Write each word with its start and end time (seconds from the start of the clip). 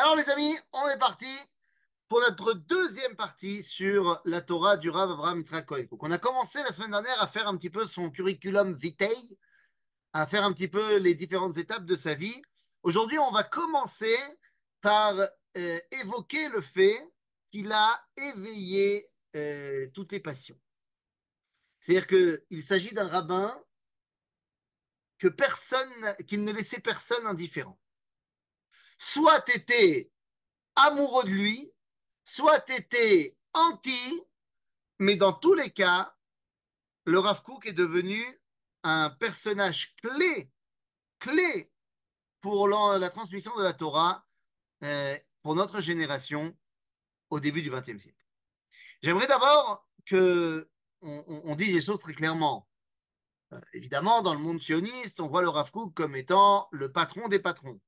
Alors 0.00 0.16
les 0.16 0.30
amis, 0.30 0.56
on 0.72 0.88
est 0.88 0.98
parti 0.98 1.28
pour 2.08 2.20
notre 2.20 2.54
deuxième 2.54 3.16
partie 3.16 3.62
sur 3.62 4.18
la 4.24 4.40
Torah 4.40 4.78
du 4.78 4.88
Rav 4.88 5.10
Avraham 5.10 5.44
Cohen. 5.44 5.84
Donc 5.90 6.02
on 6.02 6.10
a 6.10 6.16
commencé 6.16 6.58
la 6.62 6.72
semaine 6.72 6.92
dernière 6.92 7.20
à 7.20 7.26
faire 7.26 7.46
un 7.46 7.54
petit 7.58 7.68
peu 7.68 7.86
son 7.86 8.10
curriculum 8.10 8.74
vitae, 8.74 9.10
à 10.14 10.26
faire 10.26 10.46
un 10.46 10.54
petit 10.54 10.68
peu 10.68 10.96
les 10.96 11.14
différentes 11.14 11.58
étapes 11.58 11.84
de 11.84 11.96
sa 11.96 12.14
vie. 12.14 12.40
Aujourd'hui, 12.82 13.18
on 13.18 13.30
va 13.30 13.42
commencer 13.42 14.16
par 14.80 15.20
euh, 15.58 15.80
évoquer 15.90 16.48
le 16.48 16.62
fait 16.62 16.98
qu'il 17.50 17.70
a 17.70 18.02
éveillé 18.16 19.06
euh, 19.36 19.86
toutes 19.92 20.12
les 20.12 20.20
passions. 20.20 20.58
C'est-à-dire 21.80 22.06
qu'il 22.06 22.62
s'agit 22.62 22.94
d'un 22.94 23.06
rabbin 23.06 23.54
que 25.18 25.28
personne, 25.28 25.92
qu'il 26.26 26.42
ne 26.42 26.52
laissait 26.52 26.80
personne 26.80 27.26
indifférent. 27.26 27.78
Soit 29.02 29.40
tu 29.40 29.56
étais 29.56 30.12
amoureux 30.76 31.24
de 31.24 31.30
lui, 31.30 31.72
soit 32.22 32.60
tu 32.60 32.74
étais 32.74 33.34
anti, 33.54 34.22
mais 34.98 35.16
dans 35.16 35.32
tous 35.32 35.54
les 35.54 35.70
cas, 35.70 36.14
le 37.06 37.18
Rav 37.18 37.42
Kook 37.42 37.64
est 37.64 37.72
devenu 37.72 38.22
un 38.82 39.08
personnage 39.08 39.96
clé, 39.96 40.52
clé 41.18 41.72
pour 42.42 42.68
la 42.68 43.08
transmission 43.08 43.56
de 43.56 43.62
la 43.62 43.72
Torah 43.72 44.26
euh, 44.84 45.16
pour 45.42 45.54
notre 45.54 45.80
génération 45.80 46.54
au 47.30 47.40
début 47.40 47.62
du 47.62 47.70
XXe 47.70 48.02
siècle. 48.02 48.26
J'aimerais 49.02 49.26
d'abord 49.26 49.88
que 50.04 50.68
on, 51.00 51.54
dise 51.54 51.72
les 51.72 51.80
choses 51.80 52.00
très 52.00 52.12
clairement. 52.12 52.68
Euh, 53.54 53.60
évidemment, 53.72 54.20
dans 54.20 54.34
le 54.34 54.40
monde 54.40 54.60
sioniste, 54.60 55.20
on 55.20 55.28
voit 55.28 55.40
le 55.40 55.48
Rav 55.48 55.70
Kook 55.70 55.94
comme 55.94 56.16
étant 56.16 56.68
le 56.70 56.92
patron 56.92 57.28
des 57.28 57.38
patrons. 57.38 57.80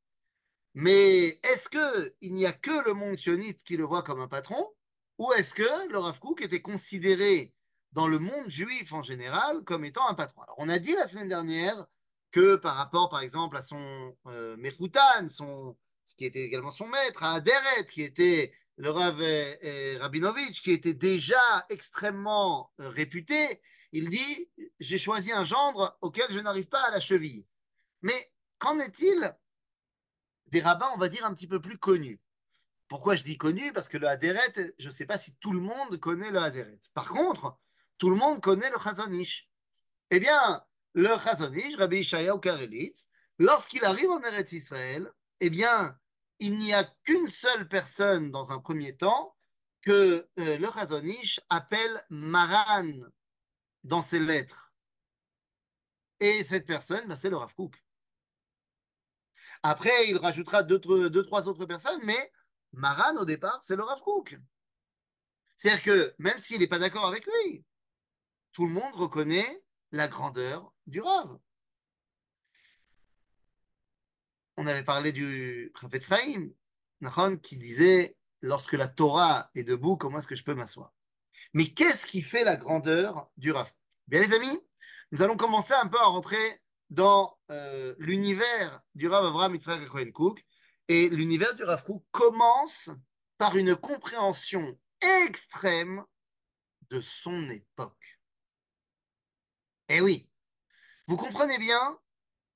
Mais 0.75 1.41
est-ce 1.43 1.69
qu'il 1.69 2.35
n'y 2.35 2.47
a 2.47 2.53
que 2.53 2.85
le 2.85 2.95
monde 2.95 3.19
sioniste 3.19 3.63
qui 3.65 3.77
le 3.77 3.85
voit 3.85 4.03
comme 4.03 4.21
un 4.21 4.29
patron? 4.29 4.73
Ou 5.19 5.33
est-ce 5.35 5.55
que 5.55 5.89
le 5.91 5.99
Rav 5.99 6.19
Kook 6.19 6.41
était 6.41 6.63
considéré 6.63 7.53
dans 7.93 8.09
le 8.09 8.19
monde 8.19 8.49
juif 8.49 8.93
en 8.93 9.03
général 9.03 9.63
comme 9.65 9.85
étant 9.85 10.09
un 10.09 10.15
patron? 10.15 10.43
Alors, 10.43 10.57
on 10.59 10.69
a 10.69 10.79
dit 10.79 10.95
la 10.95 11.09
semaine 11.09 11.29
dernière 11.29 11.87
que 12.31 12.57
par 12.57 12.77
rapport, 12.77 13.11
par 13.11 13.21
exemple, 13.21 13.57
à 13.57 13.63
son 13.63 14.17
euh, 14.27 14.57
son, 15.29 15.77
ce 16.07 16.15
qui 16.15 16.25
était 16.25 16.43
également 16.43 16.71
son 16.71 16.87
maître, 16.87 17.23
à 17.23 17.35
Aderet, 17.35 17.87
qui 17.91 18.03
était 18.03 18.55
le 18.77 18.91
Rav 18.91 19.21
euh, 19.21 19.99
Rabinovitch, 20.01 20.63
qui 20.63 20.73
était 20.73 20.95
déjà 20.95 21.67
extrêmement 21.69 22.73
euh, 22.81 22.89
réputé, 22.89 23.61
il 23.93 24.09
dit 24.09 24.51
J'ai 24.81 24.99
choisi 24.99 25.33
un 25.33 25.45
gendre 25.45 25.99
auquel 26.01 26.27
je 26.31 26.39
n'arrive 26.39 26.69
pas 26.69 26.83
à 26.83 26.91
la 26.91 27.01
cheville. 27.01 27.47
Mais 28.01 28.33
qu'en 28.59 28.81
est-il 28.81 29.37
des 30.53 30.61
rabbins, 30.61 30.91
on 30.95 30.99
va 30.99 31.09
dire, 31.09 31.25
un 31.25 31.35
petit 31.35 31.47
peu 31.47 31.61
plus 31.61 31.79
connus 31.79 32.21
Pourquoi 32.87 33.17
je 33.17 33.25
dis 33.25 33.39
connus? 33.39 33.73
Parce 33.73 33.89
que 33.89 33.97
le 33.97 34.07
Haderet, 34.07 34.75
je 34.79 34.87
ne 34.87 34.93
sais 34.93 35.07
pas 35.07 35.17
si 35.17 35.35
tout 35.37 35.53
le 35.53 35.61
monde 35.61 35.99
connaît 35.99 36.31
le 36.31 36.39
Haderet. 36.39 36.79
Par 36.93 37.09
contre, 37.09 37.59
tout 37.97 38.11
le 38.11 38.17
monde 38.17 38.41
connaît 38.43 38.71
le 38.71 38.79
Chazonish. 38.79 39.49
Eh 40.11 40.21
bien, 40.21 40.63
le 40.93 41.09
Chazonish, 41.19 41.77
Rabbi 41.77 42.01
Ishayahu 42.01 42.39
Karelitz, 42.39 43.09
lorsqu'il 43.39 43.83
arrive 43.85 44.11
en 44.11 44.21
Eretz 44.21 44.53
Israël, 44.53 45.11
eh 45.41 45.49
bien, 45.49 45.99
il 46.39 46.59
n'y 46.59 46.75
a 46.75 46.85
qu'une 47.05 47.31
seule 47.31 47.67
personne 47.67 48.31
dans 48.31 48.53
un 48.53 48.59
premier 48.59 48.95
temps 48.95 49.35
que 49.81 50.29
euh, 50.39 50.59
le 50.59 50.71
Chazonish 50.71 51.41
appelle 51.49 52.05
Maran 52.11 52.93
dans 53.85 54.03
ses 54.03 54.21
lettres. 54.21 54.75
Et 56.21 56.45
cette 56.45 56.67
personne, 56.67 57.09
ben, 57.09 57.17
c'est 57.17 57.31
le 57.31 57.37
Rav 57.37 57.55
Kook. 57.55 57.83
Après, 59.63 60.09
il 60.09 60.17
rajoutera 60.17 60.63
deux, 60.63 60.81
trois 60.81 61.49
autres 61.49 61.67
personnes, 61.67 62.01
mais 62.05 62.33
Maran, 62.73 63.17
au 63.17 63.25
départ, 63.25 63.63
c'est 63.63 63.77
le 63.77 63.83
Rav 63.83 64.01
Kook. 64.01 64.37
C'est-à-dire 65.57 65.83
que 65.85 66.15
même 66.19 66.39
s'il 66.39 66.59
n'est 66.59 66.67
pas 66.67 66.81
d'accord 66.81 67.07
avec 67.07 67.25
lui, 67.27 67.65
tout 68.53 68.67
le 68.67 68.73
monde 68.73 68.95
reconnaît 68.95 69.63
la 69.93 70.09
grandeur 70.09 70.73
du 70.87 71.01
Rav. 71.01 71.39
On 74.57 74.67
avait 74.67 74.85
parlé 74.85 75.13
du 75.13 75.73
Chafetz 75.81 76.09
Chaim, 76.09 76.51
qui 77.39 77.57
disait 77.57 78.17
lorsque 78.41 78.73
la 78.73 78.89
Torah 78.89 79.51
est 79.55 79.65
debout, 79.65 79.97
comment 79.97 80.19
est-ce 80.19 80.29
que 80.29 80.35
je 80.35 80.45
peux 80.45 80.55
m'asseoir? 80.55 80.93
Mais 81.55 81.67
qu'est-ce 81.67 82.07
qui 82.07 82.23
fait 82.23 82.45
la 82.45 82.57
grandeur 82.57 83.31
du 83.37 83.53
Rav? 83.53 83.73
Bien, 84.09 84.21
les 84.21 84.33
amis, 84.33 84.61
nous 85.11 85.23
allons 85.23 85.37
commencer 85.37 85.75
un 85.75 85.87
peu 85.87 85.99
à 85.99 86.05
rentrer 86.07 86.62
dans 86.93 87.39
euh, 87.51 87.95
l'univers 87.99 88.83
du 88.95 89.09
Rav 89.09 89.25
Avraham 89.25 89.55
Yitzhak 89.55 89.87
Cohen 89.87 90.11
Cook. 90.13 90.45
Et 90.89 91.09
l'univers 91.09 91.55
du 91.55 91.65
Rav 91.65 91.83
Kook 91.85 92.05
commence 92.11 92.91
par 93.39 93.57
une 93.57 93.75
compréhension 93.75 94.79
extrême 95.25 96.05
de 96.91 97.01
son 97.01 97.51
époque. 97.51 98.21
Eh 99.89 100.03
oui, 100.03 100.31
vous 101.07 101.17
comprenez 101.17 101.57
bien 101.57 101.99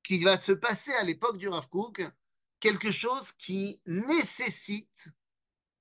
qu'il 0.03 0.23
va 0.25 0.39
se 0.39 0.53
passer 0.53 0.93
à 0.93 1.03
l'époque 1.03 1.39
du 1.39 1.49
Rav 1.49 1.69
Kook 1.71 2.03
quelque 2.61 2.93
chose 2.93 3.33
qui 3.33 3.81
nécessite 3.87 5.09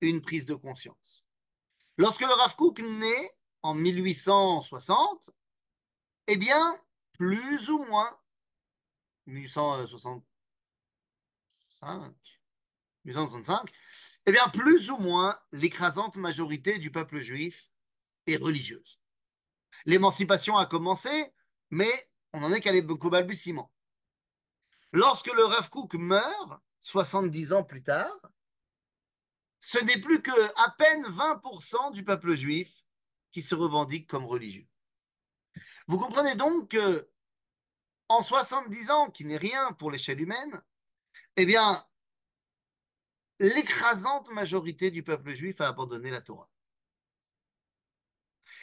une 0.00 0.22
prise 0.22 0.46
de 0.46 0.54
conscience. 0.54 1.26
Lorsque 1.98 2.22
le 2.22 2.32
Rav 2.32 2.56
Kook 2.56 2.80
naît 2.80 3.36
en 3.62 3.74
1860, 3.74 5.28
eh 6.28 6.36
bien, 6.36 6.80
plus 7.12 7.68
ou 7.68 7.84
moins, 7.84 8.18
1865, 9.26 10.24
1865, 13.04 13.72
eh 14.26 14.32
bien, 14.32 14.48
plus 14.48 14.90
ou 14.90 14.98
moins, 14.98 15.38
l'écrasante 15.52 16.16
majorité 16.16 16.78
du 16.78 16.90
peuple 16.90 17.20
juif 17.20 17.70
est 18.26 18.36
religieuse. 18.36 19.00
L'émancipation 19.84 20.56
a 20.56 20.66
commencé, 20.66 21.32
mais 21.70 21.90
on 22.32 22.40
n'en 22.40 22.52
est 22.52 22.60
qu'à 22.60 22.72
l'époque 22.72 23.08
balbutiement. 23.08 23.72
Lorsque 24.92 25.32
le 25.32 25.44
Rav 25.44 25.68
Kook 25.70 25.94
meurt, 25.94 26.60
70 26.80 27.52
ans 27.52 27.64
plus 27.64 27.82
tard, 27.82 28.16
ce 29.60 29.82
n'est 29.84 30.00
plus 30.00 30.22
que 30.22 30.30
à 30.64 30.70
peine 30.78 31.02
20% 31.02 31.92
du 31.92 32.04
peuple 32.04 32.34
juif 32.34 32.84
qui 33.32 33.42
se 33.42 33.54
revendique 33.54 34.08
comme 34.08 34.24
religieux. 34.24 34.66
Vous 35.88 35.98
comprenez 35.98 36.34
donc 36.34 36.70
que 36.70 37.08
en 38.08 38.22
70 38.22 38.90
ans, 38.90 39.10
qui 39.10 39.24
n'est 39.24 39.36
rien 39.36 39.72
pour 39.72 39.90
l'échelle 39.90 40.20
humaine, 40.20 40.62
eh 41.36 41.46
bien, 41.46 41.86
l'écrasante 43.38 44.30
majorité 44.30 44.90
du 44.90 45.02
peuple 45.02 45.34
juif 45.34 45.60
a 45.60 45.68
abandonné 45.68 46.10
la 46.10 46.20
Torah. 46.20 46.48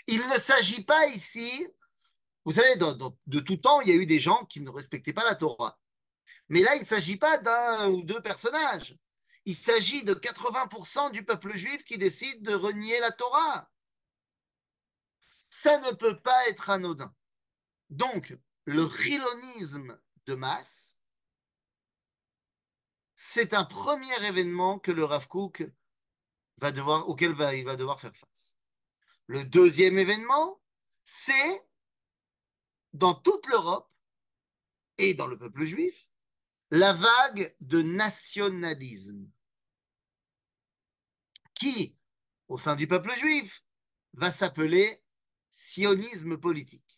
Il 0.08 0.28
ne 0.28 0.40
s'agit 0.40 0.84
pas 0.84 1.08
ici, 1.08 1.68
vous 2.46 2.54
savez, 2.54 2.76
de 2.76 3.40
tout 3.40 3.58
temps, 3.58 3.82
il 3.82 3.90
y 3.90 3.92
a 3.92 3.96
eu 3.96 4.06
des 4.06 4.20
gens 4.20 4.46
qui 4.46 4.62
ne 4.62 4.70
respectaient 4.70 5.14
pas 5.14 5.26
la 5.26 5.36
Torah. 5.36 5.80
Mais 6.50 6.62
là, 6.62 6.76
il 6.76 6.82
ne 6.82 6.86
s'agit 6.86 7.18
pas 7.18 7.38
d'un 7.38 7.90
ou 7.90 8.04
deux 8.04 8.22
personnages. 8.22 8.98
Il 9.46 9.56
s'agit 9.56 10.04
de 10.04 10.14
80% 10.14 11.12
du 11.12 11.24
peuple 11.24 11.56
juif 11.56 11.84
qui 11.84 11.98
décide 11.98 12.44
de 12.44 12.54
renier 12.54 13.00
la 13.00 13.12
Torah. 13.12 13.70
Ça 15.50 15.80
ne 15.80 15.92
peut 15.92 16.20
pas 16.20 16.48
être 16.48 16.70
anodin. 16.70 17.14
Donc, 17.90 18.38
le 18.66 18.88
chilonisme 18.88 20.00
de 20.26 20.36
masse, 20.36 20.98
c'est 23.16 23.54
un 23.54 23.66
premier 23.66 24.26
événement 24.26 24.80
que 24.80 24.92
le 24.92 25.04
Rav 25.04 25.28
Kook 25.28 25.64
va 26.58 26.72
devoir, 26.72 27.08
auquel 27.10 27.36
il 27.56 27.66
va 27.66 27.76
devoir 27.76 28.00
faire 28.00 28.16
face. 28.16 28.56
Le 29.28 29.44
deuxième 29.44 29.98
événement, 29.98 30.62
c'est 31.04 31.68
dans 32.94 33.16
toute 33.16 33.48
l'Europe 33.48 33.92
et 34.98 35.14
dans 35.14 35.28
le 35.28 35.38
peuple 35.38 35.64
juif, 35.64 36.10
la 36.70 36.94
vague 36.94 37.56
de 37.60 37.82
nationalisme 37.82 39.30
qui, 41.54 41.98
au 42.48 42.58
sein 42.58 42.76
du 42.76 42.88
peuple 42.88 43.14
juif, 43.14 43.64
va 44.14 44.32
s'appeler 44.32 45.04
sionisme 45.50 46.38
politique. 46.38 46.93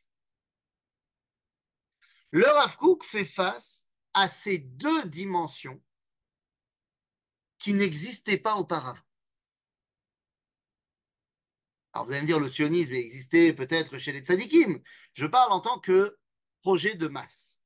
Le 2.36 2.46
Rav 2.48 2.76
fait 3.02 3.24
face 3.24 3.88
à 4.14 4.28
ces 4.28 4.58
deux 4.58 5.06
dimensions 5.06 5.82
qui 7.58 7.74
n'existaient 7.74 8.38
pas 8.38 8.56
auparavant. 8.56 9.00
Alors 11.94 12.06
vous 12.06 12.12
allez 12.12 12.24
me 12.24 12.28
dire, 12.28 12.42
le 12.42 12.52
sionisme 12.52 12.92
existait 12.92 13.54
peut-être 13.54 13.98
chez 14.00 14.12
les 14.12 14.20
tzadikim. 14.20 14.82
Je 15.14 15.26
parle 15.26 15.54
en 15.54 15.62
tant 15.62 15.80
que 15.80 16.18
projet 16.62 16.96
de 16.96 17.08
masse. 17.08 17.62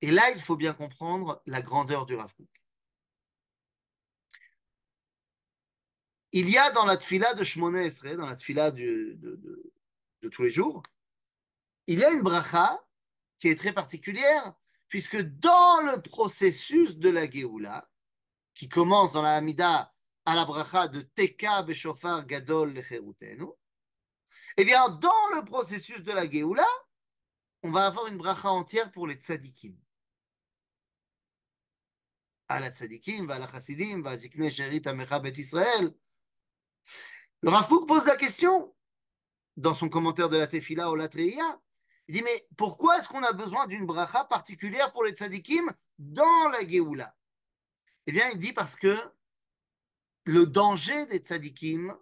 Et 0.00 0.10
là, 0.10 0.30
il 0.30 0.40
faut 0.40 0.56
bien 0.56 0.72
comprendre 0.72 1.42
la 1.44 1.60
grandeur 1.60 2.06
du 2.06 2.14
Rav 2.14 2.32
Il 6.32 6.48
y 6.48 6.56
a 6.56 6.70
dans 6.70 6.86
la 6.86 6.96
tfila 6.96 7.34
de 7.34 7.42
Esrei, 7.42 8.16
dans 8.16 8.24
la 8.24 8.36
tfila 8.36 8.70
de 8.70 10.30
tous 10.30 10.42
les 10.44 10.50
jours, 10.50 10.82
il 11.86 11.98
y 11.98 12.04
a 12.04 12.10
une 12.10 12.22
bracha 12.22 12.78
qui 13.38 13.48
est 13.48 13.56
très 13.56 13.72
particulière, 13.72 14.54
puisque 14.88 15.20
dans 15.20 15.80
le 15.82 16.00
processus 16.02 16.96
de 16.96 17.08
la 17.08 17.28
Géoula, 17.28 17.88
qui 18.54 18.68
commence 18.68 19.12
dans 19.12 19.22
la 19.22 19.36
Hamida 19.36 19.94
à 20.26 20.34
la 20.34 20.44
bracha 20.44 20.88
de 20.88 21.00
Teka 21.00 21.62
Beshofar 21.62 22.26
Gadol 22.26 22.74
Lecherutenu, 22.74 23.46
eh 24.56 24.64
bien, 24.64 24.88
dans 24.88 25.28
le 25.34 25.44
processus 25.44 26.02
de 26.02 26.12
la 26.12 26.28
Géoula, 26.28 26.66
on 27.62 27.70
va 27.70 27.86
avoir 27.86 28.06
une 28.08 28.16
bracha 28.16 28.50
entière 28.50 28.90
pour 28.90 29.06
les 29.06 29.14
tzadikim. 29.14 29.76
À 32.48 32.58
la 32.58 32.70
tzadikim, 32.70 33.26
va 33.26 33.38
la 33.38 33.48
chassidim, 33.48 34.02
va 34.02 34.18
zikne 34.18 34.50
sherit 34.50 34.82
amecha 34.86 35.20
bet 35.20 35.38
Israël. 35.38 35.94
Le 37.42 37.50
Rafouk 37.50 37.86
pose 37.86 38.04
la 38.06 38.16
question 38.16 38.74
dans 39.56 39.74
son 39.74 39.88
commentaire 39.88 40.28
de 40.28 40.36
la 40.36 40.46
Tefila 40.46 40.90
au 40.90 40.96
Latreia. 40.96 41.60
Il 42.10 42.14
dit, 42.14 42.22
mais 42.22 42.48
pourquoi 42.56 42.98
est-ce 42.98 43.08
qu'on 43.08 43.22
a 43.22 43.32
besoin 43.32 43.68
d'une 43.68 43.86
bracha 43.86 44.24
particulière 44.24 44.92
pour 44.92 45.04
les 45.04 45.12
tzadikim 45.12 45.72
dans 45.96 46.48
la 46.48 46.66
Géoula? 46.66 47.16
Eh 48.08 48.10
bien, 48.10 48.28
il 48.30 48.38
dit 48.38 48.52
parce 48.52 48.74
que 48.74 48.98
le 50.24 50.44
danger 50.44 51.06
des 51.06 51.18
tzadikim, 51.18 51.96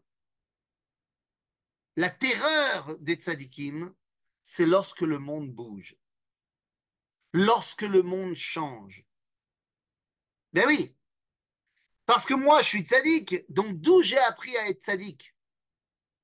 la 1.97 2.09
terreur 2.09 2.97
des 3.01 3.17
tzadikim, 3.17 3.95
c'est 4.43 4.65
lorsque 4.65 5.03
le 5.03 5.19
monde 5.19 5.53
bouge, 5.53 5.95
lorsque 7.35 7.83
le 7.83 8.03
monde 8.03 8.35
change. 8.35 9.05
Ben 10.55 10.65
oui, 10.67 10.97
parce 12.07 12.25
que 12.25 12.33
moi 12.33 12.63
je 12.63 12.69
suis 12.69 12.83
tzadik, 12.83 13.45
donc 13.53 13.79
d'où 13.79 14.01
j'ai 14.01 14.17
appris 14.21 14.57
à 14.57 14.71
être 14.71 14.83
tzadik? 14.83 15.35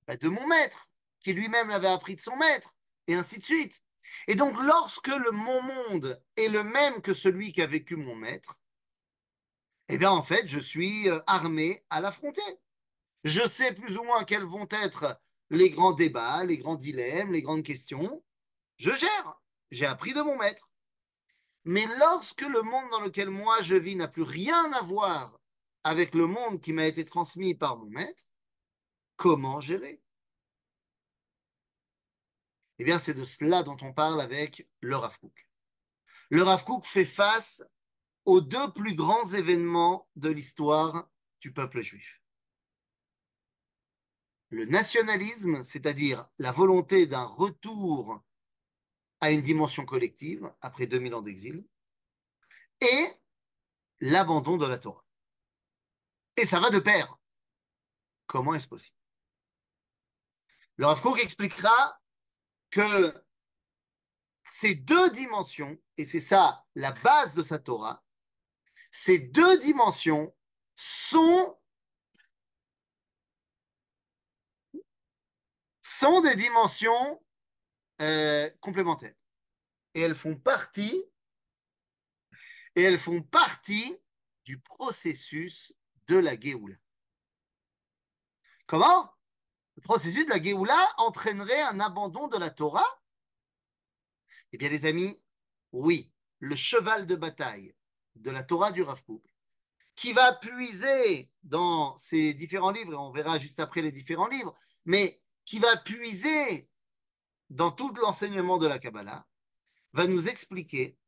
Ben 0.06 0.16
De 0.16 0.30
mon 0.30 0.46
maître, 0.46 0.88
qui 1.20 1.34
lui-même 1.34 1.68
l'avait 1.68 1.88
appris 1.88 2.16
de 2.16 2.22
son 2.22 2.36
maître, 2.36 2.73
et 3.06 3.14
ainsi 3.14 3.38
de 3.38 3.44
suite. 3.44 3.82
Et 4.28 4.34
donc 4.34 4.60
lorsque 4.62 5.08
le, 5.08 5.30
mon 5.30 5.62
monde 5.62 6.22
est 6.36 6.48
le 6.48 6.62
même 6.62 7.00
que 7.00 7.14
celui 7.14 7.52
qu'a 7.52 7.66
vécu 7.66 7.96
mon 7.96 8.14
maître, 8.14 8.58
eh 9.88 9.98
bien 9.98 10.10
en 10.10 10.22
fait 10.22 10.48
je 10.48 10.58
suis 10.58 11.08
euh, 11.08 11.20
armé 11.26 11.84
à 11.90 12.00
l'affronter. 12.00 12.42
Je 13.24 13.46
sais 13.48 13.72
plus 13.72 13.96
ou 13.96 14.04
moins 14.04 14.24
quels 14.24 14.44
vont 14.44 14.68
être 14.70 15.18
les 15.50 15.70
grands 15.70 15.92
débats, 15.92 16.44
les 16.44 16.58
grands 16.58 16.76
dilemmes, 16.76 17.32
les 17.32 17.42
grandes 17.42 17.62
questions. 17.62 18.22
Je 18.76 18.92
gère. 18.92 19.40
J'ai 19.70 19.86
appris 19.86 20.12
de 20.14 20.20
mon 20.20 20.36
maître. 20.36 20.70
Mais 21.64 21.86
lorsque 21.98 22.42
le 22.42 22.62
monde 22.62 22.90
dans 22.90 23.00
lequel 23.00 23.30
moi 23.30 23.62
je 23.62 23.74
vis 23.74 23.96
n'a 23.96 24.08
plus 24.08 24.22
rien 24.22 24.72
à 24.72 24.82
voir 24.82 25.40
avec 25.82 26.14
le 26.14 26.26
monde 26.26 26.60
qui 26.60 26.72
m'a 26.72 26.86
été 26.86 27.04
transmis 27.04 27.54
par 27.54 27.76
mon 27.76 27.86
maître, 27.86 28.24
comment 29.16 29.60
gérer? 29.60 30.03
Eh 32.78 32.84
bien, 32.84 32.98
c'est 32.98 33.14
de 33.14 33.24
cela 33.24 33.62
dont 33.62 33.76
on 33.82 33.92
parle 33.92 34.20
avec 34.20 34.68
le 34.80 34.96
Rav 34.96 35.16
Le 36.30 36.42
Rav 36.42 36.64
fait 36.84 37.04
face 37.04 37.62
aux 38.24 38.40
deux 38.40 38.72
plus 38.72 38.94
grands 38.94 39.32
événements 39.32 40.08
de 40.16 40.30
l'histoire 40.30 41.08
du 41.40 41.52
peuple 41.52 41.80
juif 41.80 42.24
le 44.54 44.64
nationalisme, 44.66 45.62
c'est-à-dire 45.64 46.26
la 46.38 46.52
volonté 46.52 47.06
d'un 47.06 47.24
retour 47.24 48.22
à 49.20 49.30
une 49.30 49.42
dimension 49.42 49.84
collective 49.84 50.50
après 50.60 50.86
2000 50.86 51.14
ans 51.14 51.22
d'exil, 51.22 51.66
et 52.80 53.06
l'abandon 54.00 54.56
de 54.56 54.66
la 54.66 54.78
Torah. 54.78 55.04
Et 56.36 56.46
ça 56.46 56.60
va 56.60 56.70
de 56.70 56.78
pair. 56.78 57.16
Comment 58.26 58.54
est-ce 58.54 58.68
possible? 58.68 58.96
Le 60.76 60.86
Rav 60.86 61.02
expliquera 61.20 62.00
que 62.74 63.24
ces 64.50 64.74
deux 64.74 65.08
dimensions, 65.10 65.78
et 65.96 66.04
c'est 66.04 66.18
ça 66.18 66.66
la 66.74 66.90
base 66.90 67.34
de 67.34 67.42
sa 67.44 67.60
Torah, 67.60 68.04
ces 68.90 69.18
deux 69.18 69.58
dimensions 69.60 70.34
sont 70.74 71.56
sont 75.82 76.20
des 76.20 76.34
dimensions 76.34 77.24
euh, 78.02 78.50
complémentaires. 78.60 79.14
Et 79.94 80.00
elles 80.00 80.16
font 80.16 80.36
partie, 80.36 81.04
et 82.74 82.82
elles 82.82 82.98
font 82.98 83.22
partie 83.22 83.96
du 84.44 84.58
processus 84.58 85.72
de 86.08 86.18
la 86.18 86.38
Géoula. 86.38 86.74
Comment? 88.66 89.13
Le 89.76 89.82
processus 89.82 90.24
de 90.24 90.30
la 90.30 90.42
Géoula 90.42 90.94
entraînerait 90.98 91.62
un 91.62 91.80
abandon 91.80 92.28
de 92.28 92.38
la 92.38 92.50
Torah? 92.50 93.02
Eh 94.52 94.56
bien, 94.56 94.68
les 94.68 94.86
amis, 94.86 95.20
oui, 95.72 96.12
le 96.38 96.54
cheval 96.54 97.06
de 97.06 97.16
bataille 97.16 97.74
de 98.14 98.30
la 98.30 98.42
Torah 98.42 98.72
du 98.72 98.82
Rav 98.82 99.02
qui 99.96 100.12
va 100.12 100.32
puiser 100.32 101.30
dans 101.42 101.96
ces 101.98 102.34
différents 102.34 102.70
livres, 102.70 102.92
et 102.92 102.96
on 102.96 103.12
verra 103.12 103.38
juste 103.38 103.60
après 103.60 103.82
les 103.82 103.92
différents 103.92 104.26
livres, 104.26 104.54
mais 104.84 105.20
qui 105.44 105.58
va 105.58 105.76
puiser 105.76 106.68
dans 107.50 107.70
tout 107.70 107.92
l'enseignement 107.94 108.58
de 108.58 108.66
la 108.66 108.78
Kabbalah, 108.78 109.26
va 109.92 110.06
nous 110.06 110.28
expliquer 110.28 110.98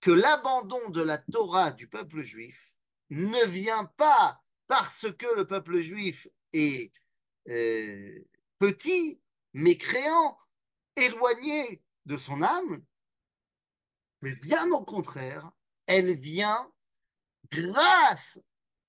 que 0.00 0.10
l'abandon 0.10 0.90
de 0.90 1.02
la 1.02 1.18
Torah 1.18 1.70
du 1.70 1.88
peuple 1.88 2.20
juif 2.20 2.74
ne 3.10 3.46
vient 3.46 3.84
pas 3.84 4.42
parce 4.66 5.06
que 5.12 5.34
le 5.36 5.46
peuple 5.46 5.78
juif 5.78 6.26
est 6.52 6.92
euh, 7.48 8.24
petit, 8.58 9.20
mécréant, 9.52 10.38
éloigné 10.96 11.82
de 12.06 12.16
son 12.16 12.42
âme, 12.42 12.84
mais 14.22 14.34
bien 14.36 14.70
au 14.72 14.84
contraire, 14.84 15.50
elle 15.86 16.14
vient 16.14 16.70
grâce 17.50 18.40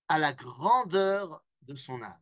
à 0.07 0.17
la 0.17 0.33
grandeur 0.33 1.43
de 1.63 1.75
son 1.75 2.01
âme 2.01 2.21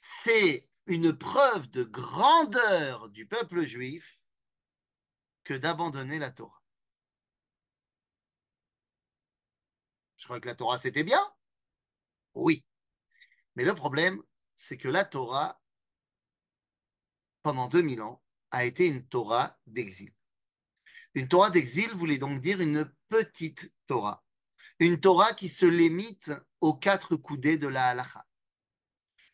c'est 0.00 0.66
une 0.86 1.16
preuve 1.16 1.70
de 1.70 1.84
grandeur 1.84 3.10
du 3.10 3.26
peuple 3.26 3.62
juif 3.62 4.24
que 5.44 5.54
d'abandonner 5.54 6.18
la 6.18 6.30
Torah. 6.30 6.62
Je 10.16 10.24
crois 10.24 10.40
que 10.40 10.48
la 10.48 10.54
Torah, 10.54 10.78
c'était 10.78 11.04
bien 11.04 11.22
Oui. 12.34 12.64
Mais 13.58 13.64
le 13.64 13.74
problème, 13.74 14.22
c'est 14.54 14.76
que 14.76 14.86
la 14.86 15.04
Torah, 15.04 15.60
pendant 17.42 17.66
2000 17.66 18.02
ans, 18.02 18.22
a 18.52 18.64
été 18.64 18.86
une 18.86 19.04
Torah 19.04 19.58
d'exil. 19.66 20.14
Une 21.14 21.26
Torah 21.26 21.50
d'exil 21.50 21.90
voulait 21.90 22.18
donc 22.18 22.40
dire 22.40 22.60
une 22.60 22.88
petite 23.08 23.74
Torah. 23.88 24.24
Une 24.78 25.00
Torah 25.00 25.32
qui 25.32 25.48
se 25.48 25.66
limite 25.66 26.30
aux 26.60 26.72
quatre 26.72 27.16
coudées 27.16 27.58
de 27.58 27.66
la 27.66 27.88
halacha 27.88 28.24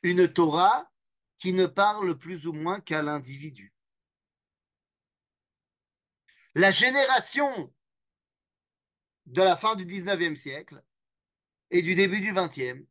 une 0.02 0.26
Torah 0.32 0.90
qui 1.36 1.52
ne 1.52 1.66
parle 1.66 2.16
plus 2.16 2.46
ou 2.46 2.54
moins 2.54 2.80
qu'à 2.80 3.02
l'individu. 3.02 3.74
La 6.54 6.70
génération 6.70 7.74
de 9.26 9.42
la 9.42 9.56
fin 9.58 9.76
du 9.76 9.84
19e 9.84 10.36
siècle 10.36 10.82
et 11.70 11.82
du 11.82 11.94
début 11.94 12.22
du 12.22 12.32
20e 12.32 12.86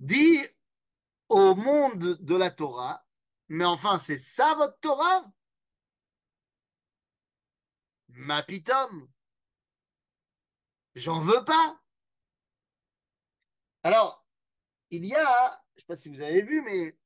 dit 0.00 0.40
au 1.28 1.54
monde 1.54 2.18
de 2.20 2.36
la 2.36 2.50
Torah, 2.50 3.06
mais 3.48 3.64
enfin 3.64 3.98
c'est 3.98 4.18
ça 4.18 4.54
votre 4.54 4.78
Torah? 4.80 5.24
Ma 8.08 8.42
pitom, 8.42 9.08
j'en 10.94 11.20
veux 11.20 11.44
pas. 11.44 11.80
Alors, 13.82 14.26
il 14.90 15.06
y 15.06 15.14
a 15.14 15.60
je 15.80 15.80
ne 15.80 15.80
sais 15.80 15.86
pas 15.86 15.96
si 15.96 16.08
vous 16.10 16.20
avez 16.20 16.42
vu, 16.42 16.60
mais 16.62 16.96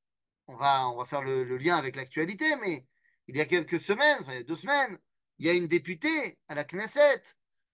on 0.48 0.56
va, 0.56 0.88
on 0.88 0.96
va 0.96 1.04
faire 1.04 1.22
le, 1.22 1.44
lien 1.56 1.76
avec 1.76 1.94
l'actualité, 1.94 2.56
mais 2.56 2.86
il 3.28 3.36
y 3.36 3.40
a 3.40 3.46
quelques 3.46 3.80
semaines, 3.80 4.18
enfin 4.20 4.32
il 4.32 4.38
y 4.38 4.40
a 4.40 4.44
deux 4.44 4.56
semaines, 4.56 4.98
il 5.38 5.46
y 5.46 5.48
a 5.48 5.52
une 5.52 5.68
députée 5.68 6.38
à 6.48 6.54
la 6.54 6.64
Knesset 6.64 7.22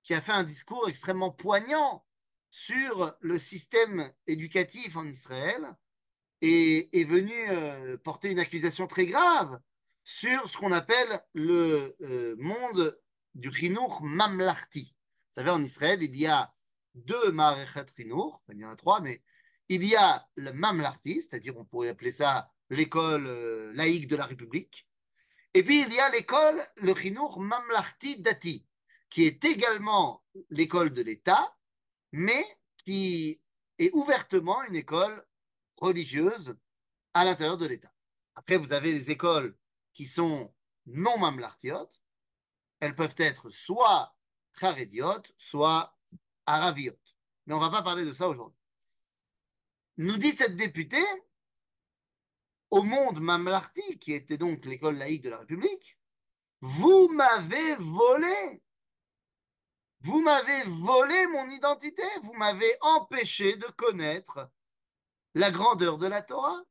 qui 0.02 0.14
a 0.14 0.20
fait 0.20 0.32
un 0.32 0.44
discours 0.44 0.88
extrêmement 0.88 1.30
poignant 1.30 2.04
sur 2.50 3.16
le 3.20 3.38
système 3.38 4.12
éducatif 4.26 4.96
en 4.96 5.06
Israël 5.06 5.74
et 6.42 7.00
est 7.00 7.04
venue 7.04 7.48
euh, 7.50 7.96
porter 7.96 8.30
une 8.30 8.40
accusation 8.40 8.86
très 8.86 9.06
grave 9.06 9.60
sur 10.04 10.48
ce 10.48 10.58
qu'on 10.58 10.72
appelle 10.72 11.20
le 11.32 11.96
euh, 12.02 12.34
monde 12.38 12.98
du 13.34 13.52
chinour 13.52 14.02
mamlarti. 14.02 14.94
Vous 15.30 15.34
savez, 15.34 15.50
en 15.50 15.62
Israël, 15.62 16.02
il 16.02 16.16
y 16.16 16.26
a 16.26 16.52
deux 16.94 17.30
marechet 17.30 17.86
chinour, 17.94 18.42
il 18.50 18.58
y 18.58 18.64
en 18.64 18.70
a 18.70 18.76
trois, 18.76 19.00
mais 19.00 19.22
il 19.68 19.84
y 19.84 19.94
a 19.94 20.28
le 20.34 20.52
Mamlarti, 20.52 21.22
c'est-à-dire 21.22 21.56
on 21.56 21.64
pourrait 21.64 21.88
appeler 21.90 22.10
ça 22.10 22.50
l'école 22.70 23.26
euh, 23.28 23.72
laïque 23.74 24.08
de 24.08 24.16
la 24.16 24.26
République. 24.26 24.88
Et 25.54 25.62
puis 25.62 25.82
il 25.82 25.92
y 25.92 26.00
a 26.00 26.10
l'école, 26.10 26.60
le 26.76 26.94
Chinour 26.94 27.38
Mamlarti 27.40 28.20
Dati, 28.20 28.66
qui 29.08 29.24
est 29.24 29.44
également 29.44 30.24
l'école 30.50 30.90
de 30.90 31.02
l'État, 31.02 31.56
mais 32.12 32.44
qui 32.84 33.40
est 33.78 33.92
ouvertement 33.92 34.62
une 34.64 34.76
école 34.76 35.26
religieuse 35.76 36.56
à 37.14 37.24
l'intérieur 37.24 37.56
de 37.56 37.66
l'État. 37.66 37.92
Après, 38.34 38.56
vous 38.56 38.72
avez 38.72 38.92
les 38.92 39.10
écoles 39.10 39.56
qui 39.92 40.06
sont 40.06 40.52
non 40.86 41.18
mamlartiotes, 41.18 42.00
elles 42.80 42.94
peuvent 42.94 43.14
être 43.18 43.50
soit 43.50 44.16
charédiotes, 44.58 45.32
soit 45.36 45.96
araviotes. 46.46 47.16
Mais 47.46 47.54
on 47.54 47.58
ne 47.58 47.64
va 47.64 47.70
pas 47.70 47.82
parler 47.82 48.04
de 48.04 48.12
ça 48.12 48.28
aujourd'hui. 48.28 48.58
Nous 49.96 50.16
dit 50.16 50.32
cette 50.32 50.56
députée, 50.56 51.04
au 52.70 52.82
monde 52.82 53.20
Mamlarti, 53.20 53.98
qui 53.98 54.12
était 54.12 54.38
donc 54.38 54.64
l'école 54.64 54.96
laïque 54.96 55.22
de 55.22 55.30
la 55.30 55.38
République, 55.38 55.98
vous 56.60 57.08
m'avez 57.08 57.76
volé. 57.76 58.62
Vous 60.02 60.20
m'avez 60.20 60.62
volé 60.64 61.26
mon 61.28 61.48
identité. 61.50 62.02
Vous 62.22 62.32
m'avez 62.34 62.72
empêché 62.80 63.56
de 63.56 63.66
connaître 63.66 64.50
la 65.34 65.50
grandeur 65.50 65.98
de 65.98 66.06
la 66.06 66.22
Torah. 66.22 66.62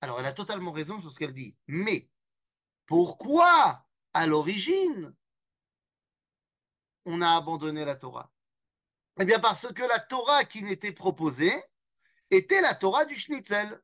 Alors, 0.00 0.18
elle 0.18 0.26
a 0.26 0.32
totalement 0.32 0.72
raison 0.72 1.00
sur 1.00 1.12
ce 1.12 1.18
qu'elle 1.18 1.34
dit. 1.34 1.56
Mais 1.66 2.08
pourquoi, 2.86 3.86
à 4.14 4.26
l'origine, 4.26 5.14
on 7.04 7.22
a 7.22 7.36
abandonné 7.36 7.84
la 7.84 7.96
Torah? 7.96 8.32
Eh 9.20 9.24
bien, 9.24 9.38
parce 9.38 9.72
que 9.72 9.82
la 9.82 10.00
Torah 10.00 10.44
qui 10.44 10.62
n'était 10.62 10.92
proposée 10.92 11.54
était 12.30 12.60
la 12.60 12.74
Torah 12.74 13.04
du 13.04 13.14
Schnitzel. 13.14 13.80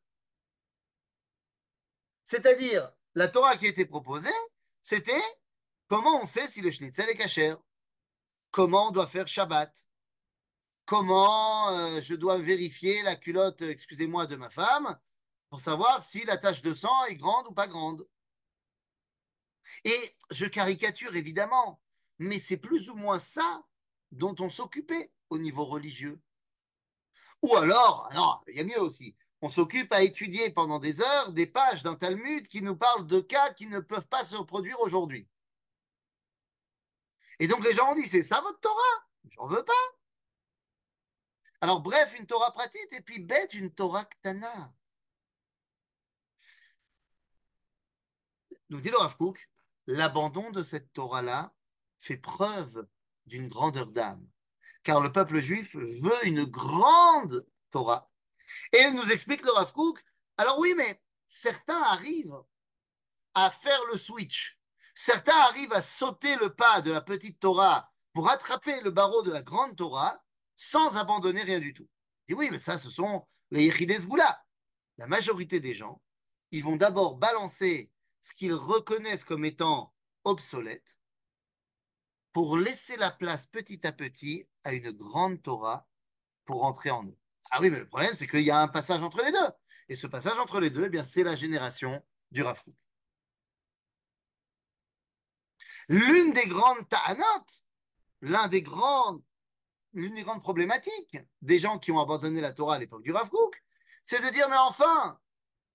C'est-à-dire, 2.25 2.91
la 3.15 3.29
Torah 3.29 3.57
qui 3.57 3.67
était 3.67 3.87
proposée, 3.87 4.29
c'était 4.83 5.23
comment 5.89 6.21
on 6.23 6.27
sait 6.27 6.49
si 6.49 6.61
le 6.61 6.71
Schnitzel 6.71 7.11
est 7.11 7.17
cachère 7.17 7.59
Comment 8.57 8.89
on 8.89 8.91
doit 8.91 9.07
faire 9.07 9.29
Shabbat? 9.29 9.87
Comment 10.87 11.69
euh, 11.73 12.01
je 12.01 12.15
dois 12.15 12.39
vérifier 12.39 13.03
la 13.03 13.15
culotte, 13.15 13.61
excusez-moi, 13.61 14.27
de 14.27 14.37
ma 14.37 14.49
femme 14.49 14.99
pour 15.51 15.61
savoir 15.61 16.03
si 16.03 16.25
la 16.25 16.39
tache 16.39 16.63
de 16.63 16.73
sang 16.73 17.05
est 17.05 17.17
grande 17.17 17.47
ou 17.49 17.53
pas 17.53 17.67
grande? 17.67 18.09
Et 19.85 20.17
je 20.31 20.47
caricature 20.47 21.15
évidemment, 21.17 21.83
mais 22.19 22.39
c'est 22.41 22.57
plus 22.57 22.89
ou 22.89 22.95
moins 22.95 23.19
ça 23.19 23.63
dont 24.11 24.35
on 24.39 24.49
s'occupait 24.49 25.13
au 25.29 25.37
niveau 25.37 25.67
religieux. 25.67 26.19
Ou 27.43 27.57
alors, 27.57 28.09
non, 28.15 28.41
il 28.49 28.57
y 28.57 28.61
a 28.61 28.65
mieux 28.65 28.81
aussi. 28.81 29.15
On 29.43 29.51
s'occupe 29.51 29.93
à 29.93 30.03
étudier 30.03 30.49
pendant 30.49 30.79
des 30.79 31.03
heures 31.03 31.33
des 31.33 31.47
pages 31.47 31.83
d'un 31.83 31.97
Talmud 31.97 32.49
qui 32.49 32.63
nous 32.63 32.77
parle 32.77 33.07
de 33.07 33.21
cas 33.21 33.53
qui 33.53 33.67
ne 33.67 33.81
peuvent 33.81 34.09
pas 34.09 34.25
se 34.25 34.35
reproduire 34.35 34.81
aujourd'hui. 34.81 35.29
Et 37.39 37.49
donc 37.49 37.65
les 37.65 37.75
gens 37.75 37.93
ont 37.93 37.95
dit, 37.95 38.07
c'est 38.07 38.23
ça 38.23 38.41
votre 38.41 38.61
Torah? 38.61 39.07
J'en 39.31 39.47
veux 39.47 39.65
pas. 39.65 39.73
Alors 41.61 41.81
bref, 41.81 42.17
une 42.19 42.27
Torah 42.27 42.53
pratique 42.53 42.93
et 42.93 43.01
puis 43.01 43.19
bête, 43.19 43.55
une 43.55 43.73
Torah 43.73 44.05
ktana. 44.05 44.73
Nous 48.69 48.81
dit 48.81 48.91
le 48.91 48.99
Rav 48.99 49.17
l'abandon 49.87 50.51
de 50.51 50.63
cette 50.63 50.93
Torah-là 50.93 51.55
fait 51.99 52.17
preuve 52.17 52.87
d'une 53.27 53.49
grandeur 53.49 53.87
d'âme. 53.87 54.27
Car 54.83 55.01
le 55.01 55.13
peuple 55.13 55.39
juif 55.39 55.77
veut 55.77 56.27
une 56.27 56.45
grande 56.45 57.47
Torah. 57.71 58.11
Et 58.73 58.91
nous 58.93 59.11
explique 59.11 59.43
le 59.43 59.53
Rav 59.53 59.73
alors 60.39 60.59
oui, 60.59 60.75
mais 60.77 61.03
certains 61.29 61.81
arrivent 61.83 62.43
à 63.35 63.51
faire 63.51 63.83
le 63.91 63.99
switch. 63.99 64.56
Certains 64.99 65.37
arrivent 65.37 65.75
à 65.75 65.83
sauter 65.83 66.37
le 66.37 66.55
pas 66.55 66.81
de 66.81 66.91
la 66.91 67.03
petite 67.03 67.39
Torah 67.39 67.93
pour 68.15 68.31
attraper 68.31 68.81
le 68.81 68.91
barreau 68.91 69.23
de 69.23 69.31
la 69.31 69.43
grande 69.43 69.77
Torah 69.77 70.25
sans 70.57 70.97
abandonner 70.97 71.43
rien 71.43 71.61
du 71.61 71.75
tout. 71.75 71.87
Et 72.29 72.35
oui, 72.35 72.49
mais 72.51 72.59
ça, 72.59 72.79
ce 72.79 72.89
sont 72.89 73.27
les 73.51 73.67
Yechides 73.67 74.07
Goula. 74.07 74.43
La 74.97 75.07
majorité 75.07 75.61
des 75.61 75.75
gens, 75.75 76.01
ils 76.51 76.65
vont 76.65 76.77
d'abord 76.77 77.17
balancer 77.17 77.93
ce 78.23 78.33
qu'ils 78.33 78.55
reconnaissent 78.55 79.25
comme 79.25 79.45
étant 79.45 79.93
obsolète 80.25 80.97
pour 82.33 82.57
laisser 82.57 82.97
la 82.97 83.11
place 83.11 83.47
petit 83.47 83.87
à 83.87 83.93
petit 83.93 84.49
à 84.65 84.73
une 84.73 84.93
grande 84.93 85.43
Torah 85.43 85.87
pour 86.47 86.65
entrer 86.65 86.91
en 86.91 87.05
eux. 87.05 87.19
Ah 87.51 87.59
oui, 87.61 87.69
mais 87.69 87.81
le 87.81 87.87
problème, 87.87 88.15
c'est 88.17 88.27
qu'il 88.27 88.41
y 88.41 88.51
a 88.51 88.63
un 88.63 88.69
passage 88.69 89.03
entre 89.03 89.23
les 89.23 89.31
deux. 89.31 89.51
Et 89.91 89.95
ce 89.95 90.07
passage 90.07 90.39
entre 90.39 90.59
les 90.59 90.71
deux, 90.71 90.87
eh 90.87 90.89
bien, 90.89 91.05
c'est 91.05 91.23
la 91.23 91.37
génération 91.37 92.03
du 92.31 92.43
Rafou. 92.43 92.75
L'une 95.89 96.33
des 96.33 96.47
grandes 96.47 96.89
ta'anot, 96.89 97.47
l'un 98.21 98.49
des 98.49 98.63
grandes, 98.63 99.23
l'une 99.93 100.15
des 100.15 100.23
grandes 100.23 100.43
problématiques 100.43 101.17
des 101.43 101.59
gens 101.59 101.79
qui 101.79 101.93
ont 101.93 102.01
abandonné 102.01 102.41
la 102.41 102.53
Torah 102.53 102.75
à 102.75 102.79
l'époque 102.79 103.03
du 103.03 103.13
Rav 103.13 103.31
c'est 104.05 104.25
de 104.25 104.33
dire, 104.33 104.49
mais 104.49 104.57
enfin, 104.57 105.21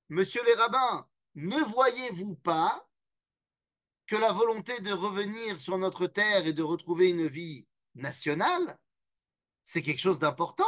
monsieur 0.10 0.44
les 0.46 0.54
rabbins, 0.54 1.08
ne 1.36 1.58
voyez-vous 1.58 2.36
pas 2.36 2.88
que 4.06 4.16
la 4.16 4.32
volonté 4.32 4.80
de 4.82 4.92
revenir 4.92 5.60
sur 5.60 5.78
notre 5.78 6.08
terre 6.08 6.46
et 6.46 6.54
de 6.54 6.64
retrouver 6.64 7.10
une 7.10 7.28
vie 7.28 7.66
nationale, 7.96 8.78
c'est 9.64 9.82
quelque 9.82 10.02
chose 10.02 10.20
d'important? 10.20 10.64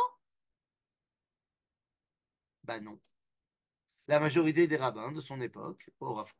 Ben 2.63 2.81
non. 2.81 2.99
La 4.07 4.19
majorité 4.19 4.67
des 4.67 4.77
rabbins 4.77 5.11
de 5.11 5.21
son 5.21 5.41
époque, 5.41 5.89
au 5.99 6.13
Rav 6.13 6.31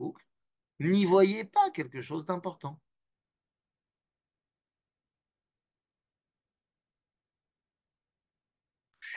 n'y 0.80 1.06
voyaient 1.06 1.46
pas 1.46 1.70
quelque 1.72 2.02
chose 2.02 2.26
d'important. 2.26 2.82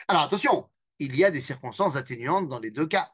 Alors 0.07 0.23
attention, 0.23 0.69
il 0.99 1.15
y 1.15 1.23
a 1.23 1.31
des 1.31 1.41
circonstances 1.41 1.95
atténuantes 1.95 2.47
dans 2.47 2.59
les 2.59 2.71
deux 2.71 2.87
cas. 2.87 3.13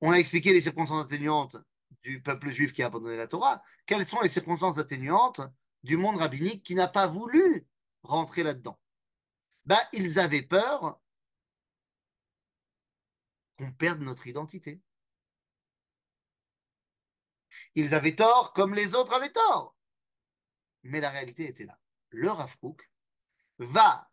On 0.00 0.12
a 0.12 0.16
expliqué 0.16 0.52
les 0.52 0.60
circonstances 0.60 1.04
atténuantes 1.04 1.56
du 2.02 2.22
peuple 2.22 2.50
juif 2.50 2.72
qui 2.72 2.82
a 2.82 2.86
abandonné 2.86 3.16
la 3.16 3.26
Torah. 3.26 3.62
Quelles 3.86 4.06
sont 4.06 4.20
les 4.20 4.28
circonstances 4.28 4.78
atténuantes 4.78 5.40
du 5.82 5.96
monde 5.96 6.18
rabbinique 6.18 6.62
qui 6.62 6.74
n'a 6.74 6.88
pas 6.88 7.06
voulu 7.06 7.66
rentrer 8.02 8.42
là-dedans? 8.42 8.78
Ben, 9.64 9.80
Ils 9.92 10.18
avaient 10.18 10.42
peur 10.42 11.00
qu'on 13.58 13.72
perde 13.72 14.00
notre 14.00 14.26
identité. 14.26 14.80
Ils 17.74 17.94
avaient 17.94 18.14
tort 18.14 18.52
comme 18.52 18.74
les 18.74 18.94
autres 18.94 19.14
avaient 19.14 19.32
tort. 19.32 19.76
Mais 20.82 21.00
la 21.00 21.10
réalité 21.10 21.48
était 21.48 21.64
là. 21.64 21.78
Le 22.10 22.30
Rav 22.30 22.54
va 23.58 24.10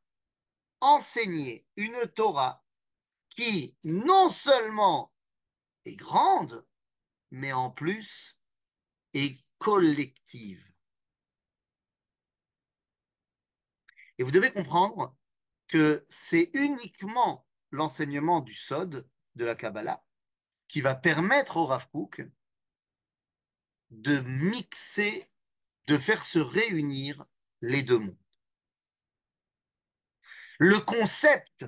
enseigner 0.83 1.65
une 1.77 2.05
Torah 2.13 2.63
qui 3.29 3.77
non 3.83 4.29
seulement 4.29 5.13
est 5.85 5.95
grande, 5.95 6.65
mais 7.31 7.51
en 7.53 7.71
plus 7.71 8.37
est 9.13 9.39
collective. 9.57 10.73
Et 14.17 14.23
vous 14.23 14.31
devez 14.31 14.51
comprendre 14.51 15.15
que 15.67 16.05
c'est 16.09 16.51
uniquement 16.53 17.47
l'enseignement 17.71 18.41
du 18.41 18.53
Sod, 18.53 19.09
de 19.35 19.45
la 19.45 19.55
Kabbalah, 19.55 20.03
qui 20.67 20.81
va 20.81 20.93
permettre 20.93 21.57
au 21.57 21.65
Rav 21.65 21.87
de 23.89 24.19
mixer, 24.19 25.29
de 25.87 25.97
faire 25.97 26.23
se 26.23 26.39
réunir 26.39 27.25
les 27.61 27.83
deux 27.83 27.99
mondes. 27.99 28.22
Le 30.65 30.79
concept 30.79 31.65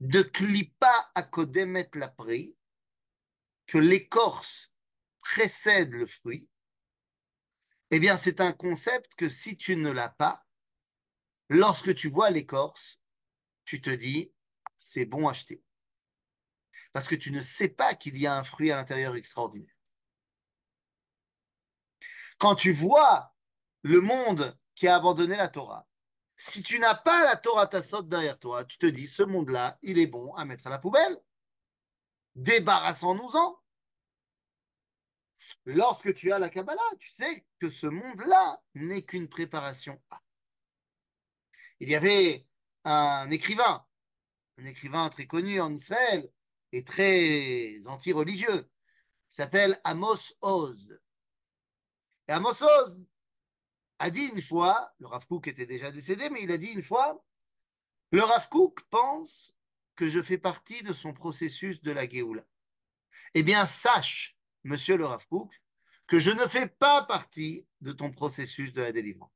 de 0.00 0.20
klipa 0.20 1.10
akodemet 1.14 1.88
lapri, 1.94 2.54
que 3.66 3.78
l'écorce 3.78 4.70
précède 5.20 5.94
le 5.94 6.04
fruit, 6.04 6.46
eh 7.90 7.98
bien, 7.98 8.18
c'est 8.18 8.42
un 8.42 8.52
concept 8.52 9.14
que 9.14 9.30
si 9.30 9.56
tu 9.56 9.76
ne 9.76 9.90
l'as 9.90 10.10
pas, 10.10 10.44
lorsque 11.48 11.94
tu 11.94 12.10
vois 12.10 12.28
l'écorce, 12.28 13.00
tu 13.64 13.80
te 13.80 13.88
dis, 13.88 14.30
c'est 14.76 15.06
bon 15.06 15.26
acheter. 15.26 15.64
Parce 16.92 17.08
que 17.08 17.14
tu 17.14 17.30
ne 17.30 17.40
sais 17.40 17.70
pas 17.70 17.94
qu'il 17.94 18.18
y 18.18 18.26
a 18.26 18.36
un 18.36 18.42
fruit 18.42 18.70
à 18.70 18.76
l'intérieur 18.76 19.16
extraordinaire. 19.16 19.74
Quand 22.36 22.56
tu 22.56 22.74
vois 22.74 23.34
le 23.80 24.02
monde 24.02 24.54
qui 24.74 24.86
a 24.86 24.96
abandonné 24.96 25.34
la 25.34 25.48
Torah, 25.48 25.89
si 26.42 26.62
tu 26.62 26.78
n'as 26.78 26.94
pas 26.94 27.22
la 27.24 27.36
Torah 27.36 27.66
Tassot 27.66 28.00
derrière 28.00 28.38
toi, 28.38 28.64
tu 28.64 28.78
te 28.78 28.86
dis, 28.86 29.06
ce 29.06 29.22
monde-là, 29.22 29.78
il 29.82 29.98
est 29.98 30.06
bon 30.06 30.32
à 30.36 30.46
mettre 30.46 30.68
à 30.68 30.70
la 30.70 30.78
poubelle. 30.78 31.20
Débarrassons-nous-en. 32.34 33.60
Lorsque 35.66 36.14
tu 36.14 36.32
as 36.32 36.38
la 36.38 36.48
Kabbalah, 36.48 36.80
tu 36.98 37.10
sais 37.12 37.44
que 37.58 37.68
ce 37.68 37.86
monde-là 37.86 38.58
n'est 38.74 39.02
qu'une 39.02 39.28
préparation 39.28 40.00
Il 41.78 41.90
y 41.90 41.94
avait 41.94 42.46
un 42.84 43.30
écrivain, 43.30 43.86
un 44.56 44.64
écrivain 44.64 45.10
très 45.10 45.26
connu 45.26 45.60
en 45.60 45.70
Israël 45.70 46.26
et 46.72 46.84
très 46.84 47.86
anti-religieux, 47.86 48.66
s'appelle 49.28 49.78
Amos 49.84 50.32
Oz. 50.40 50.98
Amos 52.28 52.62
Oz, 52.62 53.04
a 54.00 54.10
dit 54.10 54.24
une 54.34 54.42
fois, 54.42 54.90
le 54.98 55.06
Rav 55.06 55.26
était 55.44 55.66
déjà 55.66 55.92
décédé, 55.92 56.30
mais 56.30 56.42
il 56.42 56.50
a 56.50 56.56
dit 56.56 56.68
une 56.68 56.82
fois, 56.82 57.22
le 58.10 58.22
Rav 58.22 58.48
pense 58.88 59.54
que 59.94 60.08
je 60.08 60.22
fais 60.22 60.38
partie 60.38 60.82
de 60.82 60.94
son 60.94 61.12
processus 61.12 61.82
de 61.82 61.92
la 61.92 62.08
Géoula. 62.08 62.44
Eh 63.34 63.42
bien, 63.42 63.66
sache, 63.66 64.38
monsieur 64.64 64.96
le 64.96 65.04
Rav 65.04 65.26
que 66.06 66.18
je 66.18 66.30
ne 66.30 66.46
fais 66.46 66.66
pas 66.66 67.02
partie 67.02 67.66
de 67.82 67.92
ton 67.92 68.10
processus 68.10 68.72
de 68.72 68.82
la 68.82 68.90
délivrance. 68.90 69.30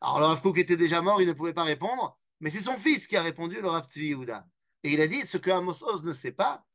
Alors 0.00 0.18
le 0.18 0.26
Rav 0.26 0.42
Kook 0.42 0.58
était 0.58 0.76
déjà 0.76 1.00
mort, 1.00 1.22
il 1.22 1.28
ne 1.28 1.32
pouvait 1.32 1.54
pas 1.54 1.62
répondre, 1.62 2.18
mais 2.40 2.50
c'est 2.50 2.60
son 2.60 2.76
fils 2.76 3.06
qui 3.06 3.16
a 3.16 3.22
répondu, 3.22 3.62
le 3.62 3.68
Rav 3.68 3.86
Yehuda. 3.94 4.46
Et 4.82 4.92
il 4.92 5.00
a 5.00 5.06
dit, 5.06 5.20
ce 5.20 5.38
que 5.38 5.50
Amos 5.50 5.84
Oz 5.84 6.02
ne 6.02 6.12
sait 6.12 6.32
pas, 6.32 6.66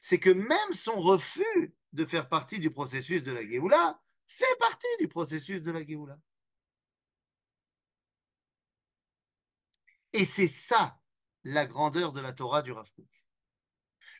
c'est 0.00 0.18
que 0.18 0.30
même 0.30 0.72
son 0.72 1.00
refus 1.00 1.74
de 1.92 2.04
faire 2.04 2.28
partie 2.28 2.58
du 2.58 2.72
processus 2.72 3.22
de 3.22 3.30
la 3.30 3.46
Géoula 3.46 4.00
fait 4.26 4.56
partie 4.58 4.96
du 4.98 5.06
processus 5.06 5.62
de 5.62 5.70
la 5.70 5.86
Géoula. 5.86 6.18
Et 10.12 10.24
c'est 10.24 10.48
ça 10.48 11.00
la 11.44 11.66
grandeur 11.66 12.12
de 12.12 12.20
la 12.20 12.32
Torah 12.32 12.62
du 12.62 12.72
Rav 12.72 12.90
Kook. 12.92 13.08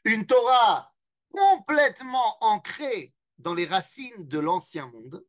Une 0.04 0.26
Torah 0.26 0.94
complètement 1.32 2.42
ancrée 2.44 3.14
dans 3.38 3.54
les 3.54 3.66
racines 3.66 4.26
de 4.26 4.38
l'ancien 4.38 4.86
monde 4.86 5.26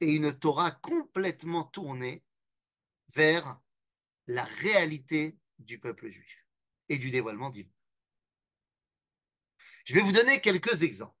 et 0.00 0.14
une 0.14 0.36
Torah 0.38 0.70
complètement 0.70 1.64
tournée 1.64 2.24
vers 3.08 3.60
la 4.26 4.44
réalité 4.44 5.38
du 5.58 5.78
peuple 5.78 6.08
juif 6.08 6.46
et 6.88 6.98
du 6.98 7.10
dévoilement 7.10 7.50
divin. 7.50 7.72
Je 9.84 9.94
vais 9.94 10.02
vous 10.02 10.12
donner 10.12 10.40
quelques 10.40 10.82
exemples. 10.82 11.16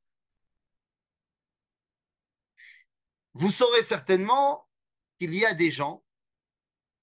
Vous 3.34 3.50
saurez 3.50 3.84
certainement 3.84 4.68
qu'il 5.18 5.34
y 5.34 5.44
a 5.44 5.54
des 5.54 5.70
gens 5.70 6.04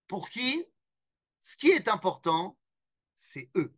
pour 0.07 0.29
qui 0.29 0.65
ce 1.46 1.58
qui 1.58 1.70
est 1.70 1.88
important, 1.90 2.58
c'est 3.16 3.52
eux. 3.56 3.72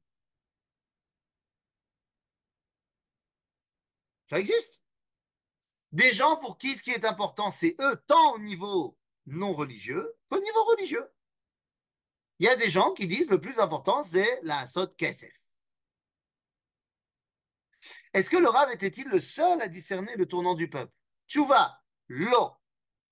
Ça 4.30 4.40
existe. 4.40 4.82
Des 5.92 6.14
gens 6.14 6.38
pour 6.38 6.58
qui 6.58 6.78
ce 6.78 6.82
qui 6.82 6.92
est 6.92 7.04
important, 7.04 7.52
c'est 7.52 7.76
eux, 7.82 8.02
tant 8.08 8.36
au 8.36 8.40
niveau 8.40 8.98
non 9.26 9.52
religieux 9.52 10.16
qu'au 10.30 10.40
niveau 10.40 10.64
religieux. 10.64 11.14
Il 12.40 12.46
y 12.46 12.50
a 12.50 12.56
des 12.56 12.70
gens 12.70 12.94
qui 12.94 13.06
disent 13.06 13.30
le 13.30 13.42
plus 13.42 13.60
important, 13.60 14.02
c'est 14.02 14.40
la 14.44 14.66
sot 14.66 14.88
kesef. 14.96 15.38
Est-ce 18.14 18.30
que 18.30 18.38
le 18.38 18.48
Rav 18.48 18.72
était-il 18.72 19.10
le 19.10 19.20
seul 19.20 19.62
à 19.62 19.68
discerner 19.68 20.16
le 20.16 20.26
tournant 20.26 20.56
du 20.56 20.70
peuple? 20.70 20.94
Tchouva, 21.28 21.84
lo. 22.08 22.56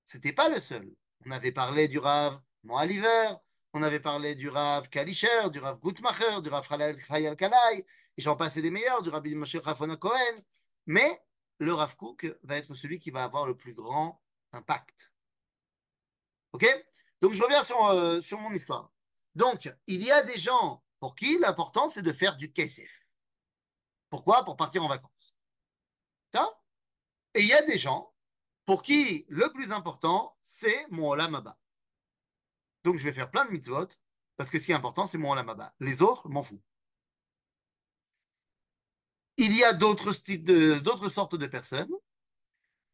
C'était 0.05 0.31
pas 0.31 0.47
le 0.47 0.61
seul. 0.61 0.95
On 1.25 1.31
avait 1.31 1.51
parlé 1.51 1.89
du 1.89 1.99
Rav 1.99 2.41
Moaliver, 2.63 3.35
on 3.75 3.83
avait 3.83 3.99
parlé 3.99 4.35
du 4.35 4.47
Rav 4.47 4.87
Kalischer, 4.87 5.49
du 5.51 5.59
Rav 5.59 5.81
Gutmacher, 5.81 6.41
du 6.41 6.47
Rav 6.47 6.65
Chayal 6.65 7.35
Kalai, 7.35 7.85
et 8.17 8.21
j'en 8.21 8.37
passais 8.37 8.61
des 8.61 8.71
meilleurs, 8.71 9.03
du 9.03 9.09
Rabbi 9.09 9.35
Moshe 9.35 9.57
Rafona 9.57 9.97
Cohen. 9.97 10.41
Mais 10.85 11.21
le 11.59 11.73
Rav 11.73 11.97
Kook 11.97 12.25
va 12.43 12.55
être 12.55 12.73
celui 12.73 12.99
qui 12.99 13.11
va 13.11 13.25
avoir 13.25 13.45
le 13.45 13.57
plus 13.57 13.73
grand 13.73 14.23
impact. 14.53 15.11
Ok? 16.53 16.65
Donc 17.21 17.33
je 17.33 17.43
reviens 17.43 17.65
sur, 17.65 17.85
euh, 17.87 18.21
sur 18.21 18.39
mon 18.39 18.53
histoire. 18.53 18.93
Donc, 19.35 19.69
il 19.87 20.01
y 20.01 20.11
a 20.11 20.23
des 20.23 20.39
gens 20.39 20.81
pour 21.01 21.13
qui 21.13 21.37
l'important 21.37 21.89
c'est 21.89 22.01
de 22.01 22.13
faire 22.13 22.37
du 22.37 22.53
KSF. 22.53 23.05
Pourquoi? 24.09 24.45
Pour 24.45 24.55
partir 24.55 24.85
en 24.85 24.87
vacances. 24.87 25.11
Et 27.33 27.41
il 27.41 27.47
y 27.47 27.53
a 27.53 27.61
des 27.63 27.77
gens 27.77 28.13
pour 28.65 28.81
qui 28.81 29.25
le 29.27 29.51
plus 29.51 29.73
important 29.73 30.37
c'est 30.39 30.87
mon 30.91 31.09
Olam 31.09 31.35
donc, 32.85 32.97
je 32.97 33.03
vais 33.03 33.13
faire 33.13 33.31
plein 33.31 33.45
de 33.45 33.51
mitzvot, 33.51 33.87
parce 34.37 34.51
que 34.51 34.59
ce 34.59 34.65
qui 34.67 34.71
est 34.71 34.75
important, 34.75 35.07
c'est 35.07 35.17
mon 35.17 35.31
olamaba. 35.31 35.73
Les 35.79 36.03
autres, 36.03 36.29
m'en 36.29 36.43
fous. 36.43 36.61
Il 39.37 39.57
y 39.57 39.63
a 39.63 39.73
d'autres 39.73 40.13
sortes 40.13 41.35
de 41.35 41.47
personnes 41.47 41.91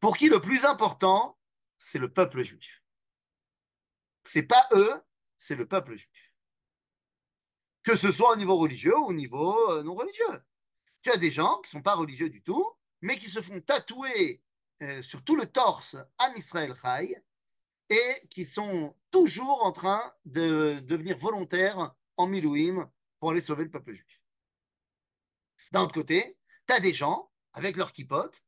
pour 0.00 0.16
qui 0.16 0.30
le 0.30 0.40
plus 0.40 0.64
important, 0.64 1.38
c'est 1.76 1.98
le 1.98 2.10
peuple 2.10 2.42
juif. 2.42 2.82
C'est 4.24 4.44
pas 4.44 4.66
eux, 4.72 4.92
c'est 5.36 5.56
le 5.56 5.68
peuple 5.68 5.94
juif. 5.94 6.34
Que 7.82 7.94
ce 7.94 8.10
soit 8.10 8.32
au 8.32 8.36
niveau 8.36 8.56
religieux 8.56 8.96
ou 8.96 9.08
au 9.08 9.12
niveau 9.12 9.54
euh, 9.70 9.82
non 9.82 9.94
religieux. 9.94 10.42
Tu 11.02 11.10
as 11.10 11.18
des 11.18 11.30
gens 11.30 11.60
qui 11.60 11.68
ne 11.68 11.78
sont 11.78 11.82
pas 11.82 11.94
religieux 11.94 12.30
du 12.30 12.42
tout, 12.42 12.66
mais 13.02 13.18
qui 13.18 13.28
se 13.28 13.42
font 13.42 13.60
tatouer 13.60 14.42
euh, 14.82 15.02
sur 15.02 15.22
tout 15.22 15.36
le 15.36 15.46
torse 15.46 15.96
à 16.18 16.32
Israël 16.34 16.74
Chai 16.74 17.22
et 17.90 18.26
qui 18.30 18.44
sont 18.44 18.96
toujours 19.12 19.64
en 19.64 19.70
train 19.70 20.12
de 20.24 20.80
devenir 20.80 21.16
volontaires 21.16 21.94
en 22.16 22.26
Milouim 22.26 22.90
pour 23.20 23.30
aller 23.30 23.40
sauver 23.40 23.64
le 23.64 23.70
peuple 23.70 23.92
juif. 23.92 24.20
D'un 25.70 25.82
autre 25.82 25.94
côté, 25.94 26.36
tu 26.66 26.74
as 26.74 26.80
des 26.80 26.92
gens, 26.92 27.30
avec 27.52 27.76
leur 27.76 27.92
kipote, 27.92 28.42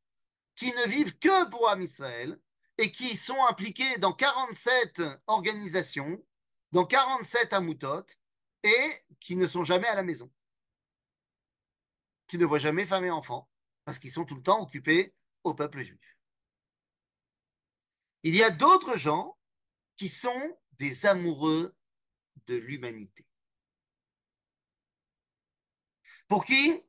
qui 0.57 0.72
ne 0.72 0.88
vivent 0.88 1.18
que 1.18 1.48
pour 1.50 1.68
Am 1.68 1.81
Israël 1.81 2.40
et 2.79 2.90
qui 2.90 3.16
sont 3.16 3.40
impliqués 3.44 3.98
dans 3.98 4.12
47 4.12 5.03
organisations, 5.27 6.24
dans 6.72 6.85
47 6.85 7.53
amoutotes, 7.53 8.18
et 8.64 8.90
qui 9.20 9.37
ne 9.37 9.46
sont 9.46 9.62
jamais 9.62 9.87
à 9.87 9.94
la 9.94 10.03
maison, 10.03 10.33
qui 12.27 12.38
ne 12.38 12.44
voient 12.44 12.59
jamais 12.59 12.87
femmes 12.87 13.05
et 13.05 13.11
enfants, 13.11 13.48
parce 13.85 13.98
qu'ils 13.98 14.11
sont 14.11 14.24
tout 14.24 14.35
le 14.35 14.42
temps 14.42 14.62
occupés 14.62 15.14
au 15.44 15.55
peuple 15.55 15.83
juif. 15.83 16.18
Il 18.22 18.35
y 18.35 18.42
a 18.42 18.50
d'autres 18.50 18.96
gens 18.96 19.37
qui 19.97 20.09
sont 20.09 20.59
des 20.73 21.07
amoureux 21.07 21.75
de 22.47 22.57
l'humanité. 22.57 23.27
Pour 26.29 26.45
qui 26.45 26.83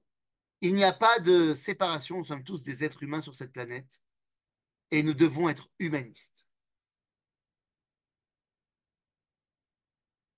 il 0.61 0.73
n'y 0.73 0.83
a 0.83 0.93
pas 0.93 1.19
de 1.19 1.53
séparation, 1.53 2.17
nous 2.17 2.25
sommes 2.25 2.43
tous 2.43 2.63
des 2.63 2.83
êtres 2.83 3.03
humains 3.03 3.21
sur 3.21 3.35
cette 3.35 3.51
planète 3.51 4.01
et 4.89 5.03
nous 5.03 5.13
devons 5.13 5.49
être 5.49 5.69
humanistes. 5.79 6.47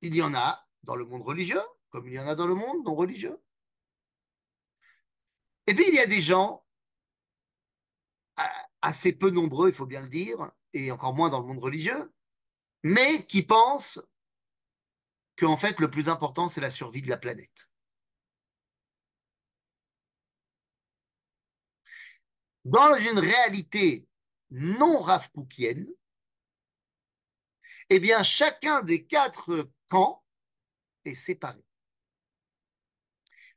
Il 0.02 0.16
y 0.16 0.22
en 0.22 0.34
a 0.34 0.68
dans 0.84 0.96
le 0.96 1.06
monde 1.06 1.22
religieux, 1.22 1.62
comme 1.90 2.08
il 2.08 2.14
y 2.14 2.20
en 2.20 2.28
a 2.28 2.36
dans 2.36 2.48
le 2.48 2.56
monde 2.56 2.84
non 2.84 2.96
religieux. 2.96 3.42
Et 5.68 5.74
puis 5.74 5.86
il 5.88 5.96
y 5.96 6.00
a 6.00 6.08
des 6.08 6.22
gens 6.22 6.66
assez 8.82 9.14
peu 9.14 9.30
nombreux, 9.30 9.70
il 9.70 9.76
faut 9.76 9.86
bien 9.86 10.02
le 10.02 10.10
dire, 10.10 10.52
et 10.74 10.92
encore 10.92 11.14
moins 11.14 11.30
dans 11.30 11.40
le 11.40 11.46
monde 11.46 11.60
religieux, 11.60 12.14
mais 12.88 13.26
qui 13.26 13.44
pensent 13.44 14.00
qu'en 15.36 15.58
fait, 15.58 15.80
le 15.80 15.92
plus 15.92 16.08
important, 16.08 16.48
c'est 16.48 16.62
la 16.62 16.72
survie 16.72 17.02
de 17.02 17.10
la 17.10 17.18
planète. 17.18 17.70
Dans 22.64 22.96
une 22.96 23.20
réalité 23.20 24.08
non 24.52 25.02
rafkoukienne, 25.02 25.88
eh 27.90 28.00
bien, 28.00 28.24
chacun 28.24 28.82
des 28.82 29.06
quatre 29.06 29.70
camps 29.90 30.24
est 31.04 31.16
séparé. 31.16 31.64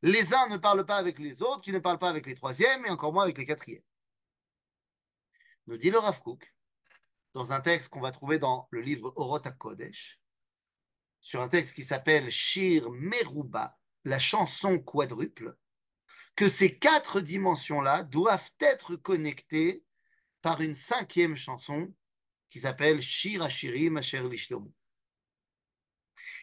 Les 0.03 0.35
uns 0.35 0.49
ne 0.49 0.57
parlent 0.57 0.87
pas 0.87 0.97
avec 0.97 1.19
les 1.19 1.43
autres, 1.43 1.63
qui 1.63 1.73
ne 1.73 1.79
parlent 1.79 1.99
pas 1.99 2.09
avec 2.09 2.27
les 2.27 2.35
troisièmes, 2.35 2.85
et 2.87 2.91
encore 2.91 3.13
moins 3.13 3.25
avec 3.25 3.39
les 3.39 3.47
quatrièmes. 3.47 3.83
Nous 5.67 5.77
dit 5.77 5.91
le 5.91 5.99
Rav 5.99 6.21
dans 7.35 7.53
un 7.53 7.61
texte 7.61 7.89
qu'on 7.89 8.01
va 8.01 8.11
trouver 8.11 8.39
dans 8.39 8.69
le 8.71 8.81
livre 8.81 9.13
Orot 9.17 9.41
Kodesh, 9.59 10.21
sur 11.21 11.43
un 11.43 11.49
texte 11.49 11.75
qui 11.75 11.85
s'appelle 11.85 12.31
Shir 12.31 12.91
Meruba, 12.91 13.79
la 14.05 14.19
chanson 14.19 14.79
quadruple, 14.79 15.57
que 16.35 16.49
ces 16.49 16.79
quatre 16.79 17.21
dimensions-là 17.21 18.05
doivent 18.05 18.51
être 18.61 18.97
connectées 18.97 19.85
par 20.41 20.61
une 20.61 20.75
cinquième 20.75 21.37
chanson 21.37 21.95
qui 22.49 22.61
s'appelle 22.61 23.01
Shir 23.01 23.43
Ashirim 23.43 23.99
Asher 23.99 24.27
Lishlomu. 24.29 24.73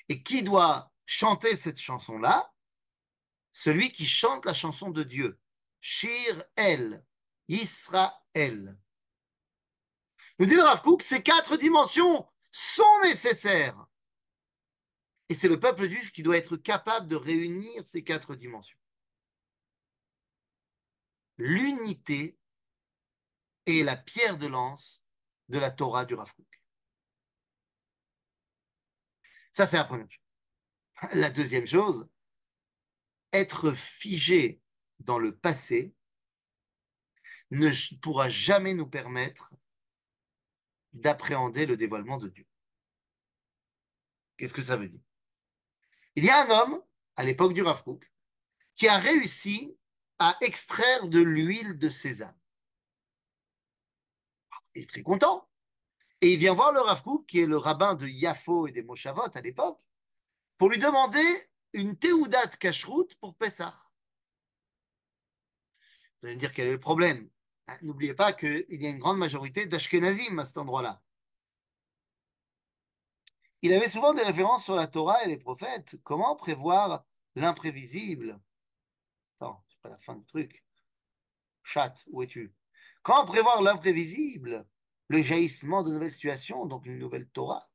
Et 0.09 0.23
qui 0.23 0.43
doit 0.43 0.91
chanter 1.05 1.55
cette 1.55 1.79
chanson-là? 1.79 2.53
Celui 3.51 3.91
qui 3.91 4.05
chante 4.05 4.45
la 4.45 4.53
chanson 4.53 4.91
de 4.91 5.03
Dieu. 5.03 5.39
Shir 5.81 6.43
El, 6.55 7.03
Israël. 7.47 8.77
Nous 10.39 10.45
dit 10.45 10.55
le 10.55 10.61
Rav 10.61 10.81
Kook, 10.81 11.01
ces 11.01 11.23
quatre 11.23 11.57
dimensions 11.57 12.27
sont 12.51 12.99
nécessaires. 13.03 13.87
Et 15.29 15.35
c'est 15.35 15.49
le 15.49 15.59
peuple 15.59 15.89
juif 15.89 16.11
qui 16.11 16.23
doit 16.23 16.37
être 16.37 16.57
capable 16.57 17.07
de 17.07 17.15
réunir 17.15 17.85
ces 17.85 18.03
quatre 18.03 18.35
dimensions. 18.35 18.79
L'unité 21.37 22.37
est 23.65 23.83
la 23.83 23.97
pierre 23.97 24.37
de 24.37 24.47
lance 24.47 25.03
de 25.49 25.59
la 25.59 25.71
Torah 25.71 26.05
du 26.05 26.13
Rav 26.13 26.33
Kook. 26.33 26.61
Ça, 29.51 29.65
c'est 29.65 29.77
la 29.77 29.85
première 29.85 30.09
chose. 30.09 30.23
La 31.13 31.29
deuxième 31.29 31.67
chose, 31.67 32.07
être 33.33 33.71
figé 33.73 34.61
dans 34.99 35.19
le 35.19 35.35
passé 35.35 35.93
ne 37.51 37.69
pourra 38.01 38.29
jamais 38.29 38.73
nous 38.73 38.87
permettre 38.87 39.53
d'appréhender 41.01 41.65
le 41.65 41.77
dévoilement 41.77 42.17
de 42.17 42.29
Dieu. 42.29 42.45
Qu'est-ce 44.37 44.53
que 44.53 44.61
ça 44.61 44.77
veut 44.77 44.87
dire? 44.87 45.01
Il 46.15 46.25
y 46.25 46.29
a 46.29 46.45
un 46.45 46.49
homme, 46.49 46.83
à 47.15 47.23
l'époque 47.23 47.53
du 47.53 47.61
Rav 47.61 47.83
qui 48.75 48.87
a 48.87 48.97
réussi 48.97 49.77
à 50.19 50.37
extraire 50.41 51.07
de 51.07 51.19
l'huile 51.19 51.77
de 51.77 51.89
sésame. 51.89 52.37
est 54.75 54.89
très 54.89 55.01
content. 55.01 55.49
Et 56.21 56.33
il 56.33 56.39
vient 56.39 56.53
voir 56.53 56.71
le 56.71 56.81
Rav 56.81 57.01
Kook, 57.03 57.25
qui 57.27 57.39
est 57.39 57.45
le 57.45 57.57
rabbin 57.57 57.95
de 57.95 58.07
Yafo 58.07 58.67
et 58.67 58.71
des 58.71 58.83
Moshavot 58.83 59.29
à 59.33 59.41
l'époque, 59.41 59.79
pour 60.57 60.69
lui 60.69 60.79
demander 60.79 61.49
une 61.73 61.97
Teudat 61.97 62.47
Kashrut 62.59 63.15
pour 63.19 63.35
Pessah. 63.35 63.75
Vous 66.21 66.27
allez 66.27 66.35
me 66.35 66.39
dire 66.39 66.51
quel 66.51 66.67
est 66.67 66.71
le 66.71 66.79
problème? 66.79 67.29
Hein, 67.67 67.77
n'oubliez 67.81 68.13
pas 68.13 68.33
qu'il 68.33 68.65
y 68.69 68.85
a 68.85 68.89
une 68.89 68.99
grande 68.99 69.17
majorité 69.17 69.65
d'Ashkenazim 69.65 70.39
à 70.39 70.45
cet 70.45 70.57
endroit-là. 70.57 71.01
Il 73.61 73.73
avait 73.73 73.89
souvent 73.89 74.13
des 74.13 74.21
références 74.21 74.63
sur 74.63 74.75
la 74.75 74.87
Torah 74.87 75.23
et 75.23 75.27
les 75.27 75.37
prophètes. 75.37 75.97
Comment 76.03 76.35
prévoir 76.35 77.05
l'imprévisible? 77.35 78.39
Attends, 79.35 79.65
c'est 79.67 79.81
pas 79.81 79.89
la 79.89 79.97
fin 79.97 80.15
du 80.15 80.25
truc. 80.25 80.63
Chat, 81.63 82.05
où 82.07 82.21
es-tu? 82.23 82.53
Comment 83.01 83.25
prévoir 83.25 83.61
l'imprévisible? 83.61 84.65
Le 85.09 85.21
jaillissement 85.21 85.83
de 85.83 85.91
nouvelles 85.91 86.11
situations, 86.11 86.65
donc 86.65 86.85
une 86.85 86.99
nouvelle 86.99 87.27
Torah? 87.29 87.69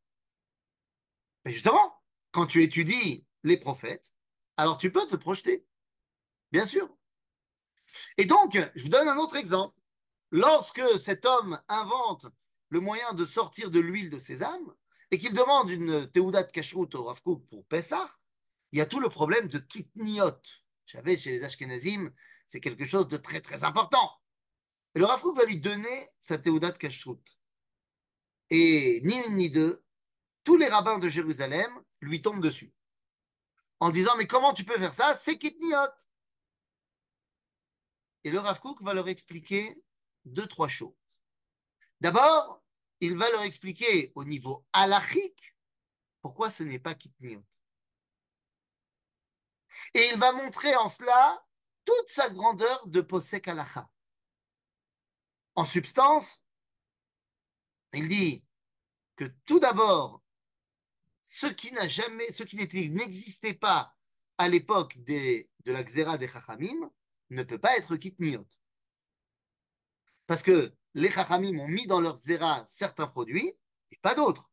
Justement, 1.44 2.02
quand 2.30 2.46
tu 2.46 2.62
étudies 2.62 3.26
les 3.42 3.56
prophètes, 3.56 4.12
alors 4.56 4.78
tu 4.78 4.92
peux 4.92 5.06
te 5.06 5.16
projeter. 5.16 5.66
Bien 6.52 6.64
sûr. 6.64 6.96
Et 8.16 8.24
donc, 8.24 8.56
je 8.74 8.82
vous 8.82 8.88
donne 8.88 9.08
un 9.08 9.16
autre 9.16 9.36
exemple. 9.36 9.81
Lorsque 10.32 10.82
cet 10.98 11.26
homme 11.26 11.60
invente 11.68 12.26
le 12.70 12.80
moyen 12.80 13.12
de 13.12 13.26
sortir 13.26 13.70
de 13.70 13.78
l'huile 13.78 14.08
de 14.08 14.18
sésame 14.18 14.74
et 15.10 15.18
qu'il 15.18 15.34
demande 15.34 15.70
une 15.70 16.10
Teudat 16.10 16.44
Kashrut 16.44 16.94
au 16.94 17.04
Rav 17.04 17.20
pour 17.22 17.44
Pessah, 17.68 18.08
il 18.72 18.78
y 18.78 18.80
a 18.80 18.86
tout 18.86 18.98
le 18.98 19.10
problème 19.10 19.48
de 19.48 19.58
kitniot. 19.58 20.30
Vous 20.30 20.92
savez, 20.98 21.18
chez 21.18 21.32
les 21.32 21.44
Ashkenazim, 21.44 22.10
c'est 22.46 22.60
quelque 22.60 22.86
chose 22.86 23.08
de 23.08 23.18
très 23.18 23.42
très 23.42 23.62
important. 23.62 24.10
Et 24.94 25.00
le 25.00 25.04
Rav 25.04 25.22
va 25.36 25.44
lui 25.44 25.58
donner 25.58 26.08
sa 26.18 26.38
Teudat 26.38 26.72
Kashrut. 26.72 27.38
Et 28.48 29.02
ni 29.04 29.14
une 29.26 29.36
ni 29.36 29.50
deux, 29.50 29.84
tous 30.44 30.56
les 30.56 30.68
rabbins 30.68 30.98
de 30.98 31.10
Jérusalem 31.10 31.70
lui 32.00 32.22
tombent 32.22 32.42
dessus. 32.42 32.72
En 33.80 33.90
disant, 33.90 34.16
mais 34.16 34.26
comment 34.26 34.54
tu 34.54 34.64
peux 34.64 34.78
faire 34.78 34.94
ça? 34.94 35.14
C'est 35.14 35.36
kitniot. 35.36 35.76
Et 38.24 38.30
le 38.30 38.38
Rav 38.38 38.58
va 38.80 38.94
leur 38.94 39.08
expliquer 39.08 39.82
deux, 40.24 40.46
trois 40.46 40.68
choses. 40.68 40.94
D'abord, 42.00 42.62
il 43.00 43.16
va 43.16 43.30
leur 43.30 43.42
expliquer 43.42 44.12
au 44.14 44.24
niveau 44.24 44.64
halachique 44.72 45.54
pourquoi 46.20 46.50
ce 46.50 46.62
n'est 46.62 46.78
pas 46.78 46.94
kitniot. 46.94 47.44
Et 49.94 50.08
il 50.12 50.18
va 50.18 50.32
montrer 50.32 50.74
en 50.76 50.88
cela 50.88 51.44
toute 51.84 52.08
sa 52.08 52.30
grandeur 52.30 52.86
de 52.86 53.00
posek 53.00 53.48
halacha. 53.48 53.90
En 55.54 55.64
substance, 55.64 56.42
il 57.92 58.08
dit 58.08 58.44
que 59.16 59.24
tout 59.44 59.58
d'abord, 59.58 60.22
ce 61.22 61.46
qui 61.46 61.72
n'a 61.72 61.88
jamais, 61.88 62.30
ce 62.32 62.42
qui 62.42 62.56
n'existait 62.56 63.54
pas 63.54 63.94
à 64.38 64.48
l'époque 64.48 64.98
de 64.98 65.46
la 65.66 65.82
Xéra 65.82 66.18
des 66.18 66.28
Chachamim 66.28 66.90
ne 67.30 67.42
peut 67.42 67.58
pas 67.58 67.76
être 67.76 67.96
kitniot. 67.96 68.46
Parce 70.26 70.42
que 70.42 70.72
les 70.94 71.10
Chachamim 71.10 71.58
ont 71.58 71.68
mis 71.68 71.86
dans 71.86 72.00
leur 72.00 72.18
Xéra 72.18 72.64
certains 72.68 73.06
produits 73.06 73.52
et 73.90 73.96
pas 74.02 74.14
d'autres. 74.14 74.50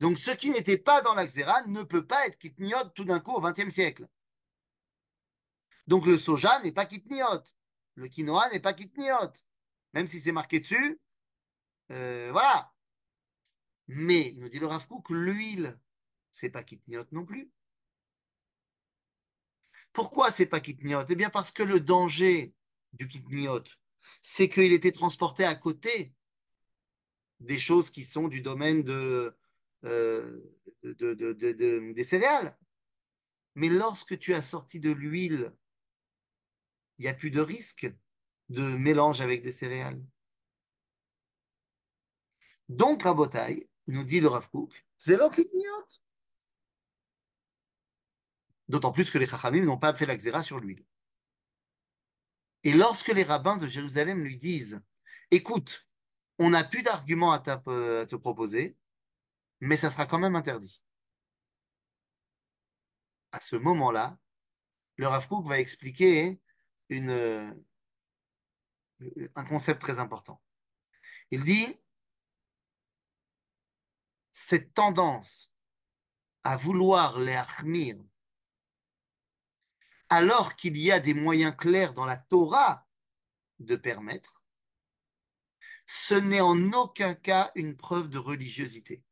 Donc 0.00 0.18
ce 0.18 0.30
qui 0.30 0.50
n'était 0.50 0.78
pas 0.78 1.00
dans 1.00 1.14
la 1.14 1.26
Xéra 1.26 1.62
ne 1.66 1.82
peut 1.82 2.06
pas 2.06 2.26
être 2.26 2.38
kitniot 2.38 2.90
tout 2.94 3.04
d'un 3.04 3.20
coup 3.20 3.32
au 3.32 3.40
XXe 3.40 3.70
siècle. 3.70 4.06
Donc 5.86 6.06
le 6.06 6.18
soja 6.18 6.60
n'est 6.60 6.72
pas 6.72 6.86
kitniot, 6.86 7.42
le 7.94 8.08
quinoa 8.08 8.48
n'est 8.50 8.60
pas 8.60 8.74
kitniot, 8.74 9.32
même 9.94 10.06
si 10.06 10.20
c'est 10.20 10.32
marqué 10.32 10.60
dessus. 10.60 11.00
Euh, 11.90 12.28
voilà. 12.30 12.72
Mais, 13.88 14.34
nous 14.36 14.50
dit 14.50 14.58
le 14.58 14.66
Rav 14.66 14.86
que 14.86 15.14
l'huile, 15.14 15.78
c'est 16.30 16.50
pas 16.50 16.62
kitniot 16.62 17.06
non 17.12 17.24
plus. 17.24 17.50
Pourquoi 19.94 20.30
c'est 20.30 20.46
pas 20.46 20.60
kitniot? 20.60 21.06
Eh 21.08 21.14
bien 21.16 21.30
parce 21.30 21.50
que 21.50 21.62
le 21.62 21.80
danger 21.80 22.54
du 22.92 23.08
kitniot, 23.08 23.64
c'est 24.22 24.48
qu'il 24.48 24.72
était 24.72 24.92
transporté 24.92 25.44
à 25.44 25.54
côté 25.54 26.14
des 27.40 27.58
choses 27.58 27.90
qui 27.90 28.04
sont 28.04 28.28
du 28.28 28.40
domaine 28.40 28.84
euh, 29.84 30.40
des 30.82 32.04
céréales. 32.04 32.56
Mais 33.54 33.68
lorsque 33.68 34.18
tu 34.18 34.34
as 34.34 34.42
sorti 34.42 34.80
de 34.80 34.90
l'huile, 34.90 35.52
il 36.98 37.02
n'y 37.02 37.08
a 37.08 37.14
plus 37.14 37.30
de 37.30 37.40
risque 37.40 37.92
de 38.48 38.62
mélange 38.62 39.20
avec 39.20 39.42
des 39.42 39.52
céréales. 39.52 40.02
Donc, 42.68 43.02
Rabotai, 43.02 43.68
nous 43.86 44.04
dit 44.04 44.20
le 44.20 44.28
Rav 44.28 44.48
Kook, 44.50 44.84
c'est. 44.98 45.18
D'autant 48.68 48.92
plus 48.92 49.10
que 49.10 49.18
les 49.18 49.26
Chachamim 49.26 49.64
n'ont 49.64 49.78
pas 49.78 49.94
fait 49.94 50.04
la 50.06 50.16
xéra 50.16 50.42
sur 50.42 50.60
l'huile. 50.60 50.84
Et 52.64 52.72
lorsque 52.72 53.08
les 53.08 53.22
rabbins 53.22 53.56
de 53.56 53.68
Jérusalem 53.68 54.24
lui 54.24 54.36
disent 54.36 54.80
Écoute, 55.30 55.86
on 56.38 56.50
n'a 56.50 56.64
plus 56.64 56.82
d'arguments 56.82 57.32
à, 57.32 57.38
te 57.40 58.16
proposer, 58.16 58.76
mais 59.60 59.76
ça 59.76 59.90
sera 59.90 60.06
quand 60.06 60.18
même 60.18 60.36
interdit. 60.36 60.82
À 63.32 63.40
ce 63.40 63.56
moment-là, 63.56 64.18
le 64.96 65.06
Rav 65.06 65.28
Kook 65.28 65.46
va 65.46 65.60
expliquer 65.60 66.40
une, 66.88 67.64
un 69.34 69.44
concept 69.44 69.80
très 69.80 69.98
important. 69.98 70.40
Il 71.30 71.44
dit 71.44 71.78
cette 74.32 74.72
tendance 74.72 75.52
à 76.44 76.56
vouloir 76.56 77.18
les 77.18 77.34
achmir 77.34 77.96
alors 80.08 80.56
qu'il 80.56 80.76
y 80.76 80.90
a 80.90 81.00
des 81.00 81.14
moyens 81.14 81.54
clairs 81.56 81.92
dans 81.92 82.06
la 82.06 82.16
Torah 82.16 82.86
de 83.58 83.76
permettre, 83.76 84.42
ce 85.86 86.14
n'est 86.14 86.40
en 86.40 86.72
aucun 86.72 87.14
cas 87.14 87.50
une 87.54 87.76
preuve 87.76 88.08
de 88.08 88.18
religiosité. 88.18 89.02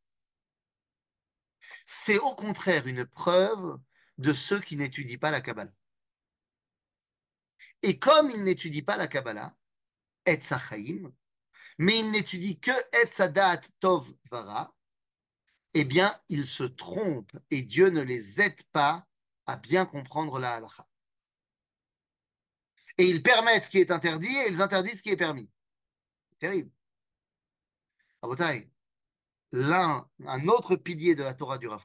C'est 1.84 2.18
au 2.18 2.34
contraire 2.34 2.86
une 2.86 3.06
preuve 3.06 3.78
de 4.18 4.32
ceux 4.32 4.60
qui 4.60 4.76
n'étudient 4.76 5.18
pas 5.18 5.30
la 5.30 5.40
Kabbalah. 5.40 5.72
Et 7.82 7.98
comme 7.98 8.30
ils 8.30 8.44
n'étudient 8.44 8.82
pas 8.82 8.96
la 8.96 9.08
Kabbalah, 9.08 9.56
Et 10.26 10.40
mais 11.78 11.98
ils 11.98 12.10
n'étudient 12.10 12.54
que 12.54 12.72
Etzadat 13.02 13.60
Tov 13.80 14.12
Vara, 14.30 14.74
eh 15.74 15.84
bien, 15.84 16.18
ils 16.28 16.46
se 16.46 16.64
trompent 16.64 17.36
et 17.50 17.62
Dieu 17.62 17.90
ne 17.90 18.00
les 18.00 18.40
aide 18.40 18.62
pas 18.72 19.06
à 19.46 19.56
bien 19.56 19.86
comprendre 19.86 20.38
la 20.38 20.54
halakha. 20.54 20.86
Et 22.98 23.04
ils 23.04 23.22
permettent 23.22 23.64
ce 23.64 23.70
qui 23.70 23.78
est 23.78 23.90
interdit 23.90 24.34
et 24.34 24.48
ils 24.48 24.62
interdisent 24.62 24.98
ce 24.98 25.02
qui 25.02 25.10
est 25.10 25.16
permis. 25.16 25.50
Terrible. 26.38 26.70
L'un, 29.52 30.10
un 30.26 30.48
autre 30.48 30.76
pilier 30.76 31.14
de 31.14 31.22
la 31.22 31.34
Torah 31.34 31.58
du 31.58 31.68
Rav 31.68 31.84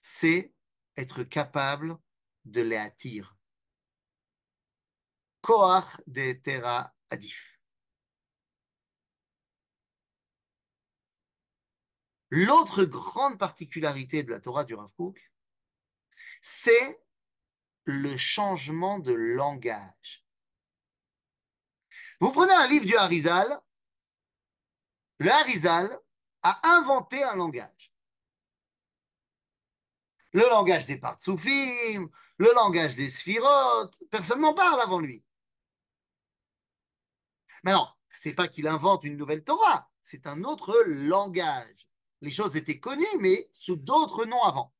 c'est 0.00 0.52
être 0.96 1.24
capable 1.24 1.98
de 2.44 2.62
les 2.62 2.76
attirer. 2.76 3.28
Koach 5.40 6.00
de 6.06 6.32
Tera 6.32 6.94
Adif. 7.10 7.60
L'autre 12.30 12.84
grande 12.84 13.38
particularité 13.38 14.22
de 14.22 14.30
la 14.30 14.40
Torah 14.40 14.64
du 14.64 14.74
Rav 14.74 14.90
c'est 16.46 17.02
le 17.84 18.18
changement 18.18 18.98
de 18.98 19.14
langage. 19.14 20.26
Vous 22.20 22.32
prenez 22.32 22.52
un 22.52 22.66
livre 22.66 22.84
du 22.84 22.94
Harizal, 22.96 23.48
le 25.20 25.30
Harizal 25.30 25.98
a 26.42 26.76
inventé 26.76 27.22
un 27.22 27.36
langage. 27.36 27.94
Le 30.32 30.46
langage 30.50 30.84
des 30.84 30.98
Partsoufim, 30.98 32.10
le 32.36 32.52
langage 32.54 32.94
des 32.94 33.08
Sphirotes, 33.08 33.98
personne 34.10 34.42
n'en 34.42 34.52
parle 34.52 34.82
avant 34.82 35.00
lui. 35.00 35.24
Mais 37.62 37.72
non, 37.72 37.88
c'est 38.10 38.34
pas 38.34 38.48
qu'il 38.48 38.68
invente 38.68 39.04
une 39.04 39.16
nouvelle 39.16 39.44
Torah, 39.44 39.90
c'est 40.02 40.26
un 40.26 40.44
autre 40.44 40.78
langage. 40.86 41.88
Les 42.20 42.30
choses 42.30 42.54
étaient 42.54 42.80
connues, 42.80 43.06
mais 43.20 43.48
sous 43.50 43.76
d'autres 43.76 44.26
noms 44.26 44.42
avant. 44.42 44.74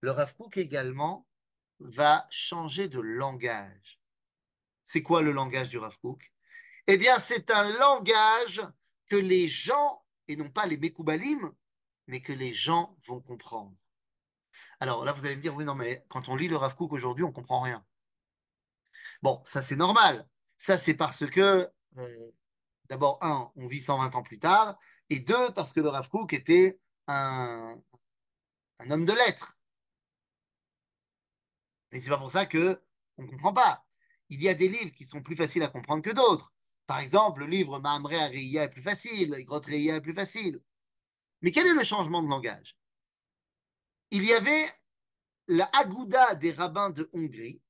Le 0.00 0.10
Rav 0.10 0.34
également 0.56 1.26
va 1.78 2.26
changer 2.30 2.88
de 2.88 3.00
langage. 3.00 4.00
C'est 4.82 5.02
quoi 5.02 5.22
le 5.22 5.32
langage 5.32 5.68
du 5.68 5.78
Rav 5.78 5.96
Eh 6.86 6.96
bien, 6.96 7.18
c'est 7.18 7.50
un 7.50 7.70
langage 7.78 8.62
que 9.06 9.16
les 9.16 9.48
gens, 9.48 10.04
et 10.28 10.36
non 10.36 10.50
pas 10.50 10.66
les 10.66 10.76
Mekoubalim, 10.76 11.52
mais 12.06 12.20
que 12.20 12.32
les 12.32 12.54
gens 12.54 12.96
vont 13.06 13.20
comprendre. 13.20 13.74
Alors 14.80 15.04
là, 15.04 15.12
vous 15.12 15.24
allez 15.24 15.36
me 15.36 15.40
dire, 15.40 15.54
oui, 15.54 15.64
non, 15.64 15.74
mais 15.74 16.04
quand 16.08 16.28
on 16.28 16.36
lit 16.36 16.48
le 16.48 16.56
Rav 16.56 16.74
aujourd'hui, 16.78 17.24
on 17.24 17.32
comprend 17.32 17.60
rien. 17.60 17.84
Bon, 19.22 19.42
ça 19.44 19.62
c'est 19.62 19.76
normal. 19.76 20.26
Ça 20.58 20.76
c'est 20.78 20.94
parce 20.94 21.26
que 21.26 21.70
euh, 21.98 22.30
d'abord, 22.88 23.18
un, 23.22 23.50
on 23.56 23.66
vit 23.66 23.80
120 23.80 24.14
ans 24.14 24.22
plus 24.22 24.38
tard, 24.38 24.78
et 25.10 25.20
deux, 25.20 25.52
parce 25.52 25.72
que 25.72 25.80
le 25.80 25.88
Rav 25.88 26.08
Kook 26.08 26.32
était 26.32 26.80
un 27.06 27.80
homme 28.88 29.04
de 29.04 29.12
lettres. 29.12 29.59
Mais 31.90 32.00
c'est 32.00 32.10
pas 32.10 32.18
pour 32.18 32.30
ça 32.30 32.46
que 32.46 32.80
on 33.16 33.26
comprend 33.26 33.52
pas. 33.52 33.84
Il 34.28 34.42
y 34.42 34.48
a 34.48 34.54
des 34.54 34.68
livres 34.68 34.92
qui 34.92 35.04
sont 35.04 35.22
plus 35.22 35.36
faciles 35.36 35.62
à 35.62 35.68
comprendre 35.68 36.02
que 36.02 36.10
d'autres. 36.10 36.52
Par 36.86 37.00
exemple, 37.00 37.40
le 37.40 37.46
livre 37.46 37.78
Mahamre 37.78 38.12
Ariya 38.12 38.64
est 38.64 38.70
plus 38.70 38.82
facile, 38.82 39.36
Grotte 39.44 39.66
Reiya 39.66 39.96
est 39.96 40.00
plus 40.00 40.14
facile. 40.14 40.62
Mais 41.42 41.52
quel 41.52 41.66
est 41.66 41.74
le 41.74 41.84
changement 41.84 42.22
de 42.22 42.28
langage? 42.28 42.76
Il 44.10 44.24
y 44.24 44.32
avait 44.32 44.66
la 45.46 45.64
Agouda 45.72 46.34
des 46.34 46.52
rabbins 46.52 46.90
de 46.90 47.08
Hongrie 47.12 47.60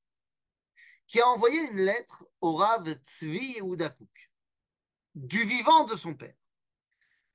qui 1.07 1.21
a 1.21 1.29
envoyé 1.29 1.61
une 1.71 1.81
lettre 1.81 2.25
au 2.41 2.55
Rav 2.55 2.89
Tzvi 3.05 3.55
Yehudakouk, 3.57 4.31
du 5.15 5.45
vivant 5.45 5.85
de 5.85 5.97
son 5.97 6.15
père, 6.15 6.37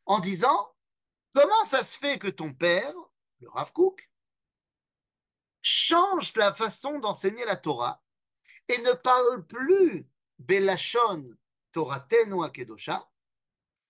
en 0.06 0.20
disant 0.20 0.72
Comment 1.34 1.66
ça 1.66 1.84
se 1.84 1.98
fait 1.98 2.18
que 2.18 2.30
ton 2.30 2.54
père, 2.54 2.94
le 3.42 3.50
Rav 3.50 3.74
Kouk, 3.74 4.10
change 5.66 6.36
la 6.36 6.54
façon 6.54 7.00
d'enseigner 7.00 7.44
la 7.44 7.56
Torah 7.56 8.04
et 8.68 8.78
ne 8.84 8.94
parle 8.94 9.48
plus 9.48 10.08
Belachon 10.38 11.36
Toratenu 11.72 12.44
Akedosha, 12.44 13.10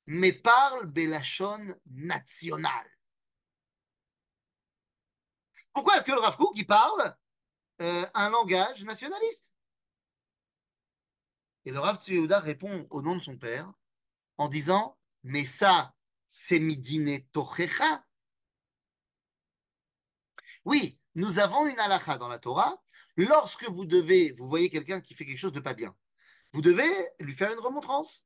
mais 0.06 0.32
parle 0.32 0.86
Belachon 0.86 1.76
national. 1.88 2.88
Pourquoi 5.74 5.98
est-ce 5.98 6.06
que 6.06 6.14
le 6.14 6.20
Rav 6.20 6.38
il 6.56 6.66
parle 6.66 7.18
euh, 7.82 8.06
un 8.14 8.30
langage 8.30 8.86
nationaliste? 8.86 9.52
Et 11.66 11.72
le 11.72 11.80
Rav 11.82 12.02
répond 12.42 12.88
au 12.90 13.02
nom 13.02 13.18
de 13.18 13.22
son 13.22 13.38
père 13.38 13.70
en 14.38 14.48
disant 14.48 14.98
Mais 15.24 15.44
ça, 15.44 15.94
c'est 16.30 16.60
Midine 16.60 17.22
Tochecha. 17.32 18.06
Oui, 20.64 20.98
nous 21.16 21.40
avons 21.40 21.66
une 21.66 21.80
halakha 21.80 22.18
dans 22.18 22.28
la 22.28 22.40
Torah. 22.40 22.82
Lorsque 23.18 23.68
vous 23.70 23.86
devez, 23.86 24.34
vous 24.34 24.48
voyez 24.48 24.70
quelqu'un 24.70 25.00
qui 25.00 25.14
fait 25.14 25.26
quelque 25.26 25.40
chose 25.40 25.54
de 25.54 25.62
pas 25.62 25.74
bien, 25.74 25.96
vous 26.52 26.62
devez 26.62 26.90
lui 27.20 27.34
faire 27.34 27.52
une 27.52 27.60
remontrance. 27.60 28.26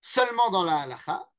Seulement 0.00 0.50
dans 0.50 0.64
la 0.64 0.80
halakha, 0.80 1.30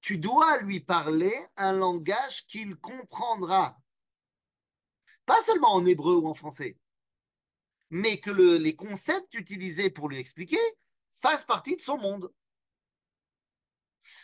tu 0.00 0.18
dois 0.18 0.58
lui 0.58 0.80
parler 0.80 1.34
un 1.56 1.72
langage 1.72 2.46
qu'il 2.46 2.76
comprendra. 2.76 3.76
Pas 5.24 5.42
seulement 5.42 5.72
en 5.72 5.84
hébreu 5.84 6.14
ou 6.14 6.28
en 6.28 6.34
français, 6.34 6.78
mais 7.90 8.20
que 8.20 8.30
le, 8.30 8.56
les 8.58 8.76
concepts 8.76 9.34
utilisés 9.34 9.90
pour 9.90 10.08
lui 10.08 10.18
expliquer 10.18 10.60
fassent 11.20 11.44
partie 11.44 11.76
de 11.76 11.82
son 11.82 11.98
monde. 11.98 12.32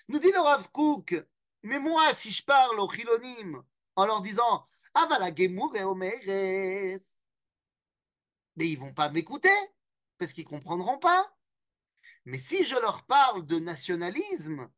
Nous 0.06 0.20
dit 0.20 0.30
le 0.30 0.40
Rav 0.40 0.70
Kook, 0.70 1.16
mais 1.62 1.80
moi, 1.80 2.12
si 2.14 2.30
je 2.30 2.44
parle 2.44 2.78
aux 2.78 2.88
chilonim 2.88 3.64
en 3.96 4.06
leur 4.06 4.20
disant 4.20 4.64
la 4.94 5.30
Mais 8.56 8.68
ils 8.68 8.78
vont 8.78 8.92
pas 8.92 9.10
m'écouter, 9.10 9.48
parce 10.18 10.32
qu'ils 10.32 10.44
comprendront 10.44 10.98
pas. 10.98 11.36
Mais 12.24 12.38
si 12.38 12.64
je 12.64 12.74
leur 12.76 13.04
parle 13.06 13.46
de 13.46 13.58
nationalisme, 13.58 14.70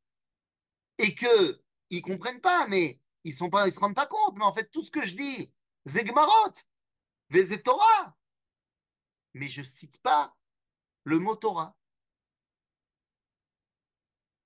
et 0.98 1.14
que 1.14 1.62
ils 1.90 2.02
comprennent 2.02 2.40
pas, 2.40 2.66
mais 2.68 3.00
ils 3.24 3.34
sont 3.34 3.50
se 3.50 3.80
rendent 3.80 3.94
pas 3.94 4.06
compte, 4.06 4.36
mais 4.36 4.44
en 4.44 4.52
fait, 4.52 4.70
tout 4.70 4.84
ce 4.84 4.90
que 4.90 5.04
je 5.04 5.16
dis, 5.16 5.52
Zegmarot, 5.86 6.52
Torah, 7.62 8.16
mais 9.34 9.48
je 9.48 9.62
cite 9.62 10.00
pas 10.02 10.36
le 11.04 11.18
mot 11.18 11.36
Torah. 11.36 11.76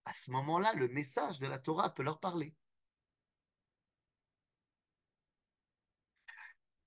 À 0.04 0.14
ce 0.14 0.30
moment-là, 0.30 0.72
le 0.74 0.88
message 0.88 1.38
de 1.38 1.46
la 1.46 1.58
Torah 1.58 1.94
peut 1.94 2.02
leur 2.02 2.18
parler. 2.18 2.54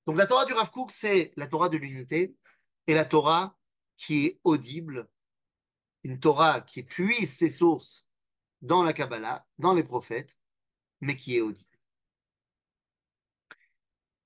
Donc 0.05 0.17
la 0.17 0.25
Torah 0.25 0.45
du 0.45 0.53
Rav 0.53 0.71
Kook, 0.71 0.91
c'est 0.91 1.31
la 1.35 1.47
Torah 1.47 1.69
de 1.69 1.77
l'unité 1.77 2.35
et 2.87 2.93
la 2.93 3.05
Torah 3.05 3.57
qui 3.97 4.25
est 4.25 4.39
audible, 4.43 5.09
une 6.03 6.19
Torah 6.19 6.61
qui 6.61 6.83
puise 6.83 7.35
ses 7.37 7.49
sources 7.49 8.07
dans 8.61 8.83
la 8.83 8.93
Kabbalah, 8.93 9.45
dans 9.57 9.73
les 9.73 9.83
prophètes, 9.83 10.37
mais 11.01 11.15
qui 11.15 11.37
est 11.37 11.41
audible. 11.41 11.69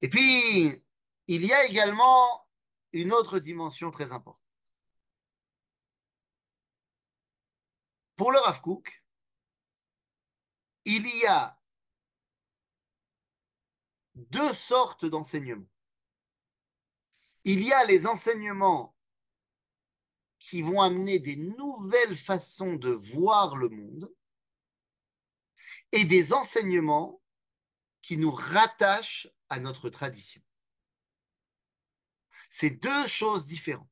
Et 0.02 0.10
puis, 0.10 0.84
il 1.28 1.46
y 1.46 1.54
a 1.54 1.66
également 1.66 2.48
une 2.94 3.12
autre 3.12 3.40
dimension 3.40 3.92
très 3.92 4.12
importante. 4.12 4.42
Pour 8.16 8.32
le 8.32 8.40
Rav 8.40 8.62
Kook, 8.62 9.04
il 10.86 11.06
y 11.08 11.26
a 11.26 11.60
deux 14.16 14.54
sortes 14.54 15.06
d'enseignements. 15.06 15.70
Il 17.44 17.62
y 17.62 17.72
a 17.74 17.86
les 17.86 18.08
enseignements 18.08 18.96
qui 20.40 20.62
vont 20.62 20.82
amener 20.82 21.20
des 21.20 21.36
nouvelles 21.36 22.16
façons 22.16 22.74
de 22.76 22.90
voir 22.90 23.56
le 23.56 23.70
monde 23.70 24.14
et 25.92 26.06
des 26.06 26.34
enseignements 26.34 27.22
qui 28.02 28.18
nous 28.18 28.32
rattachent 28.32 29.28
à 29.50 29.60
notre 29.60 29.90
tradition. 29.90 30.42
C'est 32.50 32.70
deux 32.70 33.08
choses 33.08 33.48
différentes. 33.48 33.90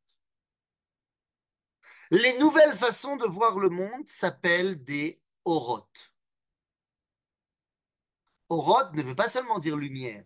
Les 2.11 2.37
nouvelles 2.37 2.75
façons 2.75 3.17
de 3.17 3.25
voir 3.25 3.57
le 3.57 3.69
monde 3.69 4.07
s'appellent 4.07 4.83
des 4.83 5.21
orotes. 5.45 6.12
Orot 8.53 8.91
ne 8.93 9.01
veut 9.01 9.15
pas 9.15 9.29
seulement 9.29 9.59
dire 9.59 9.75
lumière, 9.75 10.23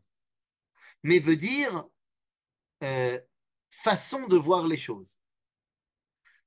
mais 1.03 1.19
veut 1.19 1.37
dire 1.37 1.85
euh, 2.83 3.19
façon 3.69 4.27
de 4.27 4.35
voir 4.35 4.67
les 4.67 4.77
choses. 4.77 5.17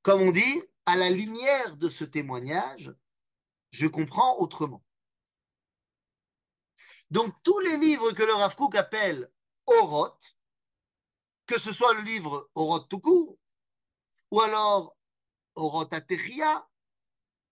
Comme 0.03 0.21
on 0.21 0.31
dit, 0.31 0.63
à 0.85 0.97
la 0.97 1.09
lumière 1.09 1.77
de 1.77 1.89
ce 1.89 2.05
témoignage, 2.05 2.95
je 3.71 3.87
comprends 3.87 4.39
autrement. 4.39 4.85
Donc 7.11 7.35
tous 7.43 7.59
les 7.61 7.77
livres 7.79 8.13
que 8.13 8.23
le 8.23 8.35
Rav 8.35 8.55
Kook 8.57 8.75
appelle 8.75 9.31
Orot, 9.67 10.19
que 11.47 11.59
ce 11.59 11.73
soit 11.73 11.95
le 11.95 12.03
livre 12.03 12.51
Orot 12.55 12.81
tout 12.81 13.39
ou 14.31 14.41
alors 14.41 14.97
Orot 15.55 15.89
à 15.93 16.69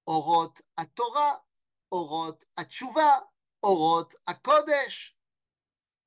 Orot 0.07 0.55
à 0.77 0.87
Torah, 0.87 1.45
Orot 1.91 2.39
à 2.57 2.65
Tshuva, 2.65 3.31
Oroth 3.63 4.17
à 4.27 4.35
Kodesh. 4.35 5.17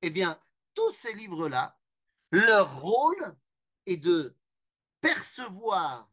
Eh 0.02 0.10
bien, 0.10 0.40
tous 0.74 0.92
ces 0.92 1.12
livres-là, 1.14 1.78
leur 2.30 2.80
rôle 2.80 3.36
est 3.86 3.98
de 3.98 4.36
percevoir 5.00 6.10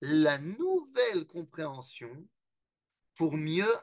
la 0.00 0.38
nouvelle 0.38 1.26
compréhension 1.26 2.28
pour 3.14 3.32
mieux 3.32 3.74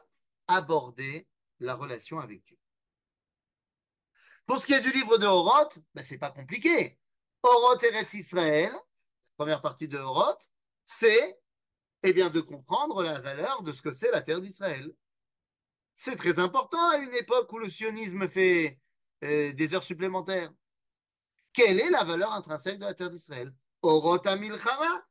aborder 0.48 1.28
la 1.60 1.76
relation 1.76 2.20
avec 2.20 2.44
Dieu. 2.46 2.58
Pour 4.46 4.60
ce 4.60 4.66
qui 4.66 4.74
est 4.74 4.82
du 4.82 4.92
livre 4.92 5.18
de 5.18 5.26
Oroth, 5.26 5.80
ben, 5.94 6.04
c'est 6.04 6.18
pas 6.18 6.32
compliqué. 6.32 7.00
Oroth 7.44 7.84
Eretz 7.84 8.14
Israël, 8.14 8.74
première 9.38 9.62
partie 9.62 9.88
de 9.88 9.98
Oroth, 9.98 10.50
c'est 10.84 11.42
eh 12.04 12.14
bien, 12.14 12.30
de 12.30 12.42
comprendre 12.42 13.04
la 13.04 13.20
valeur 13.20 13.62
de 13.62 13.72
ce 13.72 13.82
que 13.82 13.92
c'est 13.92 14.12
la 14.12 14.22
terre 14.22 14.42
d'Israël. 14.42 14.92
C'est 16.04 16.16
très 16.16 16.40
important 16.40 16.90
à 16.90 16.98
une 16.98 17.14
époque 17.14 17.54
où 17.54 17.60
le 17.60 17.70
sionisme 17.70 18.28
fait 18.28 18.80
euh, 19.24 19.54
des 19.54 19.76
heures 19.76 19.84
supplémentaires. 19.84 20.52
Quelle 21.54 21.80
est 21.80 21.92
la 21.92 22.04
valeur 22.04 22.34
intrinsèque 22.34 22.80
de 22.80 22.86
la 22.86 22.96
terre 22.96 23.12
d'Israël? 23.12 23.54
Orota 23.84 24.36
Milchama. 24.36 25.06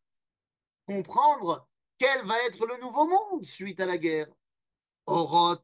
Comprendre 0.88 1.68
quel 1.96 2.26
va 2.26 2.34
être 2.44 2.66
le 2.66 2.76
nouveau 2.80 3.06
monde 3.06 3.44
suite 3.46 3.78
à 3.78 3.86
la 3.86 3.98
guerre. 3.98 4.26
Orot 5.06 5.62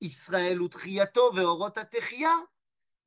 Israël 0.00 0.60
ou 0.60 0.66
Triato 0.66 1.38
Orot 1.38 1.70
Techia. 1.70 2.34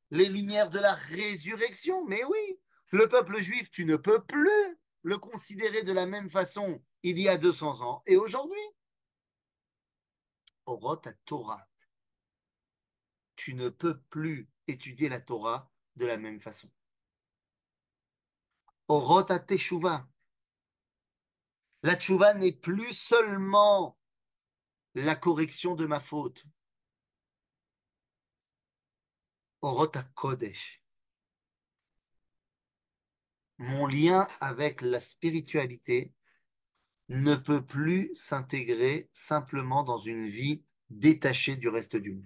Les 0.10 0.30
lumières 0.30 0.70
de 0.70 0.80
la 0.80 0.94
résurrection. 0.94 2.06
Mais 2.06 2.24
oui, 2.24 2.62
le 2.92 3.10
peuple 3.10 3.40
juif, 3.40 3.70
tu 3.70 3.84
ne 3.84 3.98
peux 3.98 4.24
plus 4.24 4.80
le 5.04 5.18
considérer 5.18 5.84
de 5.84 5.92
la 5.92 6.06
même 6.06 6.30
façon 6.30 6.82
il 7.04 7.20
y 7.20 7.28
a 7.28 7.36
200 7.36 7.82
ans 7.82 8.04
et 8.06 8.16
aujourd'hui. 8.16 8.64
Orot 10.66 11.02
à 11.06 11.14
Torah. 11.26 11.68
Tu 13.36 13.54
ne 13.54 13.70
peux 13.70 14.00
plus 14.10 14.50
étudier 14.68 15.10
la 15.10 15.20
Torah 15.20 15.72
de 15.96 16.06
la 16.06 16.18
même 16.18 16.40
façon. 16.40 16.70
Orot 18.88 19.32
à 19.32 19.40
Teshuvah. 19.40 20.08
La 21.84 21.96
Teshuvah 21.96 22.34
n'est 22.34 22.52
plus 22.52 22.94
seulement 22.94 23.98
la 24.94 25.16
correction 25.16 25.76
de 25.76 25.86
ma 25.86 26.00
faute. 26.00 26.46
Orot 29.62 29.96
à 29.96 30.04
Kodesh. 30.04 30.82
Mon 33.58 33.86
lien 33.86 34.28
avec 34.40 34.82
la 34.82 35.00
spiritualité 35.00 36.14
ne 37.12 37.36
peut 37.36 37.66
plus 37.66 38.10
s'intégrer 38.16 39.10
simplement 39.12 39.84
dans 39.84 39.98
une 39.98 40.28
vie 40.28 40.64
détachée 40.90 41.58
du 41.58 41.68
reste 41.68 41.98
du 41.98 42.14
monde. 42.14 42.26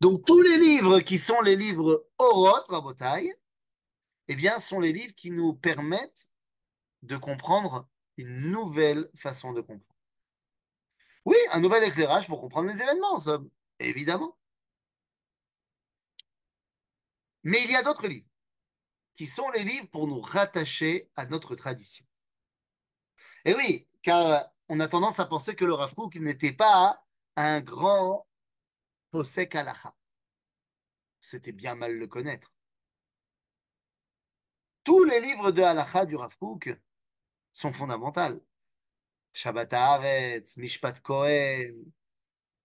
Donc 0.00 0.24
tous 0.24 0.40
les 0.40 0.56
livres 0.56 1.00
qui 1.00 1.18
sont 1.18 1.42
les 1.42 1.54
livres 1.54 2.08
Oroth, 2.18 2.68
Rabotai, 2.68 3.34
eh 4.28 4.34
bien, 4.34 4.58
sont 4.60 4.80
les 4.80 4.92
livres 4.92 5.14
qui 5.14 5.30
nous 5.30 5.52
permettent 5.52 6.30
de 7.02 7.18
comprendre 7.18 7.86
une 8.16 8.50
nouvelle 8.50 9.10
façon 9.14 9.52
de 9.52 9.60
comprendre. 9.60 9.84
Oui, 11.26 11.36
un 11.52 11.60
nouvel 11.60 11.84
éclairage 11.84 12.28
pour 12.28 12.40
comprendre 12.40 12.72
les 12.72 12.80
événements, 12.80 13.18
évidemment. 13.78 14.38
Mais 17.44 17.62
il 17.62 17.70
y 17.70 17.76
a 17.76 17.82
d'autres 17.82 18.08
livres 18.08 18.31
qui 19.16 19.26
sont 19.26 19.50
les 19.50 19.64
livres 19.64 19.88
pour 19.90 20.06
nous 20.06 20.20
rattacher 20.20 21.10
à 21.16 21.26
notre 21.26 21.54
tradition. 21.54 22.04
Et 23.44 23.54
oui, 23.54 23.88
car 24.02 24.50
on 24.68 24.80
a 24.80 24.88
tendance 24.88 25.20
à 25.20 25.26
penser 25.26 25.54
que 25.54 25.64
le 25.64 25.74
Rav 25.74 25.94
Kook 25.94 26.16
n'était 26.16 26.52
pas 26.52 27.04
un 27.36 27.60
grand 27.60 28.26
posek 29.10 29.54
halacha. 29.54 29.94
C'était 31.20 31.52
bien 31.52 31.74
mal 31.74 31.96
le 31.96 32.06
connaître. 32.06 32.52
Tous 34.84 35.04
les 35.04 35.20
livres 35.20 35.52
de 35.52 35.62
halacha 35.62 36.06
du 36.06 36.16
Rav 36.16 36.36
Kook 36.38 36.70
sont 37.52 37.72
fondamentaux. 37.72 38.42
Shabbat 39.34 39.72
Haaretz, 39.72 40.56
Mishpat 40.56 41.00
Kohen, 41.00 41.92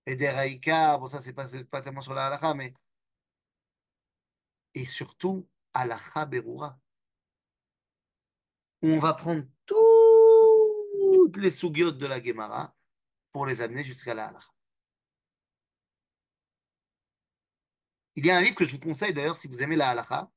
Eder 0.06 0.60
bon 1.00 1.08
ça 1.08 1.22
c'est 1.22 1.34
pas, 1.34 1.48
pas 1.70 1.82
tellement 1.82 2.02
sur 2.02 2.14
la 2.14 2.28
halacha, 2.28 2.54
mais 2.54 2.74
et 4.74 4.86
surtout 4.86 5.48
halacha 5.82 6.26
berura. 6.26 6.80
On 8.82 9.00
va 9.00 9.14
prendre 9.14 9.44
toutes 9.66 11.38
les 11.38 11.52
sougiotes 11.52 11.98
de 11.98 12.06
la 12.06 12.22
Gemara 12.22 12.76
pour 13.32 13.46
les 13.46 13.62
amener 13.62 13.84
jusqu'à 13.84 14.14
la. 14.14 14.34
Il 18.16 18.26
y 18.26 18.32
a 18.32 18.38
un 18.38 18.42
livre 18.42 18.56
que 18.56 18.66
je 18.66 18.74
vous 18.74 18.80
conseille 18.80 19.14
d'ailleurs 19.14 19.38
si 19.38 19.48
vous 19.48 19.62
aimez 19.62 19.76
la 19.76 19.90
halacha 19.90 20.32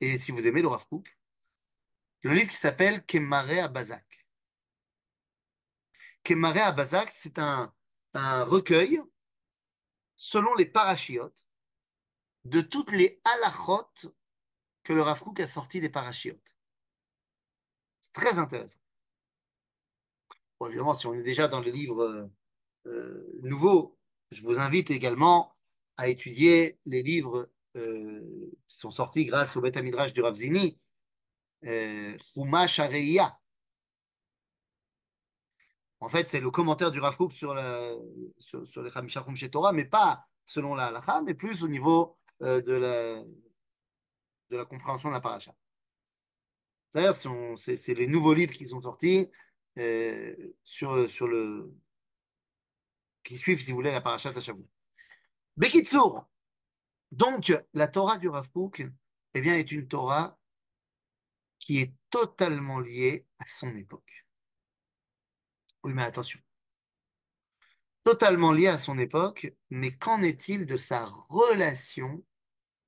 et 0.00 0.18
si 0.18 0.32
vous 0.32 0.46
aimez 0.46 0.62
le 0.62 0.68
Rav 0.68 0.86
Kook, 0.86 1.18
le 2.22 2.32
livre 2.34 2.50
qui 2.50 2.56
s'appelle 2.56 3.04
Kemare 3.06 3.64
Abazak. 3.64 4.26
Kemare 6.22 6.58
Abazak, 6.58 7.10
c'est 7.10 7.38
un, 7.38 7.72
recueil 8.12 9.00
selon 10.16 10.54
les 10.56 10.66
parachiotes 10.66 11.46
de 12.44 12.60
toutes 12.60 12.90
les 12.90 13.20
halachot 13.24 14.12
que 14.82 14.92
le 14.92 15.02
Rav 15.02 15.22
a 15.38 15.48
sorti 15.48 15.80
des 15.80 15.88
parachiotes. 15.88 16.56
C'est 18.00 18.12
très 18.12 18.38
intéressant. 18.38 18.80
Évidemment, 20.66 20.94
si 20.94 21.06
on 21.06 21.14
est 21.14 21.22
déjà 21.22 21.48
dans 21.48 21.60
les 21.60 21.72
livres 21.72 22.30
euh, 22.86 23.38
nouveaux, 23.42 23.98
je 24.30 24.42
vous 24.42 24.58
invite 24.58 24.90
également 24.90 25.56
à 25.96 26.08
étudier 26.08 26.78
les 26.84 27.02
livres 27.02 27.50
euh, 27.76 28.20
qui 28.66 28.76
sont 28.76 28.90
sortis 28.90 29.24
grâce 29.24 29.56
au 29.56 29.60
Beth 29.60 29.76
Midrash 29.78 30.12
du 30.12 30.20
Rav 30.20 30.34
Zini, 30.34 30.78
euh, 31.66 32.16
en 36.00 36.08
fait, 36.08 36.28
c'est 36.28 36.40
le 36.40 36.50
commentaire 36.50 36.90
du 36.90 37.00
Rav 37.00 37.16
Kook 37.16 37.32
sur, 37.32 37.54
les 37.54 38.90
Chamisha 38.90 39.48
Torah, 39.50 39.72
mais 39.72 39.84
pas 39.84 40.26
selon 40.46 40.74
la 40.74 40.86
halakha, 40.86 41.20
mais 41.22 41.34
plus 41.34 41.62
au 41.62 41.68
niveau 41.68 42.16
euh, 42.42 42.62
de, 42.62 42.72
la, 42.72 43.22
de 44.50 44.56
la 44.56 44.64
compréhension 44.64 45.08
de 45.08 45.14
la 45.14 45.20
paracha. 45.20 45.54
C'est-à-dire, 46.92 47.14
c'est 47.56 47.94
les 47.94 48.06
nouveaux 48.06 48.34
livres 48.34 48.52
qui 48.52 48.66
sont 48.66 48.82
sortis 48.82 49.28
euh, 49.78 50.34
sur, 50.64 51.08
sur 51.08 51.28
le. 51.28 51.72
qui 53.22 53.36
suivent, 53.36 53.60
si 53.60 53.70
vous 53.70 53.76
voulez, 53.76 53.92
la 53.92 54.00
paracha 54.00 54.32
Tashavou. 54.32 54.68
Bekitsour. 55.56 56.26
Donc, 57.12 57.52
la 57.74 57.88
Torah 57.88 58.18
du 58.18 58.28
Rav 58.28 58.48
eh 59.34 59.40
bien, 59.40 59.54
est 59.54 59.72
une 59.72 59.86
Torah 59.86 60.38
qui 61.58 61.78
est 61.80 61.94
totalement 62.08 62.80
liée 62.80 63.26
à 63.38 63.44
son 63.46 63.74
époque. 63.76 64.26
Oui, 65.84 65.92
mais 65.92 66.02
attention. 66.02 66.40
Totalement 68.02 68.52
lié 68.52 68.68
à 68.68 68.78
son 68.78 68.98
époque, 68.98 69.52
mais 69.68 69.96
qu'en 69.96 70.22
est-il 70.22 70.66
de 70.66 70.76
sa 70.76 71.04
relation 71.28 72.24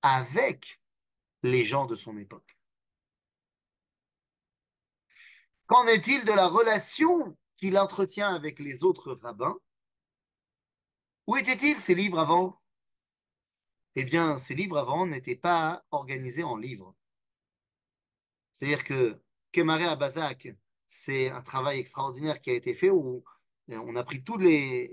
avec 0.00 0.81
les 1.42 1.64
gens 1.64 1.86
de 1.86 1.94
son 1.94 2.16
époque 2.16 2.56
Qu'en 5.66 5.86
est-il 5.86 6.24
de 6.24 6.32
la 6.32 6.48
relation 6.48 7.36
qu'il 7.56 7.78
entretient 7.78 8.34
avec 8.34 8.58
les 8.58 8.84
autres 8.84 9.14
rabbins? 9.14 9.56
Où 11.26 11.36
étaient-ils 11.36 11.80
ces 11.80 11.94
livres 11.94 12.18
avant? 12.18 12.60
Eh 13.94 14.04
bien, 14.04 14.36
ces 14.38 14.54
livres 14.54 14.76
avant 14.76 15.06
n'étaient 15.06 15.36
pas 15.36 15.84
organisés 15.90 16.42
en 16.42 16.56
livres. 16.56 16.94
C'est-à-dire 18.52 18.84
que 18.84 19.22
Kemaré 19.50 19.84
à 19.84 19.98
c'est 20.88 21.30
un 21.30 21.42
travail 21.42 21.78
extraordinaire 21.78 22.40
qui 22.40 22.50
a 22.50 22.54
été 22.54 22.74
fait 22.74 22.90
où 22.90 23.24
euh, 23.70 23.80
on 23.86 23.96
a 23.96 24.04
pris 24.04 24.22
toutes 24.22 24.42
les, 24.42 24.92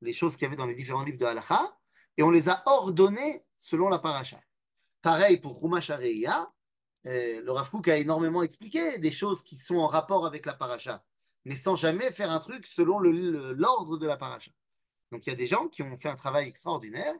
les, 0.00 0.12
choses 0.12 0.34
qu'il 0.36 0.42
y 0.42 0.46
avait 0.46 0.56
dans 0.56 0.66
les 0.66 0.74
différents 0.74 1.02
livres 1.02 1.18
de 1.18 1.24
Halacha 1.24 1.76
et 2.16 2.22
on 2.22 2.30
les 2.30 2.48
a 2.48 2.62
ordonnées 2.66 3.42
selon 3.58 3.88
la 3.88 3.98
paracha. 3.98 4.40
Pareil 5.02 5.38
pour 5.38 5.60
Rumash 5.60 5.90
euh, 7.06 7.40
le 7.40 7.52
Rav 7.52 7.70
Kook 7.70 7.88
a 7.88 7.96
énormément 7.96 8.42
expliqué 8.42 8.98
des 8.98 9.10
choses 9.10 9.42
qui 9.42 9.56
sont 9.56 9.76
en 9.76 9.86
rapport 9.86 10.26
avec 10.26 10.44
la 10.44 10.52
paracha, 10.52 11.02
mais 11.46 11.56
sans 11.56 11.74
jamais 11.74 12.10
faire 12.10 12.30
un 12.30 12.40
truc 12.40 12.66
selon 12.66 12.98
l'ordre 12.98 13.96
de 13.96 14.06
la 14.06 14.18
paracha. 14.18 14.50
Donc 15.10 15.26
il 15.26 15.30
y 15.30 15.32
a 15.32 15.36
des 15.36 15.46
gens 15.46 15.68
qui 15.68 15.82
ont 15.82 15.96
fait 15.96 16.10
un 16.10 16.16
travail 16.16 16.46
extraordinaire 16.48 17.14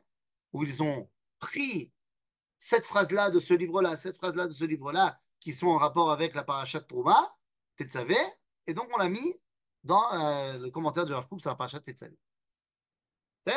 où 0.53 0.65
ils 0.65 0.83
ont 0.83 1.09
pris 1.39 1.91
cette 2.59 2.85
phrase-là 2.85 3.31
de 3.31 3.41
ce 3.41 3.55
livre-là, 3.55 3.97
cette 3.97 4.17
phrase-là 4.17 4.47
de 4.47 4.53
ce 4.53 4.65
livre-là, 4.65 5.19
qui 5.41 5.53
sont 5.55 5.69
en 5.69 5.79
rapport 5.79 6.11
avec 6.11 6.35
la 6.35 6.45
paracha 6.45 6.81
de 6.81 6.85
Trouma, 6.85 7.35
Tetzavé, 7.77 8.17
et 8.67 8.75
donc 8.75 8.91
on 8.95 8.99
l'a 8.99 9.09
mis 9.09 9.41
dans 9.83 10.13
euh, 10.13 10.59
le 10.59 10.71
commentaire 10.71 11.07
de 11.07 11.15
Rav 11.15 11.27
Kook 11.27 11.41
sur 11.41 11.49
la 11.49 11.57
paracha 11.57 11.81
Tetzavé. 11.81 12.19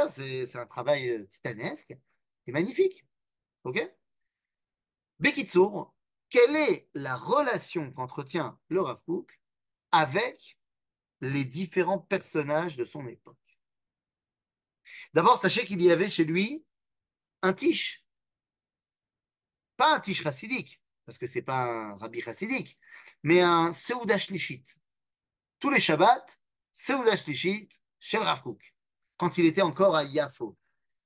C'est 0.09 0.55
un 0.55 0.65
travail 0.65 1.09
euh, 1.09 1.25
titanesque 1.25 1.97
et 2.47 2.51
magnifique. 2.53 3.05
Ok? 3.65 3.86
Bekitsour, 5.19 5.93
quelle 6.30 6.56
est 6.56 6.89
la 6.93 7.15
relation 7.15 7.91
qu'entretient 7.91 8.60
le 8.69 8.82
Rav 8.82 9.02
Kook 9.04 9.39
avec 9.91 10.58
les 11.21 11.45
différents 11.45 11.99
personnages 11.99 12.76
de 12.76 12.86
son 12.86 13.08
époque? 13.08 13.38
D'abord, 15.13 15.39
sachez 15.39 15.65
qu'il 15.65 15.82
y 15.82 15.91
avait 15.91 16.10
chez 16.10 16.26
lui 16.26 16.65
un 17.41 17.54
tiche. 17.54 18.06
Pas 19.78 19.95
un 19.95 19.99
tiche 19.99 20.23
chassidique, 20.23 20.82
parce 21.06 21.17
que 21.17 21.28
c'est 21.28 21.41
pas 21.41 21.65
un 21.65 21.97
rabbi 21.97 22.21
chassidique, 22.21 22.78
mais 23.23 23.41
un 23.41 23.73
Seudah 23.73 24.17
Shlishit. 24.17 24.63
Tous 25.60 25.69
les 25.69 25.80
Shabbats, 25.80 26.26
Seudah 26.71 27.17
Shlishit 27.17 27.69
chez 27.99 28.17
le 28.17 28.23
Rav 28.23 28.43
quand 29.17 29.38
il 29.38 29.45
était 29.45 29.62
encore 29.62 29.95
à 29.95 30.04
Yafo. 30.04 30.58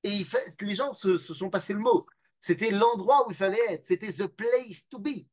Et 0.03 0.25
les 0.61 0.75
gens 0.75 0.93
se, 0.93 1.17
se 1.17 1.33
sont 1.33 1.49
passés 1.49 1.73
le 1.73 1.79
mot. 1.79 2.07
C'était 2.39 2.71
l'endroit 2.71 3.27
où 3.27 3.31
il 3.31 3.35
fallait 3.35 3.73
être. 3.73 3.85
C'était 3.85 4.11
the 4.11 4.27
place 4.27 4.87
to 4.89 4.99
be. 4.99 5.27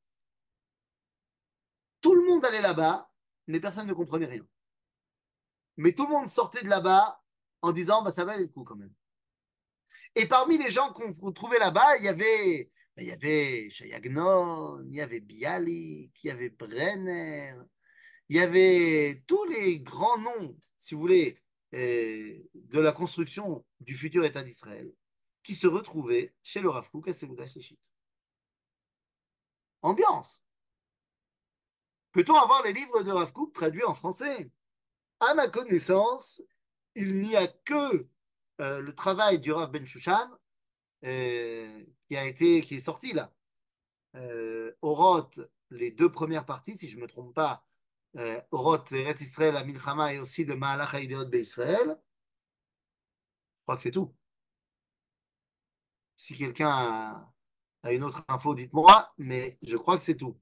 Tout 2.01 2.15
le 2.15 2.27
monde 2.27 2.45
allait 2.45 2.61
là-bas, 2.61 3.11
mais 3.47 3.61
personne 3.61 3.87
ne 3.87 3.95
comprenait 3.95 4.27
rien. 4.27 4.47
Mais 5.77 5.93
tout 5.93 6.07
le 6.07 6.13
monde 6.13 6.29
sortait 6.29 6.63
de 6.63 6.69
là-bas 6.69 7.23
en 7.63 7.73
disant 7.73 8.03
bah, 8.03 8.11
ça 8.11 8.25
valait 8.25 8.43
le 8.43 8.49
coup 8.49 8.65
quand 8.65 8.77
même. 8.77 8.93
Et 10.15 10.27
parmi 10.27 10.59
les 10.59 10.71
gens 10.71 10.93
qu'on 10.93 11.33
trouvait 11.33 11.59
là-bas, 11.59 11.97
il 11.99 12.05
y 12.05 12.09
avait 12.09 12.71
il 12.97 13.05
y 13.05 13.11
avait 13.11 13.69
Chayagnon, 13.71 14.81
il 14.87 14.95
y 14.95 15.01
avait 15.01 15.21
Bialik, 15.21 16.13
il 16.23 16.27
y 16.29 16.31
avait 16.31 16.51
Brenner, 16.51 17.55
il 18.29 18.37
y 18.37 18.41
avait 18.41 19.23
tous 19.27 19.45
les 19.47 19.81
grands 19.81 20.19
noms, 20.19 20.57
si 20.79 20.95
vous 20.95 21.01
voulez, 21.01 21.39
euh, 21.75 22.39
de 22.55 22.79
la 22.79 22.93
construction 22.93 23.65
du 23.81 23.97
futur 23.97 24.25
État 24.25 24.45
d'Israël, 24.45 24.93
qui 25.45 25.55
se 25.55 25.69
retrouvaient 25.69 26.35
chez 26.43 26.61
le 26.61 26.71
Rav 26.71 26.91
Kook 26.91 27.09
à 27.09 27.13
Ambiance. 29.83 30.45
Peut-on 32.13 32.35
avoir 32.35 32.63
les 32.65 32.73
livres 32.73 33.03
de 33.03 33.13
Rav 33.13 33.33
Kook 33.33 33.53
traduits 33.53 33.85
en 33.85 33.95
français? 33.95 34.51
À 35.21 35.35
ma 35.35 35.47
connaissance, 35.49 36.43
il 36.95 37.21
n'y 37.21 37.37
a 37.37 37.47
que 37.47 38.09
euh, 38.61 38.81
le 38.81 38.95
travail 38.95 39.39
du 39.39 39.53
Rav 39.53 39.71
Ben 39.71 39.87
Shushan 39.87 40.31
euh, 41.05 41.85
qui 42.09 42.17
a 42.17 42.25
été, 42.27 42.63
qui 42.63 42.77
est 42.77 42.81
sorti 42.81 43.13
là. 43.13 43.33
Euh, 44.17 44.73
Oroth, 44.81 45.41
les 45.71 45.91
deux 45.91 46.11
premières 46.11 46.47
parties, 46.47 46.79
si 46.79 46.89
je 46.89 46.97
ne 46.97 47.03
me 47.03 47.07
trompe 47.07 47.35
pas, 47.35 47.67
euh, 48.17 48.41
Oroth, 48.53 48.93
Eret 48.93 49.17
Israël, 49.21 49.57
Amilchama 49.57 50.15
et 50.15 50.19
aussi 50.21 50.45
le 50.45 50.57
Ma'alach 50.57 50.95
Haïdeot 50.95 51.31
Israël. 51.33 52.01
Je 53.59 53.63
crois 53.65 53.77
que 53.77 53.83
c'est 53.83 53.91
tout. 53.91 54.15
Si 56.17 56.35
quelqu'un 56.35 56.69
a, 57.83 57.93
une 57.93 58.05
autre 58.05 58.25
info, 58.29 58.55
dites-moi, 58.55 59.13
mais 59.19 59.59
je 59.63 59.77
crois 59.77 59.97
que 59.99 60.03
c'est 60.05 60.17
tout. 60.17 60.39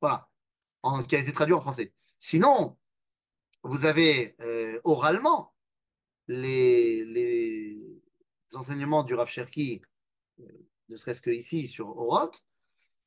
Voilà, 0.00 0.28
qui 1.08 1.16
a 1.16 1.18
été 1.20 1.32
traduit 1.32 1.54
en 1.54 1.60
français. 1.60 1.92
Sinon, 2.18 2.76
vous 3.62 3.86
avez 3.86 4.36
euh, 4.40 4.80
oralement 4.84 5.54
les, 6.28 7.04
les, 7.04 8.02
enseignements 8.54 9.02
du 9.02 9.14
Rav 9.14 9.28
Cherki, 9.28 9.82
euh, 10.40 10.44
ne 10.88 10.96
serait-ce 10.96 11.22
que 11.22 11.30
ici 11.30 11.66
sur 11.66 11.96
Oroth. 11.96 12.44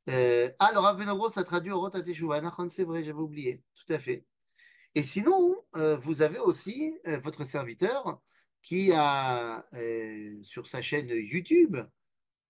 Euh, 0.10 0.50
ah, 0.60 0.72
le 0.74 0.80
Rav 0.80 0.98
Benogros 0.98 1.38
a 1.38 1.44
traduit 1.44 1.72
Oroth 1.72 1.96
à 1.96 2.02
Teshuvah. 2.02 2.42
C'est 2.70 2.84
vrai, 2.84 3.04
j'avais 3.04 3.20
oublié. 3.20 3.64
Tout 3.76 3.94
à 3.94 4.00
fait. 4.00 4.26
Et 4.96 5.04
sinon, 5.04 5.64
euh, 5.76 5.98
vous 5.98 6.22
avez 6.22 6.40
aussi 6.40 6.98
votre 7.06 7.44
serviteur 7.44 8.20
qui 8.62 8.92
a, 8.94 9.66
euh, 9.74 10.38
sur 10.44 10.68
sa 10.68 10.82
chaîne 10.82 11.10
YouTube, 11.10 11.78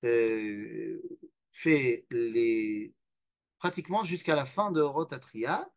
euh, 0.03 1.01
fait 1.51 2.05
les, 2.09 2.93
pratiquement 3.59 4.03
jusqu'à 4.03 4.35
la 4.35 4.45
fin 4.45 4.71
de 4.71 4.81
Rotatria. 4.81 5.69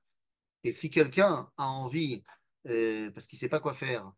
Et 0.64 0.72
si 0.72 0.91
quelqu'un 0.91 1.51
a 1.57 1.68
envie, 1.68 2.22
euh, 2.68 3.11
parce 3.11 3.26
qu'il 3.26 3.37
ne 3.37 3.41
sait 3.41 3.49
pas 3.49 3.61
quoi 3.61 3.74
faire 3.74 4.12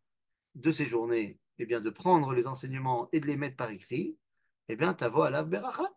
de 0.54 0.72
ces 0.72 0.86
journées, 0.86 1.38
eh 1.58 1.66
bien 1.66 1.80
de 1.80 1.90
prendre 1.90 2.32
les 2.34 2.46
enseignements 2.46 3.08
et 3.12 3.20
de 3.20 3.26
les 3.26 3.36
mettre 3.36 3.56
par 3.56 3.70
écrit, 3.70 4.18
eh 4.68 4.76
bien, 4.76 4.94
t'avo 4.94 5.22
alav 5.22 5.48
beracha, 5.48 5.88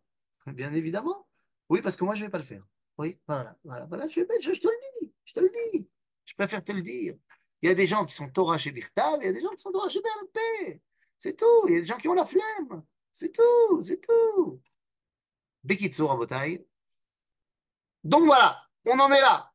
bien 0.48 0.74
évidemment. 0.74 1.28
Oui, 1.70 1.82
parce 1.82 1.96
que 1.96 2.04
moi, 2.04 2.16
je 2.16 2.22
ne 2.22 2.26
vais 2.28 2.32
pas 2.32 2.38
le 2.38 2.44
faire. 2.44 2.64
Oui, 2.98 3.20
voilà, 3.28 3.58
voilà, 3.64 3.86
voilà, 3.86 4.08
je, 4.08 4.22
je 4.22 4.60
te 4.60 4.68
le 4.68 5.02
dis, 5.02 5.14
je 5.26 5.34
te 5.34 5.40
le 5.40 5.50
dis. 5.50 5.90
Je 6.26 6.34
préfère 6.34 6.64
te 6.64 6.72
le 6.72 6.82
dire. 6.82 7.16
Il 7.66 7.70
y 7.70 7.72
a 7.72 7.74
des 7.74 7.88
gens 7.88 8.06
qui 8.06 8.14
sont 8.14 8.30
Torah 8.30 8.60
chez 8.60 8.70
Birtav, 8.70 9.18
il 9.22 9.26
y 9.26 9.30
a 9.30 9.34
des 9.34 9.42
gens 9.42 9.50
qui 9.50 9.62
sont 9.64 9.72
Torah 9.72 9.90
chez. 9.90 10.00
C'est 11.18 11.36
tout. 11.36 11.68
Il 11.68 11.74
y 11.74 11.78
a 11.78 11.80
des 11.80 11.88
gens 11.88 11.98
qui 11.98 12.08
ont 12.08 12.14
la 12.14 12.24
flemme. 12.24 12.86
C'est 13.12 13.32
tout, 13.32 13.82
c'est 13.82 14.00
tout. 14.06 14.62
Bekitsour, 15.64 16.12
Rabotai. 16.12 16.64
Donc 18.04 18.26
voilà, 18.26 18.70
on 18.86 19.00
en 19.00 19.12
est 19.12 19.20
là. 19.20 19.52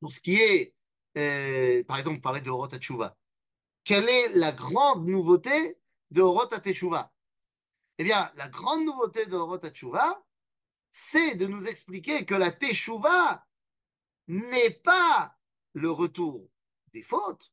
Pour 0.00 0.12
ce 0.12 0.20
qui 0.20 0.34
est, 0.34 0.74
euh, 1.16 1.84
par 1.84 1.98
exemple, 1.98 2.20
parler 2.20 2.40
de 2.40 2.50
Horot. 2.50 2.66
Quelle 3.84 4.08
est 4.08 4.30
la 4.30 4.50
grande 4.50 5.06
nouveauté 5.06 5.78
de 6.10 6.22
Horot 6.22 6.50
Eh 7.98 8.02
bien, 8.02 8.32
la 8.34 8.48
grande 8.48 8.84
nouveauté 8.84 9.26
de 9.26 9.36
Horot 9.36 9.60
c'est 10.90 11.36
de 11.36 11.46
nous 11.46 11.68
expliquer 11.68 12.24
que 12.24 12.34
la 12.34 12.50
Teshuvah 12.50 13.46
n'est 14.26 14.70
pas 14.82 15.38
le 15.74 15.92
retour 15.92 16.50
des 16.92 17.02
fautes, 17.02 17.52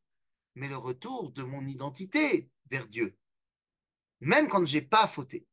mais 0.56 0.68
le 0.68 0.78
retour 0.78 1.32
de 1.32 1.44
mon 1.44 1.66
identité 1.66 2.50
vers 2.68 2.88
Dieu, 2.88 3.18
même 4.20 4.48
quand 4.48 4.66
j'ai 4.66 4.82
pas 4.82 5.08
fauté. 5.08 5.48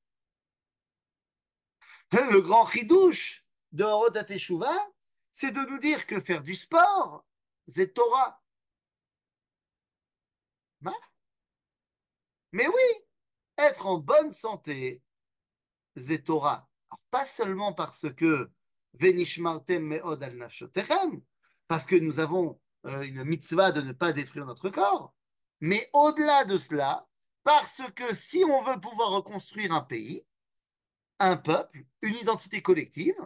Le 2.13 2.41
grand 2.41 2.67
chidouche 2.67 3.47
de 3.73 4.23
Teshuvah, 4.23 4.93
c'est 5.31 5.51
de 5.51 5.61
nous 5.71 5.79
dire 5.79 6.07
que 6.07 6.21
faire 6.21 6.43
du 6.43 6.55
sport, 6.55 7.25
c'est 7.67 7.95
Torah. 7.95 8.43
Mais 12.53 12.67
oui, 12.67 13.05
être 13.57 13.87
en 13.87 13.99
bonne 13.99 14.33
santé, 14.33 15.03
c'est 15.97 16.25
Torah. 16.25 16.69
Pas 17.11 17.25
seulement 17.25 17.73
parce 17.73 18.13
que 18.13 18.51
Venishmartem 18.95 19.83
me'od 19.83 20.23
al 20.23 20.49
parce 21.67 21.87
que 21.87 21.97
nous 21.97 22.19
avons 22.19 22.61
euh, 22.87 23.03
une 23.03 23.25
mitzvah 23.25 23.73
de 23.73 23.81
ne 23.81 23.93
pas 23.93 24.13
détruire 24.13 24.47
notre 24.47 24.71
corps, 24.71 25.15
mais 25.61 25.89
au-delà 25.93 26.45
de 26.45 26.59
cela, 26.59 27.09
parce 27.45 27.83
que 27.95 28.15
si 28.15 28.45
on 28.45 28.63
veut 28.63 28.81
pouvoir 28.81 29.11
reconstruire 29.11 29.73
un 29.73 29.83
pays, 29.83 30.25
un 31.19 31.37
peuple, 31.37 31.85
une 32.03 32.17
identité 32.17 32.63
collective, 32.63 33.17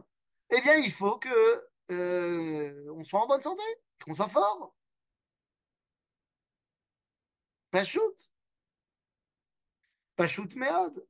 eh 0.50 0.60
bien, 0.60 0.74
il 0.76 0.92
faut 0.92 1.18
que 1.18 1.68
euh, 1.90 2.92
on 2.92 3.04
soit 3.04 3.20
en 3.20 3.26
bonne 3.26 3.40
santé, 3.40 3.62
qu'on 4.04 4.14
soit 4.14 4.28
fort. 4.28 4.74
Pas 7.70 7.84
shoot 10.26 10.54
méode. 10.56 11.06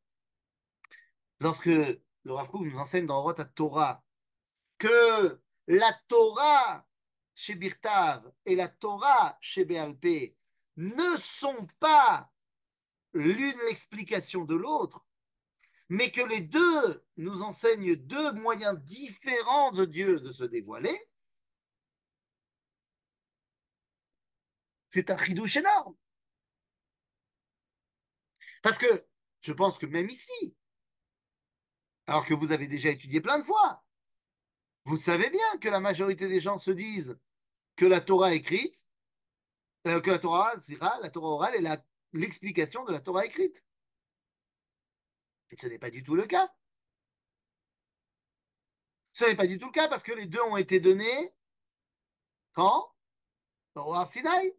Lorsque 1.41 1.67
le 1.67 2.33
Rav 2.33 2.49
nous 2.55 2.79
enseigne 2.79 3.07
dans 3.07 3.23
Rota 3.23 3.45
Torah 3.45 4.03
que 4.79 5.41
la 5.67 5.93
Torah 6.09 6.86
chez 7.37 7.55
Birtav 7.55 8.33
et 8.47 8.57
la 8.57 8.67
Torah 8.67 9.37
chez 9.43 9.67
Béalpé 9.67 10.35
ne 10.77 11.17
sont 11.19 11.69
pas 11.79 12.33
l'une 13.13 13.59
l'explication 13.69 14.45
de 14.45 14.55
l'autre, 14.55 15.07
mais 15.91 16.11
que 16.11 16.23
les 16.23 16.41
deux 16.41 17.05
nous 17.19 17.43
enseignent 17.43 17.95
deux 17.95 18.33
moyens 18.33 18.81
différents 18.81 19.71
de 19.71 19.85
Dieu 19.85 20.19
de 20.19 20.33
se 20.33 20.45
dévoiler, 20.45 20.99
c'est 24.89 25.11
un 25.11 25.19
chidouche 25.19 25.57
énorme. 25.57 25.95
Parce 28.63 28.79
que 28.79 29.07
je 29.43 29.53
pense 29.53 29.79
que 29.79 29.87
même 29.87 30.09
ici, 30.09 30.57
alors 32.07 32.25
que 32.25 32.35
vous 32.35 32.53
avez 32.53 32.67
déjà 32.67 32.89
étudié 32.89 33.21
plein 33.21 33.39
de 33.39 33.45
fois, 33.45 33.85
vous 34.87 34.97
savez 34.97 35.29
bien 35.29 35.59
que 35.61 35.69
la 35.69 35.81
majorité 35.81 36.29
des 36.29 36.41
gens 36.41 36.59
se 36.59 36.71
disent 36.71 37.19
que 37.77 37.85
la 37.85 38.01
Torah 38.01 38.35
écrite, 38.35 38.87
euh, 39.87 40.01
que 40.01 40.11
la 40.11 40.19
Torah, 40.19 40.55
la 41.03 41.11
Torah 41.11 41.29
orale 41.29 41.55
est 41.55 41.85
l'explication 42.13 42.85
de 42.85 42.93
la 42.93 43.01
Torah 43.01 43.25
écrite. 43.25 43.65
Et 45.51 45.57
ce 45.57 45.67
n'est 45.67 45.79
pas 45.79 45.91
du 45.91 46.03
tout 46.03 46.17
le 46.17 46.27
cas. 46.27 46.53
Ce 49.13 49.25
n'est 49.25 49.37
pas 49.37 49.47
du 49.47 49.59
tout 49.59 49.67
le 49.67 49.73
cas 49.73 49.89
parce 49.89 50.03
que 50.03 50.13
les 50.13 50.27
deux 50.27 50.41
ont 50.43 50.57
été 50.57 50.81
donnés 50.81 51.35
quand? 52.53 52.93
Au 53.75 54.05
Sinaï. 54.07 54.53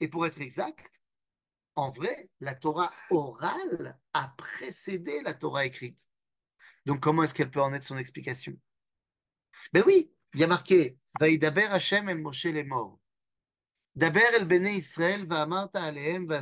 Et 0.00 0.08
pour 0.08 0.26
être 0.26 0.40
exact, 0.40 1.02
en 1.74 1.90
vrai, 1.90 2.30
la 2.40 2.54
Torah 2.54 2.92
orale 3.10 3.98
a 4.12 4.28
précédé 4.36 5.22
la 5.22 5.34
Torah 5.34 5.64
écrite. 5.64 6.08
Donc 6.84 7.00
comment 7.00 7.22
est-ce 7.22 7.34
qu'elle 7.34 7.50
peut 7.50 7.62
en 7.62 7.72
être 7.72 7.84
son 7.84 7.96
explication? 7.96 8.54
Ben 9.72 9.82
oui, 9.86 10.14
il 10.34 10.40
y 10.40 10.44
a 10.44 10.46
marqué 10.46 10.98
Va 11.20 11.28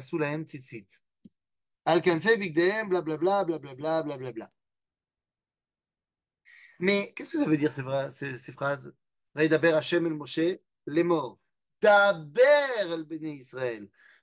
sulahem 0.01 0.45
tzitzit. 0.45 0.89
Al 1.85 2.01
kanfe 2.01 2.37
bigdehem, 2.39 2.89
blablabla, 2.89 3.45
blablabla, 3.45 4.03
blablabla. 4.03 4.53
Mais 6.79 7.13
qu'est-ce 7.15 7.33
que 7.33 7.39
ça 7.39 7.45
veut 7.45 7.57
dire 7.57 7.73
ces, 7.73 8.53
phrases 8.53 8.95
Moshe 9.35 10.41
les 10.87 11.05
morts. 11.05 11.39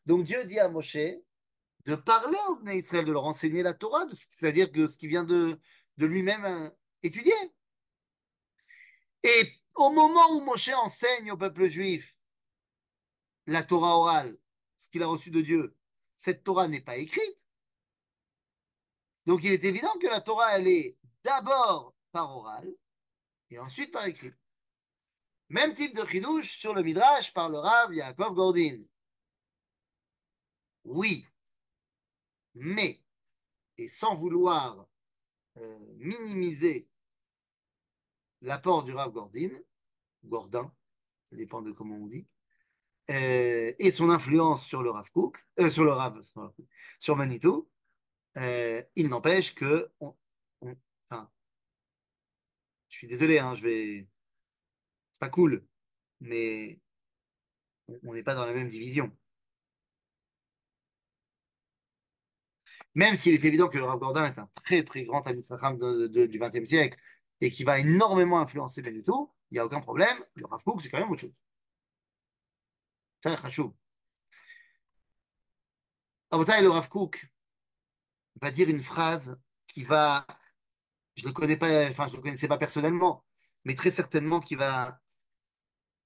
Donc 0.05 0.23
Dieu 0.25 0.45
dit 0.45 0.59
à 0.59 0.69
Moshe 0.69 0.97
de 1.85 1.95
parler 1.95 2.37
au 2.49 2.55
Bene 2.55 2.75
Israël, 2.75 3.05
de 3.05 3.11
leur 3.11 3.25
enseigner 3.25 3.63
la 3.63 3.73
Torah, 3.73 4.05
c'est-à-dire 4.13 4.67
ce 4.89 4.97
qu'il 4.97 5.09
vient 5.09 5.23
de, 5.23 5.59
de 5.97 6.05
lui-même 6.05 6.71
étudier. 7.03 7.33
Et 9.23 9.58
au 9.75 9.89
moment 9.89 10.31
où 10.31 10.41
Moshe 10.41 10.69
enseigne 10.69 11.31
au 11.31 11.37
peuple 11.37 11.67
juif 11.67 12.15
la 13.45 13.63
Torah 13.63 13.97
orale, 13.97 14.37
ce 14.77 14.89
qu'il 14.89 15.03
a 15.03 15.07
reçu 15.07 15.31
de 15.31 15.41
Dieu, 15.41 15.75
cette 16.15 16.43
Torah 16.43 16.67
n'est 16.67 16.81
pas 16.81 16.97
écrite. 16.97 17.47
Donc 19.25 19.43
il 19.43 19.51
est 19.51 19.63
évident 19.63 19.93
que 19.99 20.07
la 20.07 20.21
Torah, 20.21 20.57
elle 20.57 20.67
est 20.67 20.97
d'abord 21.23 21.95
par 22.11 22.35
oral 22.35 22.73
et 23.49 23.59
ensuite 23.59 23.91
par 23.91 24.05
écrit. 24.05 24.33
Même 25.49 25.73
type 25.73 25.95
de 25.95 26.05
chidouche 26.05 26.57
sur 26.59 26.73
le 26.73 26.83
Midrash 26.83 27.33
par 27.33 27.49
le 27.49 27.57
Rav 27.57 27.93
Yaakov 27.93 28.33
Gordin. 28.35 28.83
Oui, 30.83 31.25
mais, 32.53 33.01
et 33.77 33.87
sans 33.87 34.15
vouloir 34.15 34.87
euh, 35.57 35.79
minimiser 35.97 36.88
l'apport 38.41 38.83
du 38.83 38.93
Rav 38.93 39.11
Gordin, 39.11 39.49
Gordin, 40.23 40.73
ça 41.29 41.35
dépend 41.35 41.61
de 41.61 41.71
comment 41.71 41.95
on 41.95 42.07
dit, 42.07 42.27
euh, 43.11 43.73
et 43.79 43.91
son 43.91 44.09
influence 44.09 44.65
sur 44.65 44.83
le 44.83 44.91
Rav 44.91 45.09
Cook, 45.11 45.37
euh, 45.59 45.69
sur 45.69 45.83
le 45.83 45.91
Rav, 45.91 46.21
sur, 46.99 47.15
Manitou, 47.15 47.69
euh, 48.37 48.81
il 48.95 49.09
n'empêche 49.09 49.55
que, 49.55 49.91
je 52.89 52.97
suis 52.97 53.07
désolé, 53.07 53.39
hein, 53.39 53.55
je 53.55 53.63
vais, 53.63 54.07
c'est 55.11 55.19
pas 55.19 55.29
cool, 55.29 55.65
mais 56.19 56.79
on 58.03 58.13
n'est 58.13 58.23
pas 58.23 58.35
dans 58.35 58.45
la 58.45 58.53
même 58.53 58.69
division. 58.69 59.11
Même 62.95 63.15
s'il 63.15 63.33
est 63.33 63.45
évident 63.45 63.69
que 63.69 63.77
le 63.77 63.83
Rav 63.85 63.99
Gordin 63.99 64.25
est 64.25 64.39
un 64.39 64.47
très 64.55 64.83
très 64.83 65.03
grand 65.03 65.25
ami 65.27 65.43
de, 65.43 66.07
de, 66.07 66.25
du 66.25 66.39
XXe 66.39 66.65
siècle 66.65 66.99
et 67.41 67.51
qui 67.51 67.63
va 67.63 67.79
énormément 67.79 68.39
influencer 68.39 68.81
Benito, 68.81 69.33
il 69.49 69.55
n'y 69.55 69.59
a 69.59 69.65
aucun 69.65 69.81
problème. 69.81 70.17
Le 70.35 70.45
Rav 70.45 70.63
Kook, 70.63 70.81
c'est 70.81 70.89
quand 70.89 70.99
même 70.99 71.09
autre 71.09 71.21
chose. 71.21 71.33
Très 73.21 73.37
chachou. 73.37 73.75
le 76.31 76.67
Rav 76.67 76.89
Kook 76.89 77.27
va 78.41 78.51
dire 78.51 78.69
une 78.69 78.81
phrase 78.81 79.39
qui 79.67 79.83
va, 79.83 80.25
je 81.15 81.25
le 81.25 81.33
connais 81.33 81.57
pas, 81.57 81.89
enfin 81.89 82.07
je 82.07 82.15
le 82.15 82.21
connaissais 82.21 82.47
pas 82.47 82.57
personnellement, 82.57 83.25
mais 83.65 83.75
très 83.75 83.91
certainement 83.91 84.39
qui 84.39 84.55
va 84.55 85.01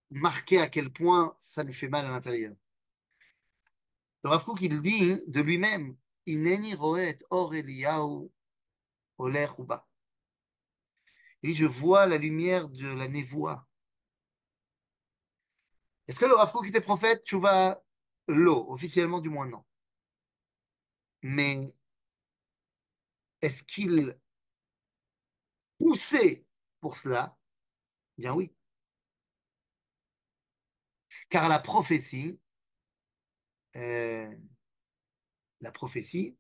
marquer 0.10 0.62
à 0.62 0.68
quel 0.68 0.92
point 0.92 1.36
ça 1.40 1.64
lui 1.64 1.74
fait 1.74 1.90
mal 1.90 2.06
à 2.06 2.10
l'intérieur. 2.10 2.56
Le 4.24 4.30
Rav 4.30 4.44
Kook, 4.46 4.62
il 4.62 4.82
dit 4.82 5.22
de 5.28 5.42
lui-même, 5.42 5.98
Ineni 6.26 6.76
roet 6.76 7.18
or 7.30 7.54
Eliyahu 7.54 8.30
oler 9.18 9.48
uba. 9.60 9.86
Dit, 11.44 11.54
je 11.54 11.66
vois 11.66 12.06
la 12.06 12.18
lumière 12.18 12.70
de 12.70 12.88
la 12.88 13.08
névoie. 13.08 13.68
Est-ce 16.08 16.20
que 16.20 16.26
le 16.26 16.36
Rav 16.36 16.52
Kook 16.52 16.68
était 16.68 16.82
prophète? 16.82 17.24
Tu 17.24 17.36
vois 17.36 17.84
l'eau, 18.28 18.66
officiellement 18.70 19.20
du 19.20 19.30
moins 19.30 19.48
non. 19.48 19.64
Mais 21.22 21.76
est-ce 23.42 23.64
qu'il 23.64 24.18
poussait 25.78 26.46
pour 26.80 26.96
cela? 26.98 27.38
Bien 28.18 28.34
oui. 28.34 28.54
Car 31.30 31.50
la 31.50 31.60
prophétie, 31.60 32.40
euh, 33.76 34.34
la 35.62 35.72
prophétie, 35.72 36.38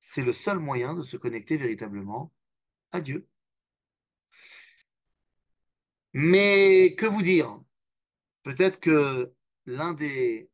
c'est 0.00 0.22
le 0.22 0.32
seul 0.32 0.58
moyen 0.58 0.94
de 0.94 1.02
se 1.04 1.16
connecter 1.16 1.56
véritablement 1.56 2.32
à 2.92 3.00
Dieu. 3.00 3.28
Mais 6.18 6.94
que 6.96 7.04
vous 7.04 7.20
dire? 7.20 7.60
Peut-être 8.42 8.80
que 8.80 9.34
l'un 9.66 9.92
des, 9.92 10.50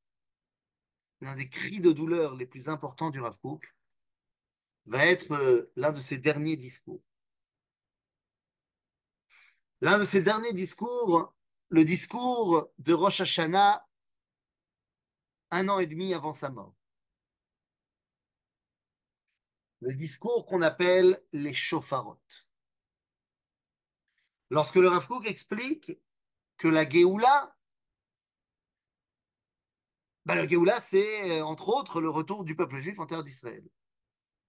l'un 1.20 1.36
des 1.36 1.48
cris 1.48 1.80
de 1.80 1.92
douleur 1.92 2.34
les 2.34 2.46
plus 2.46 2.68
importants 2.68 3.10
du 3.10 3.20
Rav 3.20 3.38
Kook 3.38 3.72
va 4.86 5.06
être 5.06 5.30
euh, 5.30 5.70
l'un 5.76 5.92
de 5.92 6.00
ses 6.00 6.18
derniers 6.18 6.56
discours. 6.56 7.00
L'un 9.82 10.00
de 10.00 10.04
ses 10.04 10.22
derniers 10.22 10.52
discours, 10.52 11.32
le 11.68 11.84
discours 11.84 12.72
de 12.78 12.92
Rosh 12.92 13.20
Hashanah, 13.20 13.86
un 15.52 15.68
an 15.68 15.78
et 15.78 15.86
demi 15.86 16.12
avant 16.12 16.32
sa 16.32 16.50
mort. 16.50 16.74
Le 19.78 19.94
discours 19.94 20.44
qu'on 20.44 20.62
appelle 20.62 21.22
les 21.32 21.54
chauffarotes. 21.54 22.48
Lorsque 24.52 24.76
le 24.76 24.86
Rav 24.86 25.06
Kook 25.06 25.24
explique 25.26 25.98
que 26.58 26.68
la 26.68 26.86
Géoula, 26.86 27.56
ben 30.26 30.34
le 30.34 30.46
Géoula, 30.46 30.78
c'est 30.78 31.40
euh, 31.40 31.42
entre 31.42 31.70
autres 31.70 32.02
le 32.02 32.10
retour 32.10 32.44
du 32.44 32.54
peuple 32.54 32.76
juif 32.76 32.98
en 32.98 33.06
terre 33.06 33.24
d'Israël. 33.24 33.66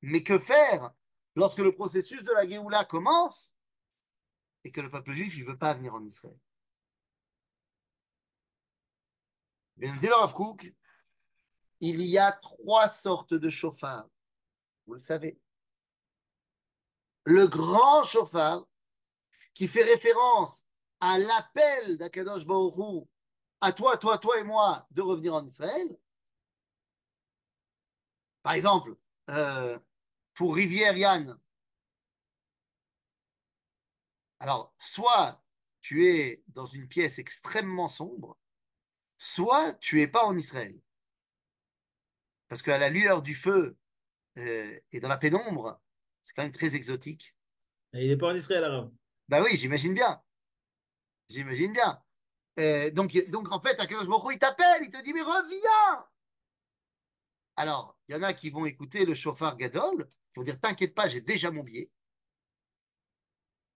Mais 0.01 0.21
que 0.21 0.37
faire 0.37 0.91
lorsque 1.35 1.59
le 1.59 1.73
processus 1.73 2.21
de 2.21 2.33
la 2.33 2.45
Géoula 2.45 2.83
commence 2.83 3.55
et 4.65 4.71
que 4.73 4.81
le 4.81 4.91
peuple 4.91 5.13
juif 5.13 5.37
ne 5.37 5.45
veut 5.45 5.57
pas 5.57 5.73
venir 5.73 5.95
en 5.95 6.03
Israël? 6.03 6.37
Bien 9.77 9.95
dit 10.01 10.07
le 10.07 10.15
Rav 10.15 10.33
Kook, 10.33 10.69
il 11.79 12.01
y 12.01 12.17
a 12.17 12.33
trois 12.33 12.89
sortes 12.89 13.35
de 13.35 13.47
chauffards. 13.47 14.09
Vous 14.85 14.95
le 14.95 14.99
savez. 14.99 15.39
Le 17.23 17.47
grand 17.47 18.03
chauffard, 18.03 18.67
qui 19.53 19.67
fait 19.67 19.83
référence 19.83 20.65
à 20.99 21.19
l'appel 21.19 21.97
d'Akadosh 21.97 22.45
Baruch 22.45 23.07
à 23.61 23.71
toi, 23.71 23.97
toi, 23.97 24.17
toi 24.17 24.39
et 24.39 24.43
moi, 24.43 24.87
de 24.91 25.01
revenir 25.01 25.33
en 25.33 25.45
Israël. 25.45 25.97
Par 28.41 28.53
exemple, 28.53 28.95
euh, 29.29 29.79
pour 30.33 30.55
Rivière 30.55 30.97
Yann, 30.97 31.39
alors 34.39 34.73
soit 34.77 35.41
tu 35.79 36.07
es 36.07 36.43
dans 36.47 36.65
une 36.65 36.87
pièce 36.87 37.19
extrêmement 37.19 37.87
sombre, 37.87 38.37
soit 39.17 39.73
tu 39.75 40.01
es 40.01 40.07
pas 40.07 40.25
en 40.25 40.35
Israël. 40.37 40.77
Parce 42.49 42.61
qu'à 42.61 42.77
la 42.77 42.89
lueur 42.89 43.21
du 43.21 43.33
feu 43.33 43.77
euh, 44.37 44.79
et 44.91 44.99
dans 44.99 45.07
la 45.07 45.17
pénombre, 45.17 45.81
c'est 46.21 46.33
quand 46.33 46.43
même 46.43 46.51
très 46.51 46.75
exotique. 46.75 47.35
Il 47.93 48.07
n'est 48.07 48.17
pas 48.17 48.31
en 48.31 48.35
Israël 48.35 48.63
alors? 48.63 48.91
Bah 49.29 49.41
oui, 49.41 49.55
j'imagine 49.55 49.93
bien. 49.93 50.21
J'imagine 51.29 51.73
bien. 51.73 52.01
Euh, 52.59 52.91
donc, 52.91 53.11
en 53.51 53.59
fait, 53.59 53.79
Akadosh 53.79 54.07
Baruch 54.07 54.35
il 54.35 54.39
t'appelle, 54.39 54.83
il 54.83 54.89
te 54.89 55.01
dit, 55.01 55.13
mais 55.13 55.21
reviens 55.21 56.05
Alors, 57.55 57.97
il 58.07 58.15
y 58.15 58.17
en 58.17 58.23
a 58.23 58.33
qui 58.33 58.49
vont 58.49 58.65
écouter 58.65 59.05
le 59.05 59.15
chauffard 59.15 59.57
Gadol, 59.57 60.05
qui 60.05 60.39
vont 60.39 60.43
dire, 60.43 60.59
t'inquiète 60.59 60.93
pas, 60.93 61.07
j'ai 61.07 61.21
déjà 61.21 61.51
mon 61.51 61.63
billet. 61.63 61.89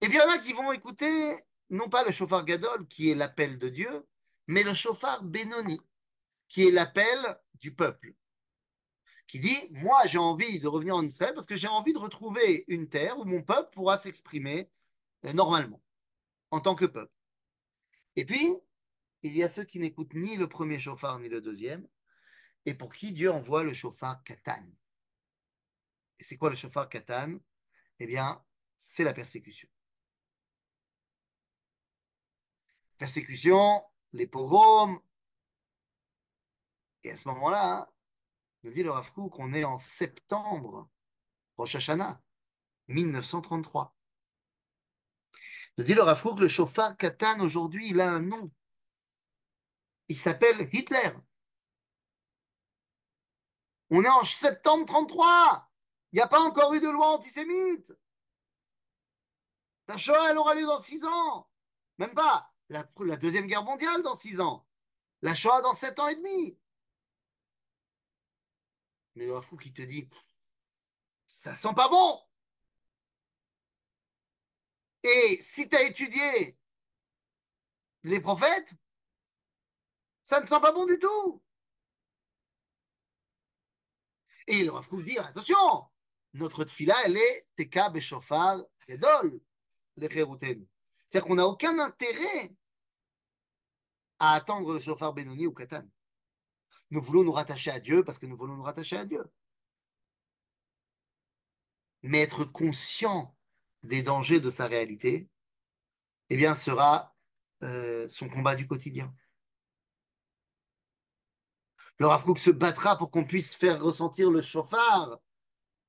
Et 0.02 0.10
bien, 0.10 0.24
il 0.24 0.28
y 0.28 0.32
en 0.32 0.36
a 0.36 0.38
qui 0.40 0.54
vont 0.54 0.72
écouter, 0.72 1.34
non 1.70 1.90
pas 1.90 2.04
le 2.04 2.12
chauffard 2.12 2.46
Gadol, 2.46 2.88
qui 2.88 3.10
est 3.10 3.16
l'appel 3.16 3.58
de 3.58 3.70
Dieu, 3.70 4.06
mais 4.48 4.64
le 4.64 4.74
chauffard 4.74 5.24
Benoni, 5.24 5.80
qui 6.48 6.68
est 6.68 6.72
l'appel 6.72 7.18
du 7.56 7.74
peuple. 7.74 8.14
Qui 9.26 9.40
dit, 9.40 9.58
moi, 9.72 10.00
j'ai 10.06 10.20
envie 10.20 10.60
de 10.60 10.68
revenir 10.68 10.96
en 10.96 11.04
Israël 11.04 11.34
parce 11.34 11.48
que 11.48 11.58
j'ai 11.58 11.68
envie 11.68 11.94
de 11.94 11.98
retrouver 11.98 12.64
une 12.68 12.88
terre 12.88 13.18
où 13.18 13.26
mon 13.26 13.42
peuple 13.42 13.72
pourra 13.74 13.98
s'exprimer 13.98 14.70
normalement, 15.24 15.82
en 16.52 16.60
tant 16.60 16.76
que 16.76 16.86
peuple. 16.86 17.14
Et 18.16 18.26
puis, 18.26 18.56
il 19.24 19.36
y 19.36 19.44
a 19.44 19.50
ceux 19.50 19.64
qui 19.64 19.80
n'écoutent 19.80 20.14
ni 20.14 20.38
le 20.38 20.48
premier 20.48 20.80
chauffard 20.80 21.20
ni 21.20 21.30
le 21.30 21.42
deuxième, 21.42 21.88
et 22.66 22.74
pour 22.74 22.94
qui 22.94 23.12
Dieu 23.12 23.32
envoie 23.32 23.64
le 23.64 23.74
chauffard 23.74 24.24
Katan. 24.24 24.66
Et 26.20 26.24
c'est 26.24 26.38
quoi 26.38 26.50
le 26.50 26.56
chauffard 26.56 26.90
Katan 26.90 27.38
Eh 28.00 28.08
bien, 28.08 28.44
c'est 28.78 29.04
la 29.04 29.14
persécution. 29.14 29.70
Persécution, 32.98 33.84
les 34.12 34.28
pogroms. 34.28 35.00
Et 37.04 37.12
à 37.12 37.18
ce 37.18 37.28
moment-là, 37.30 37.92
nous 38.64 38.72
dit 38.72 38.84
le 38.84 38.92
Rav 38.92 39.12
qu'on 39.12 39.54
est 39.54 39.64
en 39.64 39.80
septembre, 39.80 40.90
Rosh 41.58 41.76
Hashanah, 41.76 42.22
1933. 42.88 43.97
Nous 45.78 45.84
dit 45.84 45.94
le 45.94 46.02
Rav 46.02 46.22
que 46.22 46.42
le 46.42 46.48
chauffard 46.48 46.98
Katan, 46.98 47.40
aujourd'hui, 47.40 47.90
il 47.90 48.02
a 48.02 48.10
un 48.10 48.22
nom. 48.22 48.52
Il 50.08 50.18
s'appelle 50.18 50.70
Hitler. 50.74 51.12
On 53.90 54.04
est 54.04 54.10
en 54.10 54.24
septembre 54.24 54.86
33. 54.86 55.70
Il 56.12 56.16
n'y 56.16 56.22
a 56.22 56.28
pas 56.28 56.40
encore 56.40 56.74
eu 56.74 56.80
de 56.80 56.90
loi 56.90 57.10
antisémite. 57.10 57.94
La 59.88 59.98
Shoah, 59.98 60.32
elle 60.32 60.38
aura 60.38 60.56
lieu 60.56 60.66
dans 60.66 60.82
six 60.82 61.04
ans. 61.06 61.50
Même 61.98 62.14
pas. 62.14 62.52
La, 62.70 62.84
Deuxième 63.18 63.48
Guerre 63.48 63.64
mondiale 63.64 64.02
dans 64.02 64.16
six 64.16 64.42
ans. 64.42 64.68
La 65.22 65.36
Shoah 65.36 65.62
dans 65.62 65.74
sept 65.74 66.00
ans 66.00 66.08
et 66.08 66.16
demi. 66.16 66.58
Mais 69.16 69.28
le 69.28 69.42
fou 69.42 69.58
qui 69.58 69.74
te 69.74 69.82
dit, 69.82 70.10
ça 71.26 71.56
sent 71.56 71.74
pas 71.76 71.88
bon. 71.88 72.27
Et 75.04 75.40
si 75.42 75.70
tu 75.70 75.76
as 75.76 75.84
étudié 75.84 76.58
les 78.04 78.20
prophètes, 78.20 78.74
ça 80.24 80.42
ne 80.42 80.48
sent 80.48 80.60
pas 80.60 80.72
bon 80.72 80.86
du 80.86 81.00
tout. 81.00 81.42
Et 84.48 84.60
il 84.60 84.70
Rav 84.70 84.88
dire 85.04 85.26
attention, 85.26 85.86
notre 86.34 86.64
tfila, 86.64 86.96
elle 87.06 87.18
est 87.18 87.48
Teka 87.56 87.90
Beshofar 87.90 88.64
Gedol, 88.88 89.40
les 89.98 90.08
C'est-à-dire 90.08 91.26
qu'on 91.26 91.36
n'a 91.36 91.48
aucun 91.48 91.78
intérêt 91.80 92.54
à 94.20 94.34
attendre 94.34 94.74
le 94.74 94.80
chauffard 94.80 95.14
Benoni 95.14 95.48
ou 95.48 95.54
Katan. 95.54 95.88
Nous 96.90 97.02
voulons 97.02 97.24
nous 97.24 97.32
rattacher 97.32 97.72
à 97.72 97.80
Dieu 97.80 98.04
parce 98.04 98.18
que 98.18 98.26
nous 98.26 98.38
voulons 98.38 98.56
nous 98.56 98.64
rattacher 98.64 98.98
à 98.98 99.06
Dieu. 99.06 99.24
Mais 102.04 102.22
être 102.22 102.46
conscient 102.46 103.37
des 103.84 104.02
dangers 104.04 104.40
de 104.40 104.50
sa 104.50 104.66
réalité, 104.66 105.28
eh 106.30 106.38
bien, 106.38 106.56
sera 106.56 107.14
euh, 107.64 108.08
son 108.10 108.30
combat 108.30 108.56
du 108.56 108.68
quotidien. 108.68 109.14
Le 112.00 112.06
Rav 112.06 112.38
se 112.38 112.52
battra 112.52 112.98
pour 112.98 113.10
qu'on 113.10 113.26
puisse 113.26 113.56
faire 113.56 113.82
ressentir 113.82 114.30
le 114.30 114.42
chauffard 114.42 115.20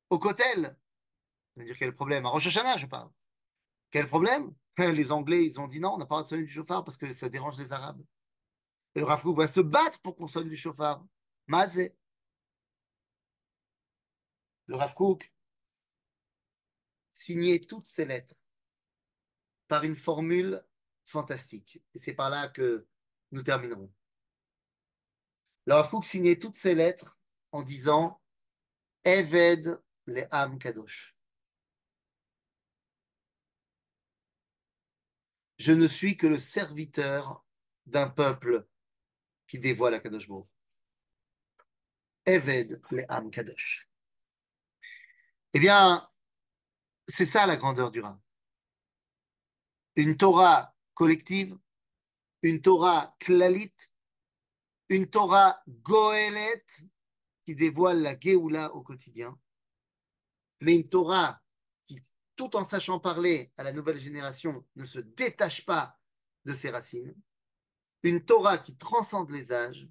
au 0.09 0.18
cotel. 0.18 0.76
C'est-à-dire 1.55 1.76
quel 1.78 1.95
problème? 1.95 2.24
À 2.24 2.30
Rosh 2.30 2.49
je 2.49 2.86
parle. 2.86 3.11
Quel 3.91 4.07
problème? 4.07 4.55
Les 4.78 5.12
Anglais, 5.12 5.45
ils 5.45 5.61
ont 5.61 5.66
dit 5.66 5.80
non, 5.80 5.95
on 5.95 5.99
n'a 5.99 6.07
pas 6.07 6.16
le 6.16 6.20
droit 6.20 6.22
de 6.22 6.28
sonner 6.28 6.45
du 6.45 6.53
chauffard 6.53 6.84
parce 6.84 6.97
que 6.97 7.12
ça 7.12 7.28
dérange 7.28 7.59
les 7.59 7.72
Arabes. 7.72 8.03
Le 8.95 9.05
Rav 9.05 9.22
va 9.34 9.49
se 9.49 9.61
battre 9.61 10.01
pour 10.01 10.16
qu'on 10.16 10.28
sonne 10.28 10.49
du 10.49 10.57
chauffard. 10.57 11.05
Mazé. 11.47 11.95
Le 14.66 14.76
Rav 14.76 14.95
signait 17.19 17.59
toutes 17.59 17.89
ces 17.89 18.05
lettres 18.05 18.35
par 19.66 19.85
une 19.85 19.97
formule 19.97 20.62
fantastique. 21.05 21.83
Et 21.95 21.99
c'est 21.99 22.14
par 22.14 22.31
là 22.31 22.49
que 22.49 22.87
nous 23.33 23.43
terminerons. 23.43 23.93
Le 25.66 25.75
Rav 25.75 26.03
signait 26.05 26.39
toutes 26.39 26.57
ces 26.57 26.75
lettres 26.75 27.19
en 27.53 27.62
disant 27.62 28.23
Eved 29.05 29.83
le 30.07 30.27
Am 30.31 30.59
Kadosh. 30.59 31.14
Je 35.59 35.73
ne 35.73 35.89
suis 35.89 36.16
que 36.16 36.29
le 36.29 36.39
serviteur 36.39 37.45
d'un 37.87 38.09
peuple 38.09 38.66
qui 39.49 39.59
dévoile 39.59 39.93
la 39.93 40.01
Kadosh 40.01 40.29
Baruch. 40.29 40.47
Eved 42.25 42.81
le 42.91 43.05
Am 43.11 43.31
Kadosh. 43.31 43.91
Eh 45.53 45.59
bien, 45.59 46.08
c'est 47.09 47.27
ça 47.27 47.47
la 47.47 47.57
grandeur 47.57 47.91
du 47.91 48.01
Rav. 48.01 48.19
Une 49.97 50.17
Torah 50.17 50.75
collective, 50.95 51.59
une 52.43 52.61
Torah 52.61 53.17
klalite, 53.19 53.93
une 54.89 55.09
Torah 55.09 55.61
goélet 55.67 56.65
qui 57.45 57.55
dévoile 57.55 58.03
la 58.03 58.19
Géoula 58.19 58.73
au 58.75 58.83
quotidien, 58.83 59.39
mais 60.61 60.77
une 60.77 60.89
Torah 60.89 61.41
qui, 61.87 62.01
tout 62.37 62.55
en 62.57 62.65
sachant 62.65 63.01
parler 63.01 63.53
à 63.57 63.63
la 63.63 63.73
nouvelle 63.73 63.99
génération, 63.99 64.67
ne 64.77 64.85
se 64.85 64.99
détache 64.99 65.65
pas 65.65 65.99
de 66.45 66.55
ses 66.55 66.71
racines, 66.71 67.15
une 68.03 68.25
Torah 68.25 68.59
qui 68.59 68.77
transcende 68.77 69.31
les 69.31 69.53
âges, 69.53 69.89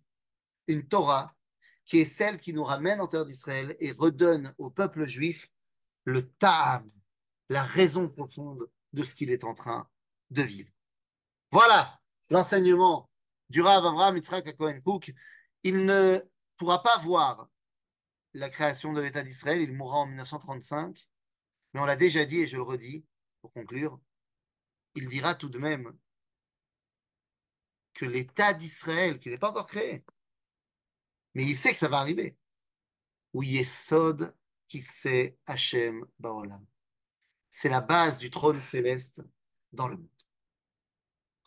une 0.68 0.88
Torah 0.88 1.36
qui 1.86 2.00
est 2.00 2.06
celle 2.06 2.40
qui 2.40 2.54
nous 2.54 2.64
ramène 2.64 3.02
en 3.02 3.08
terre 3.08 3.26
d'Israël 3.26 3.76
et 3.80 3.92
redonne 3.92 4.54
au 4.58 4.70
peuple 4.70 5.06
juif 5.06 5.50
le 6.04 6.30
ta'am, 6.34 6.86
la 7.50 7.64
raison 7.64 8.10
profonde 8.10 8.70
de 8.94 9.04
ce 9.04 9.16
qu'il 9.16 9.32
est 9.32 9.44
en 9.44 9.54
train 9.54 9.90
de 10.30 10.42
vivre. 10.42 10.72
Voilà 11.52 12.00
l'enseignement 12.30 13.10
du 13.50 13.62
Rav 13.62 13.86
Avraham 13.86 14.18
Yitzhak 14.18 14.56
Cohen 14.58 14.82
Cook. 14.82 15.14
Il 15.64 15.86
ne 15.86 16.20
pourra 16.58 16.84
pas 16.84 16.98
voir 16.98 17.50
la 18.34 18.50
création 18.50 18.94
de 18.94 19.02
l'État 19.02 19.24
d'Israël, 19.24 19.62
il 19.62 19.74
mourra 19.74 20.00
en 20.00 20.08
1935, 20.08 21.08
mais 21.74 21.80
on 21.80 21.86
l'a 21.86 21.96
déjà 21.96 22.26
dit 22.26 22.42
et 22.42 22.48
je 22.48 22.58
le 22.58 22.62
redis 22.62 23.06
pour 23.42 23.52
conclure, 23.52 24.00
il 24.96 25.08
dira 25.08 25.36
tout 25.36 25.50
de 25.50 25.58
même 25.58 25.98
que 27.94 28.06
l'État 28.06 28.54
d'Israël, 28.54 29.20
qui 29.20 29.30
n'est 29.30 29.40
pas 29.40 29.50
encore 29.50 29.66
créé, 29.66 30.06
mais 31.34 31.46
il 31.46 31.56
sait 31.56 31.72
que 31.72 31.80
ça 31.80 31.88
va 31.88 31.98
arriver, 31.98 32.38
où 33.34 33.44
Yesod 33.44 34.36
qui 34.68 34.82
sait 34.82 35.38
Hachem 35.46 36.06
Baolam. 36.20 36.66
C'est 37.60 37.70
la 37.70 37.82
base 37.82 38.20
du 38.20 38.30
trône 38.30 38.62
céleste 38.62 39.24
dans 39.72 39.88
le 39.88 39.98
monde. 39.98 40.08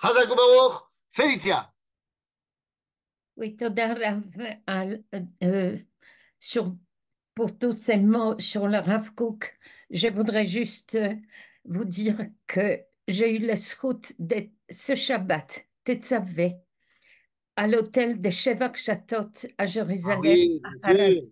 Chazak 0.02 0.26
Baruch, 0.26 0.82
Félicia. 1.12 1.72
Oui, 3.36 3.56
Rav, 3.60 4.24
euh, 5.44 5.78
sur, 6.40 6.76
pour 7.32 7.56
tous 7.56 7.74
ces 7.74 7.96
mots 7.96 8.36
sur 8.40 8.66
le 8.66 8.78
Rav 8.78 9.14
Kook, 9.14 9.56
je 9.90 10.08
voudrais 10.08 10.46
juste 10.46 10.96
euh, 10.96 11.14
vous 11.64 11.84
dire 11.84 12.18
que 12.48 12.80
j'ai 13.06 13.36
eu 13.36 13.38
la 13.38 13.54
scout 13.54 14.12
de 14.18 14.50
ce 14.68 14.96
Shabbat, 14.96 15.64
Tetzavé, 15.84 16.56
à 17.54 17.68
l'hôtel 17.68 18.20
de 18.20 18.30
Shevak 18.30 18.78
Chatot 18.78 19.30
à 19.56 19.64
Jérusalem. 19.64 20.60
Ah 20.82 20.92
oui, 20.92 21.30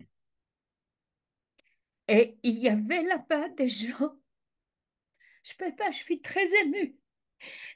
Et 2.06 2.38
il 2.44 2.60
y 2.60 2.68
avait 2.68 3.02
là-bas 3.02 3.48
des 3.56 3.68
gens, 3.68 4.16
je 5.42 5.54
peux 5.56 5.74
pas, 5.74 5.90
je 5.90 5.98
suis 5.98 6.20
très 6.20 6.46
émue, 6.62 6.96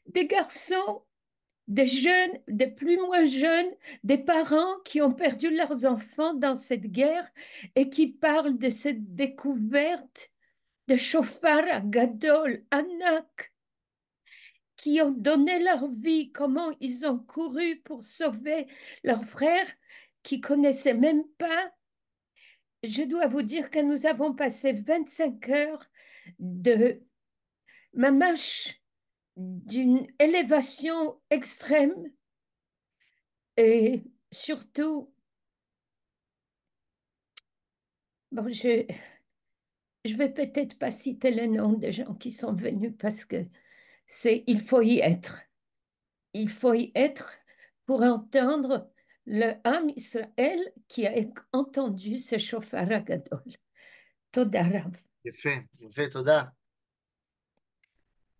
des 0.06 0.26
garçons, 0.26 1.04
des 1.68 1.86
jeunes, 1.86 2.38
des 2.48 2.66
plus 2.66 2.96
moins 2.96 3.24
jeunes, 3.24 3.70
des 4.04 4.18
parents 4.18 4.78
qui 4.84 5.00
ont 5.00 5.12
perdu 5.12 5.50
leurs 5.50 5.84
enfants 5.84 6.34
dans 6.34 6.56
cette 6.56 6.86
guerre 6.86 7.30
et 7.76 7.88
qui 7.88 8.08
parlent 8.08 8.58
de 8.58 8.68
cette 8.68 9.14
découverte 9.14 10.30
de 10.88 10.96
chauffard 10.96 11.64
à 11.70 11.80
Gadol, 11.80 12.64
Anak, 12.70 13.52
qui 14.76 15.00
ont 15.00 15.12
donné 15.12 15.60
leur 15.60 15.88
vie, 15.92 16.32
comment 16.32 16.72
ils 16.80 17.06
ont 17.06 17.18
couru 17.18 17.80
pour 17.84 18.02
sauver 18.02 18.66
leurs 19.04 19.24
frères 19.24 19.68
qui 20.22 20.40
connaissaient 20.40 20.94
même 20.94 21.24
pas. 21.38 21.72
Je 22.82 23.02
dois 23.04 23.28
vous 23.28 23.42
dire 23.42 23.70
que 23.70 23.78
nous 23.78 24.06
avons 24.06 24.34
passé 24.34 24.72
25 24.72 25.48
heures 25.50 25.86
de 26.40 27.00
mamash 27.92 28.80
d'une 29.36 30.06
élévation 30.18 31.20
extrême 31.30 32.12
et 33.56 34.02
surtout, 34.30 35.12
bon, 38.30 38.48
je 38.48 38.86
je 40.04 40.16
vais 40.16 40.32
peut-être 40.32 40.78
pas 40.78 40.90
citer 40.90 41.30
le 41.30 41.46
nom 41.46 41.74
des 41.74 41.92
gens 41.92 42.14
qui 42.14 42.32
sont 42.32 42.52
venus 42.52 42.92
parce 42.98 43.24
que 43.24 43.46
c'est 44.06 44.42
il 44.46 44.60
faut 44.60 44.82
y 44.82 44.98
être. 44.98 45.40
Il 46.34 46.48
faut 46.48 46.74
y 46.74 46.90
être 46.94 47.38
pour 47.86 48.02
entendre 48.02 48.90
le 49.26 49.54
âme 49.64 49.90
Israël 49.94 50.72
qui 50.88 51.06
a 51.06 51.12
entendu 51.52 52.18
ce 52.18 52.38
chauffard 52.38 52.90
à 52.90 53.00
Gadol. 53.00 53.42
Toda 54.32 54.64
Rav. 54.64 54.96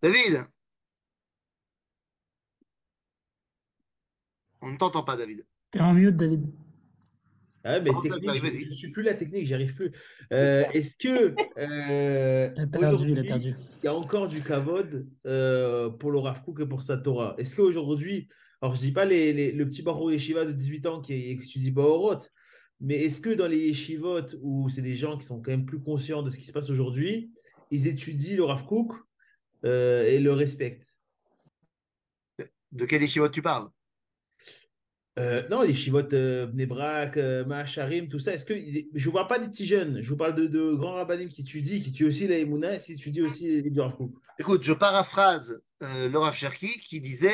David 0.03 0.45
On 4.61 4.71
ne 4.71 4.77
t'entend 4.77 5.03
pas, 5.03 5.17
David. 5.17 5.45
T'es 5.71 5.81
en 5.81 5.93
mute, 5.95 6.17
David. 6.17 6.47
Ah, 7.65 7.79
mais 7.79 7.91
je 7.91 8.69
ne 8.69 8.75
suis 8.75 8.91
plus 8.91 9.03
la 9.05 9.15
technique, 9.15 9.47
j'y 9.47 9.55
arrive 9.55 9.75
plus. 9.75 9.93
Euh. 10.33 10.65
Est-ce 10.73 10.97
que 10.97 11.33
euh, 11.59 12.51
Il 12.57 12.61
a 12.63 12.67
perdu, 12.67 12.79
il 12.79 12.85
a 12.85 12.93
aujourd'hui, 12.93 13.15
perdu. 13.23 13.55
il 13.83 13.85
y 13.85 13.89
a 13.89 13.95
encore 13.95 14.29
du 14.29 14.43
kavod 14.43 15.07
euh, 15.27 15.89
pour 15.91 16.11
le 16.11 16.19
Rav 16.19 16.43
Kook 16.43 16.61
et 16.61 16.67
pour 16.67 16.83
sa 16.83 16.97
Torah? 16.97 17.37
Est-ce 17.39 17.55
qu'aujourd'hui, 17.55 18.29
alors 18.61 18.75
je 18.75 18.81
dis 18.81 18.91
pas 18.91 19.05
les, 19.05 19.33
les- 19.33 19.53
le 19.53 19.65
petit 19.69 19.83
barreau 19.83 20.11
yeshiva 20.11 20.45
de 20.45 20.51
18 20.53 20.87
ans 20.87 21.01
qui 21.01 21.15
étudie 21.15 21.71
Baorot, 21.71 22.19
mais 22.81 22.97
est-ce 23.05 23.21
que 23.21 23.31
dans 23.31 23.47
les 23.47 23.59
yeshivot 23.69 24.23
où 24.43 24.69
c'est 24.69 24.83
des 24.83 24.97
gens 24.97 25.17
qui 25.17 25.25
sont 25.27 25.41
quand 25.41 25.53
même 25.53 25.65
plus 25.67 25.81
conscients 25.81 26.25
de 26.25 26.31
ce 26.31 26.39
qui 26.39 26.45
se 26.47 26.53
passe 26.53 26.69
aujourd'hui, 26.69 27.31
ils 27.71 27.87
étudient 27.87 28.37
le 28.37 28.45
Rav 28.45 28.65
Kook 28.67 28.93
euh, 29.65 30.05
et 30.05 30.19
le 30.19 30.33
respectent 30.33 30.97
De 32.73 32.85
quel 32.87 33.03
échivot 33.03 33.29
tu 33.29 33.43
parles? 33.43 33.71
Euh, 35.19 35.47
non, 35.51 35.61
les 35.61 35.75
chivotes 35.75 36.15
euh, 36.15 36.47
Bnebrak, 36.47 37.19
euh, 37.19 37.45
Mahacharim, 37.45 38.09
tout 38.09 38.19
ça. 38.19 38.33
Est-ce 38.33 38.47
que 38.47 38.55
je 38.55 39.09
ne 39.09 39.13
parle 39.13 39.29
pas 39.29 39.39
des 39.39 39.49
petits 39.49 39.67
jeunes, 39.67 40.01
je 40.01 40.09
vous 40.09 40.17
parle 40.17 40.35
de, 40.35 40.47
de 40.47 40.73
grands 40.73 40.95
rabbinim 40.95 41.29
qui 41.29 41.43
étudient, 41.43 41.79
qui 41.81 41.91
étudient 41.91 42.09
aussi 42.09 42.27
la 42.27 42.39
Emouna, 42.39 42.79
qui 42.79 42.93
étudient 42.95 43.25
aussi 43.25 43.47
les. 43.47 43.73
Écoute, 44.39 44.63
je 44.63 44.73
paraphrase 44.73 45.63
euh, 45.83 46.09
le 46.09 46.19
Rav 46.19 46.35
Cherki 46.35 46.79
qui 46.79 47.01
disait 47.01 47.31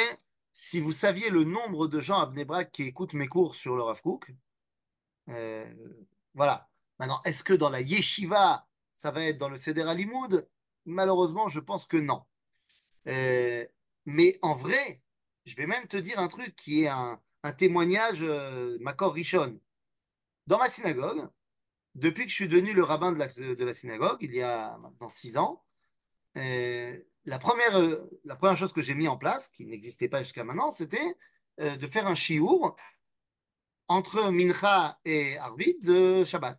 si 0.52 0.80
vous 0.80 0.90
saviez 0.90 1.30
le 1.30 1.44
nombre 1.44 1.86
de 1.86 2.00
gens 2.00 2.18
à 2.18 2.26
Bnebrak 2.26 2.72
qui 2.72 2.82
écoutent 2.82 3.14
mes 3.14 3.28
cours 3.28 3.54
sur 3.54 3.76
le 3.76 3.82
Rav 3.82 4.00
Kook, 4.02 4.32
euh, 5.28 5.64
voilà. 6.34 6.68
Maintenant, 6.98 7.20
est-ce 7.24 7.44
que 7.44 7.54
dans 7.54 7.70
la 7.70 7.80
yeshiva, 7.80 8.66
ça 8.96 9.12
va 9.12 9.24
être 9.24 9.38
dans 9.38 9.48
le 9.48 9.56
Seder 9.56 9.82
Alimoud 9.82 10.48
Malheureusement, 10.88 11.48
je 11.48 11.60
pense 11.60 11.86
que 11.86 11.98
non. 11.98 12.22
Euh, 13.06 13.66
mais 14.06 14.38
en 14.42 14.54
vrai, 14.54 15.02
je 15.44 15.54
vais 15.54 15.66
même 15.66 15.86
te 15.86 15.96
dire 15.96 16.18
un 16.18 16.28
truc 16.28 16.56
qui 16.56 16.84
est 16.84 16.88
un, 16.88 17.20
témoignage 17.56 18.22
euh, 18.22 18.78
Makor 18.80 19.14
Rishon. 19.14 19.60
Dans 20.46 20.58
ma 20.58 20.68
synagogue, 20.68 21.28
depuis 21.94 22.24
que 22.24 22.30
je 22.30 22.34
suis 22.34 22.48
devenu 22.48 22.72
le 22.72 22.82
rabbin 22.82 23.12
de 23.12 23.18
la, 23.64 23.74
synagogue, 23.74 24.18
il 24.20 24.34
y 24.34 24.42
a 24.42 24.78
maintenant 24.78 25.10
six 25.10 25.36
ans, 25.36 25.62
euh, 26.36 26.98
la, 27.26 27.38
première, 27.38 27.76
euh, 27.78 28.10
la 28.24 28.36
première 28.36 28.56
chose 28.56 28.72
que 28.72 28.82
j'ai 28.82 28.94
mis 28.94 29.08
en 29.08 29.18
place, 29.18 29.48
qui 29.48 29.66
n'existait 29.66 30.08
pas 30.08 30.22
jusqu'à 30.22 30.44
maintenant, 30.44 30.72
c'était 30.72 31.16
de 31.58 31.88
faire 31.88 32.06
un 32.06 32.14
chiour 32.14 32.76
entre 33.88 34.30
Mincha 34.30 35.00
et 35.04 35.36
Arvit 35.38 35.76
de 35.82 36.22
Shabbat. 36.24 36.56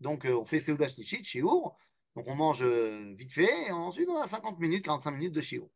Donc, 0.00 0.26
on 0.26 0.44
fait 0.44 0.60
Seudah 0.60 0.88
Shnishit, 0.88 1.24
chiour. 1.24 1.78
Donc, 2.16 2.26
on 2.28 2.34
mange 2.34 2.62
euh, 2.62 3.14
vite 3.16 3.32
fait, 3.32 3.68
et 3.68 3.72
ensuite, 3.72 4.08
on 4.08 4.20
a 4.20 4.28
50 4.28 4.58
minutes, 4.58 4.84
45 4.84 5.12
minutes 5.12 5.32
de 5.34 5.40
chiour. 5.40 5.70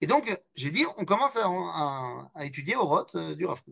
Et 0.00 0.06
donc, 0.06 0.30
j'ai 0.54 0.70
dit, 0.70 0.84
on 0.98 1.04
commence 1.04 1.36
à, 1.36 1.46
à- 1.48 2.30
à 2.34 2.44
étudier 2.46 2.76
au 2.76 2.84
Roth 2.86 3.14
euh, 3.16 3.34
du 3.34 3.46
Rav. 3.46 3.62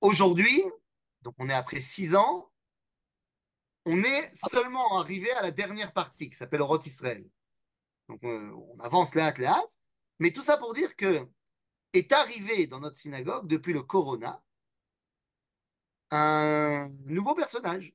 Aujourd'hui, 0.00 0.62
donc 1.22 1.34
on 1.38 1.48
est 1.48 1.54
après 1.54 1.80
six 1.80 2.14
ans, 2.14 2.50
on 3.86 4.02
est 4.02 4.30
seulement 4.50 4.98
arrivé 4.98 5.30
à 5.32 5.42
la 5.42 5.50
dernière 5.50 5.92
partie 5.92 6.28
qui 6.30 6.36
s'appelle 6.36 6.62
Roth 6.62 6.86
Israël. 6.86 7.26
Donc 8.08 8.22
euh, 8.24 8.50
on 8.52 8.78
avance 8.80 9.14
là, 9.14 9.32
là, 9.38 9.62
mais 10.18 10.32
tout 10.32 10.42
ça 10.42 10.56
pour 10.58 10.74
dire 10.74 10.96
que 10.96 11.26
est 11.94 12.12
arrivé 12.12 12.66
dans 12.66 12.80
notre 12.80 12.98
synagogue 12.98 13.48
depuis 13.48 13.72
le 13.72 13.82
Corona 13.82 14.42
un 16.10 16.88
nouveau 17.06 17.34
personnage 17.34 17.92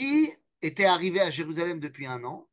qui 0.00 0.32
était 0.62 0.86
arrivé 0.86 1.20
à 1.20 1.30
Jérusalem 1.30 1.78
depuis 1.78 2.06
un 2.06 2.24
an 2.24 2.48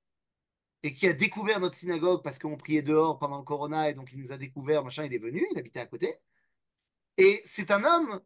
et 0.84 0.94
qui 0.94 1.08
a 1.08 1.14
découvert 1.14 1.62
notre 1.62 1.78
synagogue 1.78 2.22
parce 2.22 2.40
qu'on 2.40 2.58
priait 2.58 2.82
dehors 2.82 3.20
pendant 3.20 3.38
le 3.38 3.44
Corona 3.44 3.90
et 3.90 3.94
donc 3.94 4.12
il 4.12 4.20
nous 4.20 4.34
a 4.34 4.38
découvert, 4.38 4.84
machin, 4.84 5.06
il 5.06 5.14
est 5.14 5.18
venu, 5.18 5.48
il 5.52 5.58
habitait 5.58 5.80
à 5.80 5.86
côté. 5.86 6.20
Et 7.16 7.42
c'est 7.46 7.72
un 7.72 7.86
homme 7.86 8.22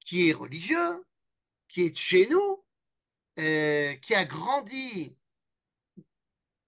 qui 0.00 0.30
est 0.30 0.32
religieux, 0.32 1.04
qui 1.68 1.82
est 1.82 1.94
chez 1.94 2.26
nous, 2.28 2.64
euh, 3.40 3.94
qui 3.96 4.14
a 4.14 4.24
grandi 4.24 5.18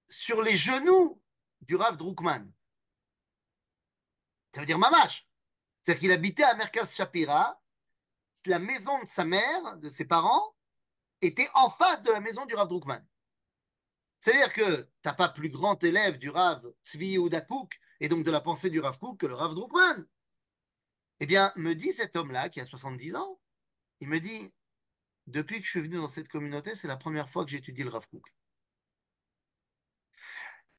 sur 0.08 0.42
les 0.42 0.58
genoux 0.58 1.22
du 1.62 1.74
Rav 1.74 1.96
Drukman. 1.96 2.52
Ça 4.54 4.60
veut 4.60 4.66
dire 4.66 4.78
Mamash. 4.78 5.26
C'est-à-dire 5.82 6.00
qu'il 6.00 6.12
habitait 6.12 6.42
à 6.42 6.54
Merkaz 6.54 6.94
Shapira. 6.94 7.62
La 8.44 8.58
maison 8.58 9.02
de 9.02 9.08
sa 9.08 9.24
mère, 9.24 9.78
de 9.78 9.88
ses 9.88 10.04
parents, 10.04 10.54
était 11.20 11.48
en 11.54 11.68
face 11.68 12.02
de 12.02 12.10
la 12.10 12.20
maison 12.20 12.46
du 12.46 12.54
Rav 12.54 12.68
Drukman. 12.68 13.04
C'est-à-dire 14.20 14.52
que 14.52 14.82
tu 14.82 14.88
n'as 15.04 15.14
pas 15.14 15.28
plus 15.28 15.48
grand 15.48 15.82
élève 15.82 16.18
du 16.18 16.28
Rav 16.30 16.62
Tzvi 16.84 17.16
Kouk 17.48 17.78
et 18.00 18.08
donc 18.08 18.24
de 18.24 18.30
la 18.30 18.40
pensée 18.40 18.70
du 18.70 18.80
Rav 18.80 18.98
Kouk 18.98 19.20
que 19.20 19.26
le 19.26 19.34
Rav 19.34 19.54
Drukman. 19.54 20.06
Eh 21.20 21.26
bien, 21.26 21.52
me 21.56 21.74
dit 21.74 21.92
cet 21.92 22.16
homme-là 22.16 22.48
qui 22.48 22.60
a 22.60 22.66
70 22.66 23.16
ans, 23.16 23.40
il 24.00 24.08
me 24.08 24.20
dit 24.20 24.52
depuis 25.26 25.60
que 25.60 25.64
je 25.64 25.70
suis 25.70 25.80
venu 25.80 25.96
dans 25.96 26.08
cette 26.08 26.28
communauté, 26.28 26.74
c'est 26.74 26.88
la 26.88 26.96
première 26.96 27.28
fois 27.28 27.44
que 27.44 27.50
j'étudie 27.50 27.82
le 27.82 27.90
Rav 27.90 28.08
Kouk. 28.08 28.32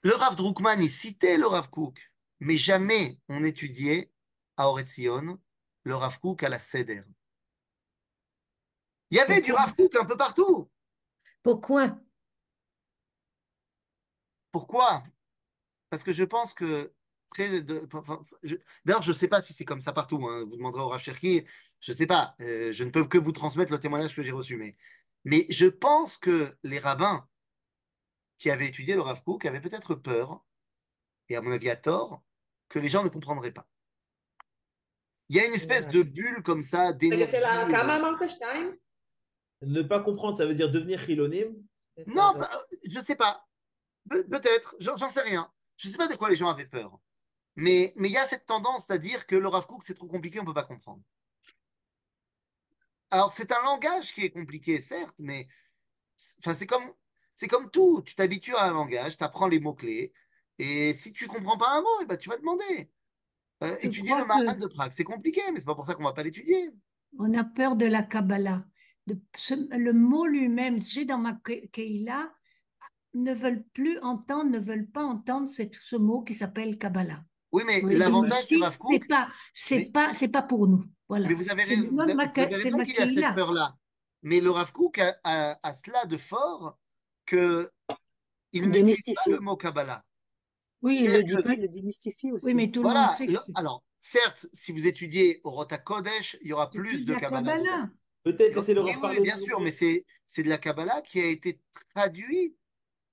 Le 0.01 0.15
Rav 0.15 0.35
Drukman, 0.35 0.81
il 0.81 0.89
citait 0.89 1.37
le 1.37 1.47
Rav 1.47 1.69
Kouk, 1.69 2.11
mais 2.39 2.57
jamais 2.57 3.19
on 3.27 3.43
étudiait 3.43 4.11
à 4.57 4.69
Oretzion 4.69 5.39
le 5.83 5.95
Rav 5.95 6.19
Kouk 6.19 6.43
à 6.43 6.49
la 6.49 6.59
Seder. 6.59 7.03
Il 9.11 9.17
y 9.17 9.19
avait 9.19 9.41
du 9.41 9.51
Rav 9.51 9.75
Kouk 9.75 9.95
un 9.95 10.05
peu 10.05 10.17
partout. 10.17 10.69
Pourquoi? 11.43 11.97
Pourquoi? 14.51 15.03
Parce 15.89 16.03
que 16.03 16.13
je 16.13 16.23
pense 16.23 16.53
que. 16.53 16.93
D'ailleurs, 18.85 19.03
je 19.03 19.11
ne 19.11 19.15
sais 19.15 19.27
pas 19.27 19.41
si 19.41 19.53
c'est 19.53 19.65
comme 19.65 19.81
ça 19.81 19.93
partout. 19.93 20.27
Hein. 20.27 20.45
Vous 20.45 20.57
demanderez 20.57 20.81
au 20.81 20.87
Rav 20.87 20.99
Cherki, 20.99 21.45
je 21.79 21.91
ne 21.91 21.97
sais 21.97 22.07
pas. 22.07 22.35
Euh, 22.41 22.71
je 22.71 22.83
ne 22.83 22.89
peux 22.89 23.05
que 23.05 23.17
vous 23.17 23.31
transmettre 23.31 23.71
le 23.71 23.79
témoignage 23.79 24.15
que 24.15 24.23
j'ai 24.23 24.31
reçu. 24.31 24.57
Mais, 24.57 24.75
mais 25.25 25.45
je 25.49 25.67
pense 25.67 26.17
que 26.17 26.57
les 26.63 26.79
rabbins 26.79 27.27
qui 28.37 28.49
avaient 28.49 28.67
étudié 28.67 28.95
le 28.95 29.01
Rav 29.01 29.21
Kook 29.23 29.45
avaient 29.45 29.61
peut-être 29.61 29.95
peur, 29.95 30.43
et 31.27 31.35
à 31.35 31.41
mon 31.41 31.51
avis 31.51 31.69
à 31.69 31.75
tort, 31.75 32.23
que 32.69 32.79
les 32.79 32.87
gens 32.87 33.03
ne 33.03 33.09
comprendraient 33.09 33.51
pas. 33.51 33.67
Il 35.29 35.35
y 35.35 35.39
a 35.39 35.45
une 35.45 35.53
espèce 35.53 35.87
de 35.87 36.01
bulle 36.01 36.41
comme 36.41 36.63
ça 36.63 36.93
d'énergie. 36.93 37.35
Ne 39.61 39.81
pas 39.81 39.99
comprendre, 39.99 40.37
ça 40.37 40.45
veut 40.45 40.55
dire 40.55 40.71
devenir 40.71 40.99
chilonim 41.01 41.53
Non, 42.07 42.33
bah, 42.37 42.49
je 42.85 42.97
ne 42.97 43.03
sais 43.03 43.15
pas. 43.15 43.45
Pe 44.09 44.23
peut-être, 44.23 44.75
j'en 44.79 44.97
sais 44.97 45.21
rien. 45.21 45.51
Je 45.77 45.87
ne 45.87 45.91
sais 45.91 45.97
pas 45.97 46.07
de 46.07 46.15
quoi 46.15 46.29
les 46.29 46.35
gens 46.35 46.49
avaient 46.49 46.65
peur. 46.65 46.99
Mais, 47.55 47.93
mais 47.97 48.09
il 48.09 48.13
y 48.13 48.17
a 48.17 48.23
cette 48.23 48.45
tendance 48.45 48.89
à 48.89 48.97
dire 48.97 49.25
que 49.25 49.35
le 49.35 49.47
Rav 49.47 49.67
Kook, 49.67 49.83
c'est 49.83 49.93
trop 49.93 50.07
compliqué, 50.07 50.39
on 50.39 50.43
ne 50.43 50.47
peut 50.47 50.53
pas 50.53 50.63
comprendre. 50.63 51.01
Alors, 53.11 53.33
c'est 53.33 53.51
un 53.51 53.61
langage 53.63 54.13
qui 54.13 54.23
est 54.23 54.29
compliqué, 54.29 54.79
certes, 54.81 55.15
mais 55.19 55.47
enfin, 56.39 56.53
c'est 56.53 56.67
comme, 56.67 56.93
c'est 57.35 57.47
comme 57.47 57.69
tout. 57.69 58.01
Tu 58.05 58.15
t'habitues 58.15 58.55
à 58.55 58.65
un 58.65 58.73
langage, 58.73 59.17
tu 59.17 59.23
apprends 59.23 59.47
les 59.47 59.59
mots-clés, 59.59 60.13
et 60.59 60.93
si 60.93 61.11
tu 61.11 61.25
ne 61.25 61.29
comprends 61.29 61.57
pas 61.57 61.71
un 61.71 61.81
mot, 61.81 62.01
eh 62.01 62.05
ben, 62.05 62.17
tu 62.17 62.29
vas 62.29 62.37
demander. 62.37 62.91
Euh, 63.63 63.75
étudier 63.81 64.15
le 64.15 64.25
Maharal 64.25 64.57
de 64.57 64.67
Prague, 64.67 64.91
c'est 64.93 65.03
compliqué, 65.03 65.41
mais 65.51 65.59
ce 65.59 65.63
n'est 65.63 65.65
pas 65.65 65.75
pour 65.75 65.85
ça 65.85 65.95
qu'on 65.95 66.03
ne 66.03 66.07
va 66.07 66.13
pas 66.13 66.23
l'étudier. 66.23 66.71
On 67.17 67.33
a 67.33 67.43
peur 67.43 67.75
de 67.75 67.85
la 67.85 68.03
Kabbalah. 68.03 68.63
De, 69.09 69.77
le 69.77 69.93
mot 69.93 70.25
lui-même, 70.25 70.81
j'ai 70.81 71.05
dans 71.05 71.17
ma 71.17 71.33
Keila, 71.71 72.31
ne 73.13 73.33
veulent 73.33 73.63
plus 73.73 73.99
entendre, 73.99 74.51
ne 74.51 74.59
veulent 74.59 74.89
pas 74.89 75.03
entendre 75.03 75.49
ce 75.49 75.95
mot 75.95 76.21
qui 76.21 76.33
s'appelle 76.33 76.77
Kabbalah. 76.77 77.23
Oui, 77.51 77.63
mais 77.65 77.81
l'avantage 77.81 78.45
c'est 78.47 78.59
c'est 78.71 79.07
pas, 79.07 79.27
c'est 79.53 79.85
pas, 79.85 80.13
c'est 80.13 80.27
pas 80.27 80.43
pour 80.43 80.67
nous. 80.67 80.83
Voilà. 81.07 81.27
Mais 81.27 81.33
vous 81.33 81.49
avez 81.49 81.63
raison, 81.63 81.87
vous 81.89 81.99
avez 82.01 82.55
raison 82.55 82.83
qu'il 82.83 83.01
a 83.01 83.07
cette 83.07 83.35
peur-là. 83.35 83.75
Mais 84.21 84.39
le 84.41 84.51
Rav 84.51 84.71
Kook 84.71 84.99
a, 84.99 85.15
a, 85.23 85.57
a, 85.63 85.73
cela 85.73 86.05
de 86.05 86.17
fort 86.17 86.77
que 87.25 87.71
il 88.51 88.69
ne 88.69 88.81
dit 88.81 89.13
pas 89.15 89.31
le 89.31 89.39
mot 89.39 89.55
Kabbalah. 89.55 90.03
Oui, 90.81 91.01
il 91.03 91.11
le 91.11 91.23
dit 91.23 91.35
pas, 91.41 91.53
il 91.53 91.61
le 91.61 91.67
démystifie 91.67 92.31
aussi. 92.31 92.45
Oui, 92.45 92.53
mais 92.53 92.69
tout 92.69 92.81
voilà, 92.81 93.01
le 93.01 93.07
monde 93.07 93.15
sait 93.15 93.27
que 93.27 93.59
Alors, 93.59 93.83
certes, 93.99 94.47
si 94.53 94.71
vous 94.71 94.85
étudiez 94.87 95.41
au 95.43 95.49
Rota 95.49 95.77
Kodesh, 95.77 96.37
il 96.41 96.49
y 96.49 96.53
aura 96.53 96.69
plus, 96.69 96.83
plus 96.83 97.05
de 97.05 97.15
Kabbalah. 97.15 97.53
Kabbalah. 97.53 97.89
Peut-être 98.31 98.55
laisser 98.55 98.73
le 98.73 98.83
oui, 98.83 98.91
oui, 99.01 99.21
bien 99.21 99.37
sûr, 99.37 99.59
mais 99.59 99.71
c'est 99.71 100.43
de 100.43 100.49
la 100.49 100.57
Kabbalah 100.57 101.01
qui 101.01 101.19
a 101.19 101.25
été 101.25 101.59
traduite 101.95 102.55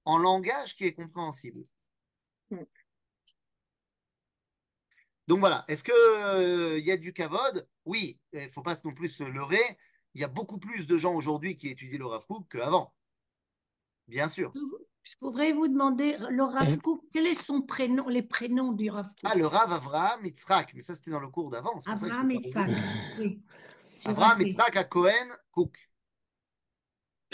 en 0.05 0.19
langage 0.19 0.77
qui 0.77 0.85
est 0.85 0.93
compréhensible. 0.93 1.65
Mm. 2.51 2.59
Donc 5.27 5.41
voilà, 5.41 5.65
est-ce 5.69 5.83
qu'il 5.83 5.95
euh, 5.95 6.79
y 6.79 6.93
a 6.93 6.97
du 6.97 7.13
kavod? 7.13 7.67
Oui, 7.85 8.21
il 8.33 8.45
ne 8.45 8.49
faut 8.49 8.63
pas 8.63 8.77
non 8.85 8.93
plus 8.93 9.11
se 9.11 9.25
leurrer. 9.25 9.79
Il 10.15 10.21
y 10.21 10.25
a 10.25 10.29
beaucoup 10.29 10.59
plus 10.59 10.87
de 10.87 10.97
gens 10.97 11.15
aujourd'hui 11.15 11.57
qui 11.57 11.69
étudient 11.69 11.99
le 11.99 12.07
Rav 12.07 12.27
Kook 12.27 12.47
qu'avant. 12.49 12.95
Bien 14.07 14.29
sûr. 14.29 14.53
Je 15.03 15.17
pourrais 15.19 15.53
vous 15.53 15.67
demander, 15.67 16.17
le 16.31 16.43
Rav 16.45 16.79
Kook, 16.79 17.03
quel 17.13 17.27
est 17.27 17.35
son 17.35 17.63
prénom, 17.63 18.09
les 18.09 18.23
prénoms 18.23 18.73
du 18.73 18.89
Rav 18.89 19.07
Kook? 19.07 19.25
Ah, 19.25 19.35
le 19.35 19.47
Rav 19.47 19.73
Avraham 19.73 20.25
Yitzhak, 20.25 20.75
mais 20.75 20.83
ça 20.83 20.95
c'était 20.95 21.11
dans 21.11 21.21
le 21.21 21.29
cours 21.29 21.51
d'avant. 21.51 21.81
Avraham 21.87 22.31
Yitzhak, 22.31 22.71
oui. 23.19 23.43
Avraham 24.07 24.41
Yitzhak 24.41 24.77
à 24.77 24.85
Cohen 24.85 25.29
Kook. 25.51 25.77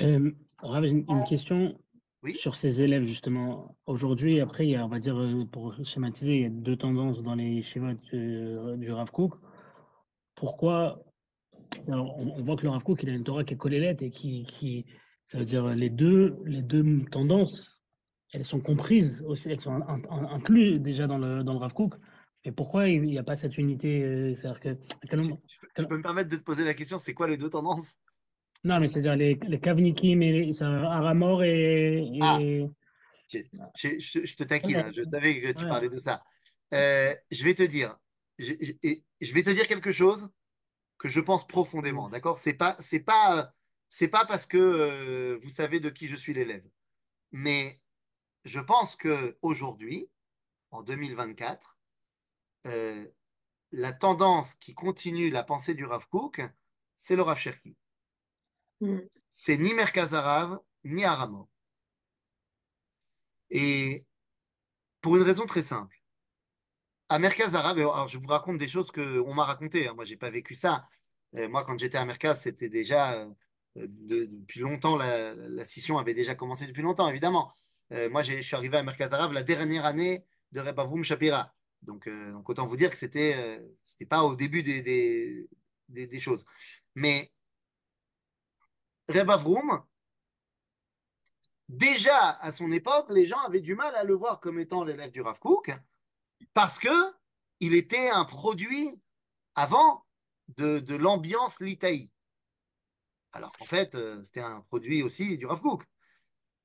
Euh, 0.01 0.33
Rav, 0.59 0.85
une, 0.85 1.05
une 1.09 1.25
question 1.25 1.79
oui. 2.23 2.35
sur 2.37 2.55
ces 2.55 2.83
élèves, 2.83 3.03
justement. 3.03 3.77
Aujourd'hui, 3.87 4.41
après, 4.41 4.67
il 4.67 4.71
y 4.71 4.77
a, 4.77 4.85
on 4.85 4.89
va 4.89 4.99
dire, 4.99 5.19
euh, 5.19 5.45
pour 5.45 5.75
schématiser, 5.85 6.37
il 6.37 6.43
y 6.43 6.47
a 6.47 6.51
deux 6.51 6.77
tendances 6.77 7.23
dans 7.23 7.35
les 7.35 7.61
schémas 7.61 7.95
du, 7.95 8.57
du 8.79 8.91
Rav 8.91 9.11
Kook. 9.11 9.35
Pourquoi 10.35 11.03
Alors, 11.89 12.19
on, 12.19 12.39
on, 12.39 12.43
voit 12.43 12.57
que 12.57 12.63
le 12.63 12.71
Rav 12.71 12.83
Kook, 12.83 13.03
il 13.03 13.11
a 13.11 13.13
une 13.13 13.25
Torah 13.25 13.45
qui 13.45 13.55
est 13.55 13.59
collélette 13.59 14.01
et 14.01 14.11
qui, 14.11 14.45
qui, 14.45 14.87
ça 15.27 15.39
veut 15.39 15.45
dire 15.45 15.67
les 15.75 15.91
deux, 15.91 16.39
les 16.47 16.63
deux 16.63 17.05
tendances, 17.11 17.85
elles 18.33 18.45
sont 18.45 18.61
comprises 18.61 19.23
aussi, 19.27 19.51
elles 19.51 19.61
sont 19.61 19.83
incluses 20.11 20.81
déjà 20.81 21.07
dans 21.07 21.19
le, 21.19 21.45
dans 21.45 21.53
le 21.53 21.59
Rav 21.59 21.75
Kook. 21.75 21.95
Et 22.45 22.53
pourquoi 22.53 22.89
il 22.89 23.03
n'y 23.03 23.19
a 23.19 23.23
pas 23.23 23.37
cette 23.37 23.57
unité 23.57 24.03
euh, 24.03 24.35
C'est-à-dire 24.35 24.61
que, 24.61 24.77
je, 25.79 25.85
peux 25.85 25.97
me 25.97 26.03
permettre 26.03 26.29
de 26.29 26.37
te 26.37 26.43
poser 26.43 26.65
la 26.65 26.75
question, 26.75 26.99
c'est 26.99 27.15
quoi 27.15 27.29
les 27.29 27.37
deux 27.37 27.51
tendances? 27.51 27.99
Non, 28.65 28.81
mais 28.81 28.89
c'est-à-dire 28.89 29.17
les, 29.17 29.39
les 29.47 29.61
Kavnikim 29.61 30.23
et 30.23 30.51
Aramor 30.61 31.45
et. 31.45 32.05
et... 32.05 32.19
Ah, 32.21 32.39
je, 33.75 33.89
je, 33.99 34.25
je, 34.25 34.37
te 34.37 34.45
taquine, 34.45 34.77
hein, 34.77 34.91
je 34.95 35.03
savais 35.03 35.41
que 35.41 35.53
tu 35.53 35.65
ouais. 35.65 35.69
parlais 35.69 35.89
de 35.89 35.97
ça. 35.97 36.23
Euh, 36.75 37.15
je 37.31 37.45
vais 37.45 37.55
te 37.55 37.63
dire, 37.63 37.97
je, 38.39 38.53
je, 39.21 39.35
vais 39.35 39.43
te 39.43 39.51
dire 39.51 39.67
quelque 39.67 39.93
chose 39.93 40.31
que 40.99 41.09
je 41.09 41.21
pense 41.21 41.47
profondément, 41.47 42.09
d'accord? 42.09 42.39
C'est 42.39 42.55
pas, 42.55 42.77
c'est 42.79 43.01
pas, 43.01 43.55
c'est 43.89 44.09
pas 44.09 44.25
parce 44.27 44.47
que 44.47 44.59
euh, 44.59 45.39
vous 45.43 45.49
savez 45.49 45.81
de 45.81 45.91
qui 45.91 46.09
je 46.09 46.17
suis 46.17 46.35
l'élève, 46.35 46.67
mais 47.31 47.81
je 48.45 48.61
pense 48.61 48.97
que 48.97 49.39
aujourd'hui, 49.43 50.11
en 50.71 50.83
2024, 50.83 51.79
euh, 52.67 53.07
la 53.73 53.93
tendance 53.93 54.55
qui 54.55 54.75
continue 54.75 55.31
la 55.31 55.43
pensée 55.43 55.75
du 55.75 55.85
Rav 55.85 56.07
Kook, 56.09 56.43
c'est 56.97 57.17
le 57.17 57.23
Rav 57.23 57.39
Cherki. 57.39 57.77
Mm. 58.81 58.99
C'est 59.31 59.57
ni 59.57 59.75
Merkaz 59.75 60.15
Arav, 60.15 60.59
ni 60.85 61.05
Aramo. 61.05 61.49
Et 63.51 64.05
pour 65.01 65.17
une 65.17 65.23
raison 65.23 65.47
très 65.47 65.63
simple. 65.63 65.97
À 67.09 67.19
Merkaz 67.19 67.55
Arav, 67.55 67.79
alors 67.79 68.09
je 68.09 68.19
vous 68.19 68.29
raconte 68.29 68.59
des 68.59 68.69
choses 68.69 68.91
qu'on 68.91 69.35
m'a 69.35 69.45
racontées. 69.45 69.89
Hein. 69.89 69.95
Moi, 69.95 70.05
je 70.05 70.11
n'ai 70.11 70.17
pas 70.17 70.31
vécu 70.31 70.55
ça. 70.55 70.87
Euh, 71.37 71.49
moi, 71.49 71.65
quand 71.65 71.79
j'étais 71.79 71.99
à 71.99 72.05
Merkaz, 72.05 72.41
c'était 72.41 72.69
déjà 72.69 73.15
euh, 73.15 73.27
de, 73.77 74.27
depuis 74.27 74.61
longtemps, 74.61 74.97
la, 74.97 75.35
la, 75.35 75.65
scission 75.65 75.99
avait 75.99 76.15
déjà 76.15 76.35
commencé 76.35 76.67
depuis 76.67 76.83
longtemps, 76.83 77.09
évidemment. 77.09 77.53
Moi, 78.11 78.23
je 78.23 78.41
suis 78.41 78.57
arrivé 78.57 78.79
à 78.79 78.83
Merkaz 78.83 79.13
Arav 79.13 79.35
la 79.35 79.43
dernière 79.43 79.85
année 79.85 80.25
de 80.53 80.61
Rebavoum 80.61 81.05
Shapira. 81.05 81.53
Donc, 81.83 82.07
euh, 82.07 82.33
donc, 82.33 82.49
autant 82.49 82.67
vous 82.67 82.77
dire 82.77 82.91
que 82.91 82.97
c'était 82.97 83.35
euh, 83.37 84.07
pas 84.09 84.23
au 84.23 84.37
début 84.37 84.63
des, 84.63 85.49
des, 85.89 86.21
choses. 86.21 86.45
Mais 86.95 87.33
Reb 89.09 89.31
Avroum, 89.31 89.83
déjà 91.69 92.31
à 92.41 92.53
son 92.53 92.71
époque, 92.71 93.11
les 93.11 93.27
gens 93.27 93.41
avaient 93.41 93.61
du 93.61 93.75
mal 93.75 93.95
à 93.95 94.05
le 94.05 94.15
voir 94.15 94.41
comme 94.41 94.61
étant 94.61 94.85
l'élève 94.85 95.11
du 95.11 95.21
Rav 95.21 95.39
Kook 95.39 95.73
parce 96.55 96.79
que 96.79 97.13
il 97.61 97.75
était 97.75 98.11
un 98.11 98.25
produit 98.25 99.01
avant 99.55 100.05
de, 100.57 100.79
de 100.79 100.95
l'ambiance 100.95 101.61
litaï. 101.61 102.11
Alors 103.33 103.53
en 103.61 103.65
fait, 103.65 103.95
euh, 103.95 104.23
c'était 104.25 104.41
un 104.41 104.61
produit 104.63 105.03
aussi 105.03 105.37
du 105.39 105.47
Rav 105.47 105.61
Kook. 105.61 105.85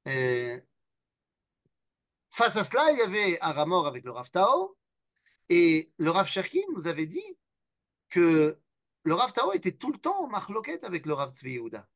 Et 0.06 0.62
face 2.30 2.56
à 2.56 2.64
cela, 2.64 2.92
il 2.92 3.00
y 3.00 3.02
avait 3.02 3.40
Aramor 3.42 3.88
avec 3.88 4.04
le 4.04 4.12
Rav 4.12 4.30
Tao 4.30 4.77
et 5.50 5.92
le 5.98 6.12
Rav 6.12 6.28
Cherkin 6.28 6.62
nous 6.76 6.88
avait 6.88 7.06
dit 7.06 7.38
que 8.10 8.60
le 9.04 9.14
Rav 9.14 9.34
Tao 9.34 9.54
était 9.54 9.72
tout 9.72 9.92
le 9.92 9.98
temps 9.98 10.24
en 10.24 10.28
marloquette 10.28 10.84
avec 10.84 11.06
le 11.06 11.14
Rav 11.14 11.34
Tzvi 11.34 11.54
Yehuda. 11.54 11.88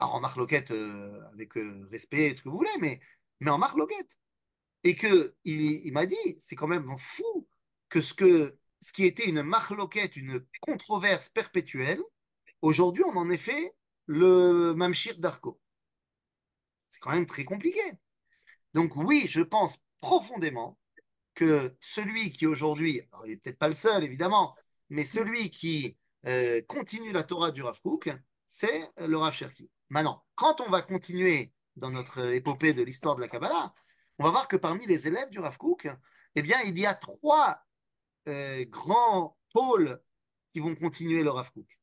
Alors 0.00 0.14
en 0.14 0.20
marloquette 0.20 0.70
euh, 0.70 1.20
avec 1.32 1.56
euh, 1.56 1.88
respect, 1.90 2.34
ce 2.36 2.42
que 2.42 2.48
vous 2.48 2.56
voulez, 2.56 2.70
mais, 2.80 3.00
mais 3.40 3.50
en 3.50 3.58
marloquette. 3.58 4.18
Et 4.84 4.94
que 4.94 5.36
il, 5.44 5.86
il 5.86 5.92
m'a 5.92 6.06
dit, 6.06 6.16
c'est 6.40 6.54
quand 6.56 6.68
même 6.68 6.96
fou 6.98 7.48
que 7.88 8.00
ce, 8.00 8.14
que 8.14 8.56
ce 8.80 8.92
qui 8.92 9.04
était 9.04 9.28
une 9.28 9.42
marloquette, 9.42 10.16
une 10.16 10.46
controverse 10.60 11.28
perpétuelle, 11.30 12.00
aujourd'hui 12.62 13.04
on 13.04 13.16
en 13.16 13.30
est 13.30 13.38
fait 13.38 13.74
le 14.06 14.74
Mamshir 14.74 15.18
d'Arco. 15.18 15.60
C'est 16.88 17.00
quand 17.00 17.10
même 17.10 17.26
très 17.26 17.44
compliqué. 17.44 17.80
Donc 18.74 18.96
oui, 18.96 19.26
je 19.28 19.40
pense 19.40 19.78
profondément 20.00 20.78
celui 21.80 22.32
qui 22.32 22.46
aujourd'hui, 22.46 23.02
il 23.24 23.30
n'est 23.30 23.36
peut-être 23.36 23.58
pas 23.58 23.68
le 23.68 23.74
seul 23.74 24.04
évidemment, 24.04 24.54
mais 24.90 25.04
celui 25.04 25.50
qui 25.50 25.96
euh, 26.26 26.60
continue 26.62 27.12
la 27.12 27.22
Torah 27.22 27.50
du 27.50 27.62
Rav 27.62 27.80
Kook, 27.80 28.10
c'est 28.46 28.88
le 28.98 29.16
Rav 29.16 29.34
Cherki. 29.34 29.70
Maintenant, 29.90 30.24
quand 30.34 30.60
on 30.60 30.70
va 30.70 30.82
continuer 30.82 31.52
dans 31.76 31.90
notre 31.90 32.34
épopée 32.34 32.72
de 32.72 32.82
l'histoire 32.82 33.16
de 33.16 33.20
la 33.20 33.28
Kabbalah, 33.28 33.74
on 34.18 34.24
va 34.24 34.30
voir 34.30 34.48
que 34.48 34.56
parmi 34.56 34.86
les 34.86 35.06
élèves 35.06 35.30
du 35.30 35.38
Rav 35.38 35.56
Kook, 35.56 35.88
eh 36.34 36.42
bien, 36.42 36.60
il 36.64 36.78
y 36.78 36.86
a 36.86 36.94
trois 36.94 37.62
euh, 38.26 38.64
grands 38.66 39.38
pôles 39.52 40.00
qui 40.50 40.60
vont 40.60 40.74
continuer 40.74 41.22
le 41.22 41.30
Rav 41.30 41.50
Kook. 41.52 41.78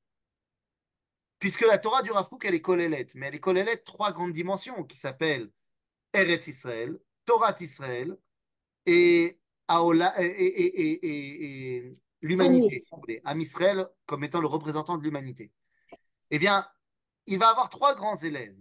Puisque 1.40 1.66
la 1.66 1.78
Torah 1.78 2.02
du 2.02 2.12
Rav 2.12 2.28
Kook, 2.28 2.46
elle 2.46 2.56
est 2.56 2.62
collélette, 2.62 3.16
mais 3.16 3.28
elle 3.28 3.36
est 3.36 3.40
collélette 3.40 3.84
trois 3.84 4.12
grandes 4.12 4.34
dimensions 4.34 4.84
qui 4.84 4.98
s'appellent 4.98 5.50
Eretz 6.14 6.48
Israël, 6.48 6.98
Torah 7.26 7.56
Israël 7.60 8.18
et, 8.86 9.40
et, 9.70 11.94
l'humanité, 12.22 12.82
si 12.82 12.90
vous 12.92 13.00
voulez. 13.00 13.22
Am 13.24 13.40
Israël 13.40 13.88
comme 14.06 14.24
étant 14.24 14.42
le 14.42 14.48
représentant 14.48 14.98
de 14.98 15.04
l'humanité. 15.04 15.52
Eh 16.32 16.40
bien, 16.40 16.68
il 17.28 17.40
va 17.40 17.50
avoir 17.50 17.70
trois 17.70 17.96
grands 17.96 18.18
élèves 18.18 18.58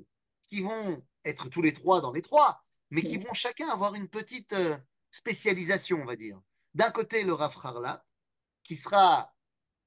qui 0.48 0.62
vont 0.62 1.02
être 1.24 1.48
tous 1.48 1.62
les 1.62 1.72
trois 1.72 2.00
dans 2.00 2.12
les 2.12 2.22
trois, 2.22 2.64
mais 2.90 3.02
qui 3.02 3.16
vont 3.16 3.34
chacun 3.34 3.68
avoir 3.68 3.94
une 3.94 4.08
petite 4.08 4.52
euh, 4.52 4.76
spécialisation, 5.10 6.00
on 6.02 6.04
va 6.04 6.16
dire. 6.16 6.40
D'un 6.74 6.90
côté, 6.90 7.24
le 7.24 7.32
Rav 7.32 7.56
Harla, 7.62 8.04
qui 8.62 8.76
sera 8.76 9.34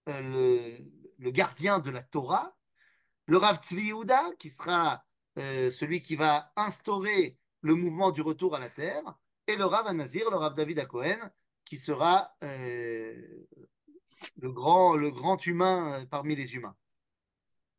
euh, 0.10 0.78
le, 1.18 1.32
gardien 1.32 1.80
de 1.80 1.90
la 1.90 2.02
Torah, 2.02 2.56
le 3.26 3.38
Rav 3.38 3.62
Tzvi 3.62 3.92
qui 4.40 4.50
sera 4.50 5.04
euh, 5.38 5.72
celui 5.72 6.02
qui 6.02 6.16
va 6.16 6.52
instaurer 6.56 7.38
le 7.62 7.76
mouvement 7.76 8.12
du 8.12 8.22
retour 8.22 8.56
à 8.56 8.60
la 8.60 8.70
terre, 8.70 9.04
et 9.48 9.56
le 9.56 9.66
Rav 9.66 9.88
Anazir, 9.88 10.30
le 10.30 10.38
Rav 10.38 10.54
David 10.54 10.80
Akohen, 10.80 11.32
qui 11.66 11.78
sera 11.78 12.36
euh, 12.44 13.46
le, 14.38 14.52
grand, 14.52 14.96
le 14.96 15.12
grand 15.12 15.46
humain 15.46 16.06
parmi 16.10 16.36
les 16.36 16.56
humains. 16.56 16.76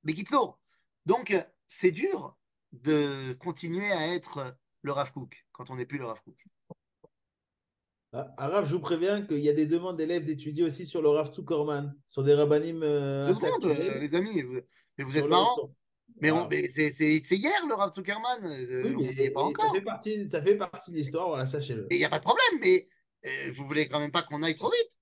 Mais 0.05 0.15
Kitsour, 0.15 0.59
donc 1.07 1.35
c'est 1.67 1.91
dur 1.91 2.37
de 2.73 3.33
continuer 3.35 3.91
à 3.93 4.15
être 4.15 4.57
le 4.83 4.93
Rav 4.93 5.13
Kook 5.13 5.47
quand 5.53 5.71
on 5.71 5.77
n'est 5.77 5.87
plus 5.87 5.99
le 5.99 6.07
Rav 6.07 6.21
Kook. 6.23 6.37
Ah, 8.13 8.33
Arav, 8.39 8.67
je 8.67 8.75
vous 8.75 8.81
préviens 8.81 9.21
qu'il 9.23 9.41
y 9.41 9.51
a 9.51 9.53
des 9.53 9.67
demandes 9.67 9.99
d'élèves 9.99 10.25
d'étudier 10.25 10.65
aussi 10.65 10.87
sur 10.87 11.03
le 11.03 11.11
Rav 11.11 11.33
Zuckerman, 11.35 11.95
sur 12.07 12.23
des 12.23 12.33
rabbinim. 12.33 12.83
Euh, 12.83 13.35
euh, 13.35 13.99
les 13.99 14.15
amis, 14.15 14.41
vous, 14.41 14.61
mais 14.97 15.05
vous 15.05 15.19
êtes 15.19 15.27
marrants. 15.27 15.75
Mais, 16.21 16.69
c'est 16.69 17.37
hier 17.37 17.67
le 17.69 17.75
Rav 17.75 17.95
Zuckerman. 17.95 18.45
Euh, 18.45 18.95
oui, 18.97 19.31
pas 19.31 19.43
encore. 19.43 19.67
Ça 19.67 19.73
fait 19.73 19.81
partie, 19.81 20.29
ça 20.29 20.43
fait 20.43 20.57
partie 20.57 20.91
de 20.91 20.97
l'histoire, 20.97 21.29
voilà, 21.29 21.47
sachez-le. 21.47 21.87
Il 21.91 21.99
n'y 21.99 22.05
a 22.05 22.09
pas 22.09 22.19
de 22.19 22.25
problème, 22.25 22.61
mais 22.61 22.89
euh, 23.27 23.53
vous 23.55 23.65
voulez 23.65 23.89
quand 23.89 24.01
même 24.01 24.11
pas 24.11 24.23
qu'on 24.23 24.43
aille 24.43 24.55
trop 24.55 24.71
vite. 24.71 24.99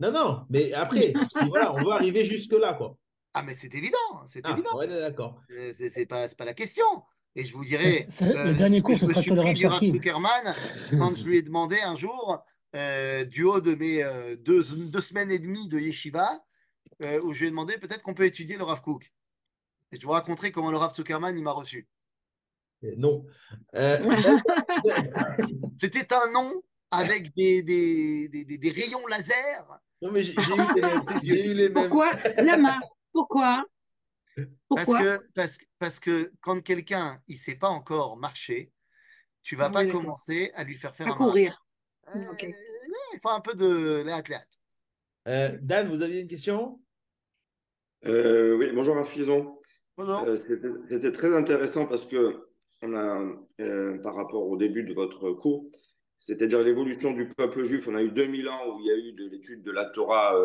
Non, 0.00 0.12
non, 0.12 0.46
mais 0.50 0.72
après, 0.72 1.12
voilà, 1.48 1.72
on 1.74 1.82
veut 1.82 1.92
arriver 1.92 2.24
jusque-là, 2.24 2.74
quoi. 2.74 2.98
Ah, 3.34 3.42
mais 3.42 3.54
c'est 3.54 3.74
évident, 3.74 3.96
c'est 4.26 4.40
ah, 4.44 4.52
évident. 4.52 4.76
Ouais, 4.76 4.88
d'accord. 4.88 5.40
C'est 5.72 6.06
pas, 6.06 6.28
pas 6.28 6.44
la 6.44 6.54
question. 6.54 6.86
Et 7.34 7.44
je 7.44 7.52
vous 7.52 7.64
dirais, 7.64 8.08
le 8.20 8.54
dernier 8.54 8.80
cours, 8.80 8.98
ce 8.98 9.06
sera 9.06 9.20
je 9.20 9.32
me 9.32 9.54
suis 9.54 9.68
pris 9.68 9.92
Zuckerman 9.92 10.54
quand 10.92 11.14
je 11.14 11.24
lui 11.24 11.36
ai 11.36 11.42
demandé 11.42 11.76
un 11.84 11.94
jour, 11.94 12.42
euh, 12.76 13.24
du 13.24 13.44
haut 13.44 13.60
de 13.60 13.74
mes 13.74 14.02
euh, 14.02 14.36
deux, 14.36 14.62
deux, 14.74 15.00
semaines 15.00 15.30
et 15.30 15.38
demie 15.38 15.68
de 15.68 15.78
yeshiva, 15.78 16.44
euh, 17.00 17.20
où 17.22 17.32
je 17.32 17.40
lui 17.40 17.46
ai 17.46 17.50
demandé 17.50 17.78
peut-être 17.78 18.02
qu'on 18.02 18.12
peut 18.12 18.26
étudier 18.26 18.56
le 18.56 18.64
Rav 18.64 18.82
Kook. 18.82 19.12
Et 19.92 20.00
je 20.00 20.06
vous 20.06 20.12
raconterai 20.12 20.52
comment 20.52 20.70
le 20.70 20.76
Rav 20.76 20.94
Zuckerman 20.94 21.36
il 21.36 21.42
m'a 21.42 21.52
reçu. 21.52 21.88
Non. 22.96 23.24
C'était 25.78 26.12
un 26.12 26.30
nom 26.32 26.62
avec 26.90 27.34
des, 27.34 27.62
des, 27.62 28.28
des, 28.28 28.44
des, 28.44 28.70
rayons 28.70 29.06
laser. 29.06 29.80
Non, 30.02 30.12
mais 30.12 30.22
j'ai 30.22 30.34
eu, 30.34 31.54
les 31.54 31.68
mêmes. 31.68 31.88
Pourquoi 31.88 32.12
Lama 32.36 32.78
Pourquoi? 33.12 33.64
Parce 34.68 34.86
que, 34.86 35.26
parce, 35.34 35.58
parce 35.78 36.00
que 36.00 36.32
quand 36.40 36.60
quelqu'un 36.62 37.22
il 37.28 37.38
sait 37.38 37.56
pas 37.56 37.68
encore 37.68 38.16
marcher, 38.16 38.72
tu 39.42 39.56
vas 39.56 39.70
pas 39.70 39.86
commencer 39.86 40.50
à 40.54 40.64
lui 40.64 40.74
faire 40.74 40.94
faire 40.94 41.08
à 41.08 41.12
courir. 41.14 41.64
Euh, 42.14 42.34
il 43.14 43.20
faut 43.20 43.30
un 43.30 43.40
peu 43.40 43.54
de 43.54 44.02
léat 44.02 44.22
euh, 45.28 45.56
Dan, 45.60 45.88
vous 45.88 46.02
aviez 46.02 46.20
une 46.20 46.28
question? 46.28 46.80
Euh, 48.04 48.56
Oui, 48.56 48.70
bonjour 48.72 48.94
Rafizon. 48.94 49.58
Bonjour. 49.96 50.26
C'était 50.90 51.12
très 51.12 51.34
intéressant 51.34 51.86
parce 51.86 52.06
que 52.06 52.46
on 52.82 52.94
a, 52.94 53.24
par 54.02 54.14
rapport 54.14 54.46
au 54.46 54.56
début 54.56 54.84
de 54.84 54.92
votre 54.92 55.32
cours, 55.32 55.70
c'est-à-dire 56.18 56.62
l'évolution 56.62 57.12
du 57.12 57.28
peuple 57.28 57.64
juif, 57.64 57.88
on 57.88 57.94
a 57.94 58.02
eu 58.02 58.10
2000 58.10 58.48
ans 58.48 58.60
où 58.68 58.80
il 58.80 58.86
y 58.86 58.90
a 58.90 58.96
eu 58.96 59.12
de 59.12 59.28
l'étude 59.30 59.62
de 59.62 59.72
la 59.72 59.86
Torah 59.86 60.36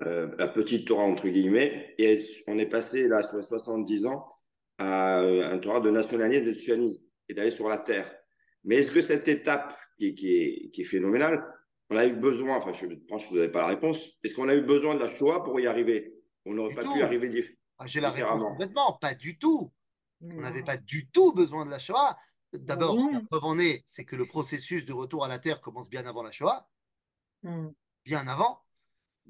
euh, 0.00 0.34
la 0.38 0.48
petite 0.48 0.88
Torah 0.88 1.04
entre 1.04 1.28
guillemets, 1.28 1.94
et 1.98 2.18
on 2.48 2.58
est 2.58 2.66
passé 2.66 3.06
là 3.06 3.22
sur 3.22 3.36
les 3.36 3.44
70 3.44 4.06
ans 4.06 4.26
à 4.78 5.22
euh, 5.22 5.52
un 5.52 5.58
Torah 5.58 5.78
de 5.78 5.90
nationalisme 5.90 6.42
et 6.42 6.46
de 6.48 6.52
sionisme 6.54 7.04
et 7.28 7.34
d'aller 7.34 7.52
sur 7.52 7.68
la 7.68 7.78
terre. 7.78 8.12
Mais 8.64 8.76
est-ce 8.76 8.90
que 8.90 9.00
cette 9.00 9.28
étape 9.28 9.72
qui, 9.98 10.16
qui, 10.16 10.34
est, 10.34 10.70
qui 10.72 10.80
est 10.80 10.84
phénoménale, 10.84 11.44
on 11.90 11.96
a 11.96 12.06
eu 12.06 12.12
besoin, 12.12 12.56
enfin 12.56 12.72
je 12.72 12.92
pense 13.06 13.24
que 13.24 13.28
vous 13.28 13.36
n'avez 13.36 13.52
pas 13.52 13.60
la 13.60 13.68
réponse, 13.68 14.18
est-ce 14.24 14.34
qu'on 14.34 14.48
a 14.48 14.56
eu 14.56 14.62
besoin 14.62 14.96
de 14.96 15.00
la 15.00 15.14
Shoah 15.14 15.44
pour 15.44 15.60
y 15.60 15.68
arriver? 15.68 16.16
On 16.44 16.54
n'aurait 16.54 16.74
pas 16.74 16.82
pu 16.82 16.98
y 16.98 17.02
arriver 17.02 17.28
ah, 17.78 17.86
J'ai 17.86 18.00
la 18.00 18.10
réponse 18.10 18.42
complètement, 18.42 18.94
pas 18.94 19.14
du 19.14 19.38
tout. 19.38 19.72
On 20.22 20.40
n'avait 20.40 20.64
pas 20.64 20.76
du 20.76 21.08
tout 21.08 21.32
besoin 21.32 21.66
de 21.66 21.70
la 21.70 21.78
Shoah. 21.78 22.16
D'abord, 22.52 22.96
la 22.96 23.20
preuve 23.20 23.44
en 23.44 23.58
est, 23.58 23.84
c'est 23.86 24.04
que 24.04 24.16
le 24.16 24.26
processus 24.26 24.84
de 24.84 24.92
retour 24.92 25.24
à 25.24 25.28
la 25.28 25.38
Terre 25.38 25.60
commence 25.60 25.90
bien 25.90 26.06
avant 26.06 26.22
la 26.22 26.30
Shoah, 26.30 26.68
hmm. 27.42 27.68
bien 28.04 28.26
avant 28.28 28.64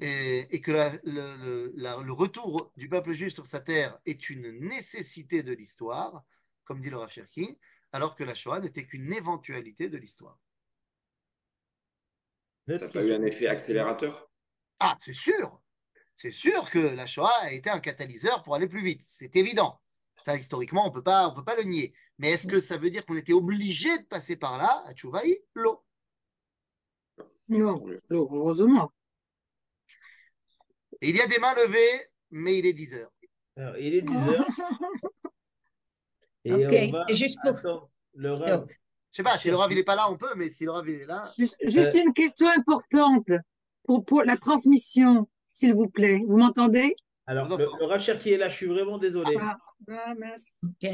et, 0.00 0.60
que 0.60 0.72
le, 1.04 2.12
retour 2.12 2.72
du 2.76 2.88
peuple 2.88 3.12
juif 3.12 3.32
sur 3.32 3.46
sa 3.46 3.60
terre 3.60 3.98
est 4.06 4.30
une 4.30 4.50
nécessité 4.60 5.42
de 5.42 5.52
l'histoire, 5.52 6.24
comme 6.64 6.80
dit 6.80 6.90
le 6.90 6.96
Rav 6.96 7.10
Cherki, 7.10 7.58
alors 7.92 8.14
que 8.14 8.24
la 8.24 8.34
Shoah 8.34 8.60
n'était 8.60 8.86
qu'une 8.86 9.12
éventualité 9.12 9.88
de 9.88 9.98
l'histoire. 9.98 10.38
Ça 12.66 12.78
n'a 12.78 12.88
pas 12.88 13.04
eu 13.04 13.12
un 13.12 13.22
effet 13.22 13.46
accélérateur? 13.46 14.30
Ah, 14.80 14.96
c'est 15.00 15.14
sûr 15.14 15.60
C'est 16.16 16.32
sûr 16.32 16.70
que 16.70 16.78
la 16.78 17.06
Shoah 17.06 17.32
a 17.42 17.52
été 17.52 17.70
un 17.70 17.80
catalyseur 17.80 18.42
pour 18.42 18.54
aller 18.54 18.68
plus 18.68 18.82
vite, 18.82 19.02
c'est 19.08 19.34
évident. 19.36 19.80
Ça, 20.24 20.36
historiquement, 20.36 20.84
on 20.84 20.88
ne 20.88 20.94
peut 20.94 21.02
pas 21.02 21.56
le 21.56 21.64
nier. 21.64 21.92
Mais 22.18 22.30
est-ce 22.30 22.46
que 22.46 22.60
ça 22.60 22.78
veut 22.78 22.90
dire 22.90 23.04
qu'on 23.04 23.16
était 23.16 23.32
obligé 23.32 23.98
de 23.98 24.04
passer 24.04 24.36
par 24.36 24.56
là, 24.56 24.82
à 24.86 24.94
Tchouvaï? 24.94 25.38
L'eau. 25.54 25.84
Non, 27.48 27.84
heureusement 28.10 28.90
il 31.08 31.16
y 31.16 31.20
a 31.20 31.26
des 31.26 31.38
mains 31.38 31.54
levées, 31.54 32.08
mais 32.30 32.58
il 32.58 32.66
est 32.66 32.72
10 32.72 32.94
heures. 32.94 33.12
Alors, 33.56 33.76
il 33.78 33.94
est 33.94 34.02
10 34.02 34.16
heures. 34.16 34.46
ok, 36.46 37.04
c'est 37.08 37.14
juste 37.14 37.38
pour. 37.62 37.90
Le 38.16 38.32
Rav. 38.32 38.66
Je 39.10 39.16
sais 39.16 39.22
pas, 39.22 39.38
si 39.38 39.48
le 39.48 39.56
Rav 39.56 39.72
n'est 39.72 39.84
pas 39.84 39.96
là, 39.96 40.10
on 40.10 40.16
peut, 40.16 40.34
mais 40.36 40.50
si 40.50 40.64
le 40.64 40.70
Rav 40.70 40.88
est 40.88 41.04
là. 41.04 41.32
Juste, 41.36 41.56
euh, 41.64 41.90
une 41.94 42.12
question 42.12 42.48
importante 42.48 43.26
pour, 43.84 44.04
pour 44.04 44.22
la 44.22 44.36
transmission, 44.36 45.28
s'il 45.54 45.74
vous 45.74 45.88
plaît. 45.88 46.20
Vous 46.26 46.36
m'entendez? 46.36 46.94
Alors, 47.26 47.48
le, 47.48 47.64
le, 47.64 47.86
Rav 47.86 48.00
Cherki 48.00 48.32
est 48.32 48.36
là, 48.36 48.50
je 48.50 48.56
suis 48.56 48.66
vraiment 48.66 48.98
désolé. 48.98 49.34
Ah, 49.40 49.56
ah 49.90 50.14
merci. 50.18 50.52
Ok. 50.62 50.90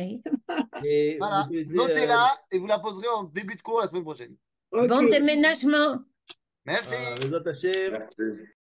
voilà, 1.19 1.49
notez-la 1.51 2.25
euh, 2.25 2.53
et 2.53 2.59
vous 2.59 2.69
la 2.69 2.79
poserez 2.79 3.09
en 3.09 3.25
début 3.25 3.57
de 3.57 3.63
cours 3.63 3.81
la 3.81 3.89
semaine 3.89 4.05
prochaine. 4.05 4.37
Bon 4.71 5.11
déménagement. 5.11 5.99
Merci. 6.65 6.95
Euh, 7.21 8.37